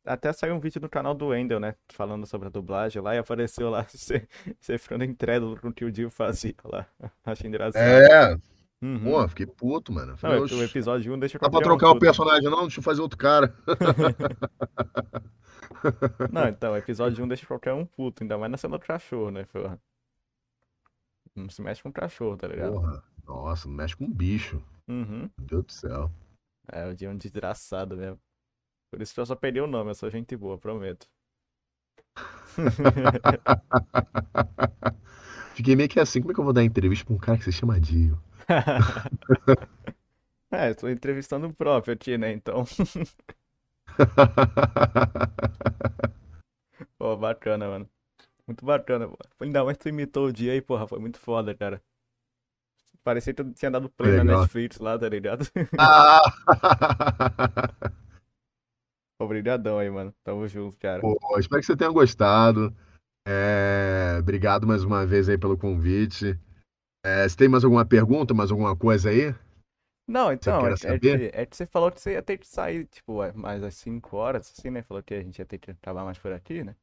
Até 0.04 0.32
saiu 0.32 0.54
um 0.54 0.60
vídeo 0.60 0.80
no 0.80 0.88
canal 0.88 1.14
do 1.14 1.28
Wendel, 1.28 1.60
né? 1.60 1.74
Falando 1.92 2.26
sobre 2.26 2.48
a 2.48 2.50
dublagem 2.50 3.02
lá 3.02 3.14
e 3.14 3.18
apareceu 3.18 3.68
lá 3.68 3.82
você, 3.88 4.26
você 4.58 4.78
ficando 4.78 5.04
incrédulo 5.04 5.60
com 5.60 5.68
o 5.68 5.72
que 5.72 5.84
o 5.84 5.92
Dio 5.92 6.10
fazia 6.10 6.54
lá. 6.64 6.86
Achei 7.24 7.48
engraçado. 7.48 7.82
É, 7.82 8.36
Uhum. 8.82 9.04
pô, 9.04 9.28
fiquei 9.28 9.44
puto, 9.46 9.92
mano. 9.92 10.06
Eu 10.06 10.12
Não, 10.12 10.16
Falei, 10.16 10.40
o 10.40 10.64
episódio 10.64 11.12
1 11.12 11.18
deixa 11.18 11.38
dá 11.38 11.40
pra 11.40 11.50
qualquer 11.50 11.66
um 11.66 11.68
trocar 11.68 11.90
o 11.90 11.98
personagem, 11.98 12.48
não? 12.48 12.62
Deixa 12.62 12.80
eu 12.80 12.82
fazer 12.82 13.02
outro 13.02 13.18
cara. 13.18 13.54
Não, 16.32 16.48
então, 16.48 16.72
o 16.72 16.76
episódio 16.76 17.22
1 17.22 17.28
deixa 17.28 17.46
qualquer 17.46 17.74
um 17.74 17.84
puto, 17.84 18.22
ainda 18.22 18.38
mais 18.38 18.50
na 18.50 18.56
cena 18.56 18.78
do 18.78 18.84
cachorro, 18.84 19.30
né? 19.30 19.44
porra? 19.52 19.78
Não 21.40 21.50
se 21.50 21.62
mexe 21.62 21.82
com 21.82 21.92
cachorro, 21.92 22.36
tá 22.36 22.46
ligado? 22.46 22.74
Porra, 22.74 23.02
nossa, 23.26 23.68
não 23.68 23.74
mexe 23.74 23.96
com 23.96 24.04
um 24.04 24.12
bicho. 24.12 24.62
Uhum. 24.88 25.30
Meu 25.38 25.46
Deus 25.46 25.64
do 25.64 25.72
céu. 25.72 26.10
É, 26.70 26.86
o 26.86 26.94
Dio 26.94 27.08
é 27.08 27.12
um 27.12 27.16
desgraçado 27.16 27.96
mesmo. 27.96 28.20
Por 28.90 29.00
isso 29.00 29.14
que 29.14 29.20
eu 29.20 29.26
só 29.26 29.34
perdi 29.34 29.60
o 29.60 29.66
nome, 29.66 29.90
eu 29.90 29.94
sou 29.94 30.10
gente 30.10 30.36
boa, 30.36 30.58
prometo. 30.58 31.08
Fiquei 35.54 35.76
meio 35.76 35.88
que 35.88 36.00
assim, 36.00 36.20
como 36.20 36.32
é 36.32 36.34
que 36.34 36.40
eu 36.40 36.44
vou 36.44 36.52
dar 36.52 36.64
entrevista 36.64 37.04
pra 37.04 37.14
um 37.14 37.18
cara 37.18 37.38
que 37.38 37.44
se 37.44 37.52
chama 37.52 37.80
Dio? 37.80 38.20
É, 40.52 40.70
eu 40.70 40.74
tô 40.74 40.88
entrevistando 40.88 41.46
o 41.46 41.54
próprio 41.54 41.94
aqui, 41.94 42.18
né? 42.18 42.32
Então, 42.32 42.64
pô, 46.98 47.16
bacana, 47.16 47.68
mano. 47.68 47.88
Muito 48.50 48.66
bacana, 48.66 49.06
pô. 49.06 49.16
Ainda 49.38 49.64
mais 49.64 49.76
que 49.76 49.84
tu 49.84 49.88
imitou 49.90 50.26
o 50.26 50.32
dia 50.32 50.52
aí, 50.52 50.60
porra, 50.60 50.84
foi 50.84 50.98
muito 50.98 51.20
foda, 51.20 51.54
cara. 51.54 51.80
Parecia 53.04 53.32
que 53.32 53.44
tu 53.44 53.52
tinha 53.52 53.70
dado 53.70 53.88
play 53.88 54.16
na 54.16 54.24
Legal. 54.24 54.40
Netflix 54.40 54.78
lá, 54.78 54.98
tá 54.98 55.08
ligado? 55.08 55.46
Ah! 55.78 56.20
Obrigadão 59.22 59.78
aí, 59.78 59.88
mano. 59.88 60.12
Tamo 60.24 60.48
junto, 60.48 60.76
cara. 60.78 61.00
Pô, 61.00 61.16
espero 61.38 61.60
que 61.60 61.66
você 61.66 61.76
tenha 61.76 61.92
gostado. 61.92 62.74
É, 63.24 64.16
Obrigado 64.18 64.66
mais 64.66 64.82
uma 64.82 65.06
vez 65.06 65.28
aí 65.28 65.38
pelo 65.38 65.56
convite. 65.56 66.36
É, 67.06 67.28
Você 67.28 67.36
tem 67.36 67.48
mais 67.48 67.62
alguma 67.62 67.86
pergunta, 67.86 68.34
mais 68.34 68.50
alguma 68.50 68.74
coisa 68.74 69.10
aí? 69.10 69.32
Não, 70.08 70.32
então, 70.32 70.66
é, 70.66 70.72
é 70.72 70.98
que, 70.98 71.30
é 71.32 71.46
que 71.46 71.56
você 71.56 71.66
falou 71.66 71.92
que 71.92 72.00
você 72.00 72.14
ia 72.14 72.22
ter 72.22 72.36
que 72.36 72.48
sair, 72.48 72.84
tipo, 72.86 73.22
é, 73.22 73.32
mais 73.32 73.62
às 73.62 73.76
5 73.76 74.16
horas, 74.16 74.52
assim, 74.52 74.70
né? 74.70 74.82
Falou 74.82 75.04
que 75.04 75.14
a 75.14 75.22
gente 75.22 75.38
ia 75.38 75.46
ter 75.46 75.58
que 75.58 75.70
acabar 75.70 76.04
mais 76.04 76.18
por 76.18 76.32
aqui, 76.32 76.64
né? 76.64 76.74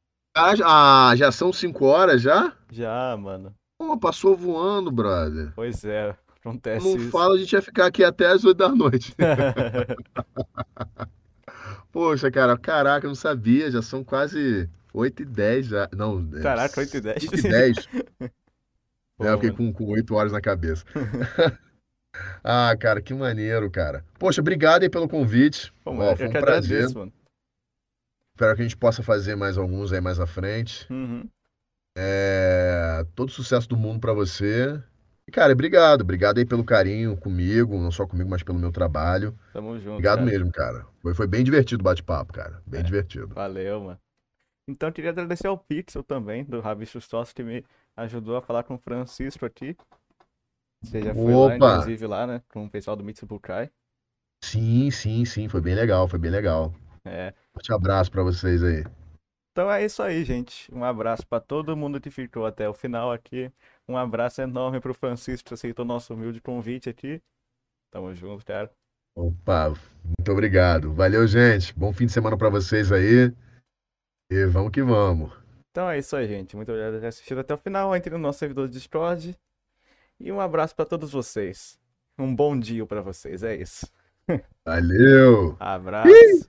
Ah, 0.64 1.12
já 1.16 1.32
são 1.32 1.52
cinco 1.52 1.86
horas 1.86 2.22
já? 2.22 2.52
Já, 2.70 3.16
mano. 3.16 3.54
Pô, 3.78 3.96
passou 3.98 4.36
voando, 4.36 4.90
brother. 4.90 5.52
Pois 5.54 5.84
é, 5.84 6.14
acontece 6.40 6.86
Não 6.86 6.96
isso. 6.96 7.10
fala, 7.10 7.34
a 7.34 7.38
gente 7.38 7.52
ia 7.52 7.62
ficar 7.62 7.86
aqui 7.86 8.04
até 8.04 8.26
as 8.26 8.44
oito 8.44 8.58
da 8.58 8.68
noite. 8.68 9.14
Poxa, 11.92 12.30
cara, 12.30 12.56
caraca, 12.56 13.06
eu 13.06 13.08
não 13.08 13.14
sabia, 13.14 13.70
já 13.70 13.82
são 13.82 14.04
quase 14.04 14.68
oito 14.92 15.22
e 15.22 15.24
dez 15.24 15.66
já. 15.66 15.88
Não, 15.96 16.28
é 16.34 16.42
Caraca, 16.42 16.80
8 16.80 16.96
e 16.96 17.00
10. 17.00 17.22
cinco 17.22 17.36
e 17.36 17.42
dez. 17.42 17.76
Pô, 19.16 19.24
É, 19.24 19.30
eu 19.32 19.34
fiquei 19.34 19.50
com, 19.50 19.72
com 19.72 19.84
oito 19.90 20.14
horas 20.14 20.32
na 20.32 20.40
cabeça. 20.40 20.84
Ah, 22.42 22.74
cara, 22.76 23.00
que 23.00 23.14
maneiro, 23.14 23.70
cara. 23.70 24.04
Poxa, 24.18 24.40
obrigado 24.40 24.82
aí 24.82 24.88
pelo 24.88 25.08
convite. 25.08 25.72
Pô, 25.84 25.90
Ó, 25.90 25.94
mano, 25.94 26.16
foi 26.16 26.26
eu 26.26 26.30
um 26.30 26.32
prazer. 26.32 26.76
agradeço, 26.78 26.98
mano. 26.98 27.12
Espero 28.38 28.54
que 28.54 28.62
a 28.62 28.64
gente 28.64 28.76
possa 28.76 29.02
fazer 29.02 29.34
mais 29.34 29.58
alguns 29.58 29.92
aí 29.92 30.00
mais 30.00 30.20
à 30.20 30.26
frente. 30.26 30.86
Uhum. 30.88 31.28
É, 31.96 33.04
todo 33.16 33.32
sucesso 33.32 33.68
do 33.68 33.76
mundo 33.76 33.98
pra 33.98 34.12
você. 34.12 34.80
E, 35.26 35.32
cara, 35.32 35.52
obrigado. 35.52 36.02
Obrigado 36.02 36.38
aí 36.38 36.46
pelo 36.46 36.62
carinho 36.62 37.16
comigo, 37.16 37.76
não 37.76 37.90
só 37.90 38.06
comigo, 38.06 38.30
mas 38.30 38.44
pelo 38.44 38.56
meu 38.56 38.70
trabalho. 38.70 39.36
Tamo 39.52 39.76
junto, 39.80 39.94
Obrigado 39.94 40.18
cara. 40.20 40.30
mesmo, 40.30 40.52
cara. 40.52 40.86
Foi, 41.02 41.14
foi 41.14 41.26
bem 41.26 41.42
divertido 41.42 41.80
o 41.80 41.84
bate-papo, 41.84 42.32
cara. 42.32 42.62
Bem 42.64 42.78
É. 42.78 42.84
divertido. 42.84 43.26
Valeu, 43.34 43.80
mano. 43.80 44.00
Então, 44.68 44.88
eu 44.88 44.92
queria 44.92 45.10
agradecer 45.10 45.48
ao 45.48 45.58
Pixel 45.58 46.04
também, 46.04 46.44
do 46.44 46.60
Rabicho 46.60 47.00
Sócio, 47.00 47.34
que 47.34 47.42
me 47.42 47.64
ajudou 47.96 48.36
a 48.36 48.42
falar 48.42 48.62
com 48.62 48.76
o 48.76 48.78
Francisco 48.78 49.44
aqui. 49.44 49.76
Você 50.80 51.02
já 51.02 51.12
foi 51.12 51.34
lá, 51.34 51.56
Opa! 51.56 51.56
inclusive, 51.56 52.06
lá, 52.06 52.24
né? 52.24 52.40
Com 52.50 52.66
o 52.66 52.70
pessoal 52.70 52.94
do 52.94 53.02
Mitsubishi. 53.02 53.68
Sim, 54.44 54.90
sim, 54.90 55.24
sim. 55.24 55.48
Foi 55.48 55.60
bem 55.60 55.74
legal, 55.74 56.06
foi 56.06 56.20
bem 56.20 56.30
legal. 56.30 56.72
É. 57.08 57.34
Forte 57.52 57.72
abraço 57.72 58.10
pra 58.10 58.22
vocês 58.22 58.62
aí. 58.62 58.84
Então 59.52 59.70
é 59.70 59.84
isso 59.84 60.02
aí, 60.02 60.24
gente. 60.24 60.72
Um 60.72 60.84
abraço 60.84 61.26
pra 61.26 61.40
todo 61.40 61.76
mundo 61.76 62.00
que 62.00 62.10
ficou 62.10 62.46
até 62.46 62.68
o 62.68 62.74
final 62.74 63.10
aqui. 63.10 63.50
Um 63.88 63.96
abraço 63.96 64.40
enorme 64.40 64.80
pro 64.80 64.94
Francisco 64.94 65.48
que 65.48 65.54
aceitou 65.54 65.84
nosso 65.84 66.14
humilde 66.14 66.40
convite 66.40 66.88
aqui. 66.88 67.20
Tamo 67.90 68.14
junto, 68.14 68.44
cara. 68.44 68.70
Opa, 69.16 69.70
muito 69.70 70.30
obrigado. 70.30 70.92
Valeu, 70.92 71.26
gente. 71.26 71.74
Bom 71.76 71.92
fim 71.92 72.06
de 72.06 72.12
semana 72.12 72.36
pra 72.36 72.48
vocês 72.48 72.92
aí. 72.92 73.34
E 74.30 74.46
vamos 74.46 74.70
que 74.70 74.82
vamos. 74.82 75.32
Então 75.70 75.90
é 75.90 75.98
isso 75.98 76.14
aí, 76.14 76.28
gente. 76.28 76.54
Muito 76.54 76.70
obrigado 76.70 76.94
por 76.94 77.00
ter 77.00 77.06
assistido 77.08 77.40
até 77.40 77.54
o 77.54 77.58
final. 77.58 77.96
Entre 77.96 78.12
no 78.12 78.18
nosso 78.18 78.38
servidor 78.38 78.68
de 78.68 78.74
Discord. 78.74 79.36
E 80.20 80.30
um 80.30 80.40
abraço 80.40 80.76
pra 80.76 80.84
todos 80.84 81.10
vocês. 81.10 81.80
Um 82.18 82.34
bom 82.34 82.58
dia 82.58 82.86
pra 82.86 83.00
vocês. 83.00 83.42
É 83.42 83.56
isso. 83.56 83.86
Valeu! 84.64 85.56
Abraço. 85.60 86.48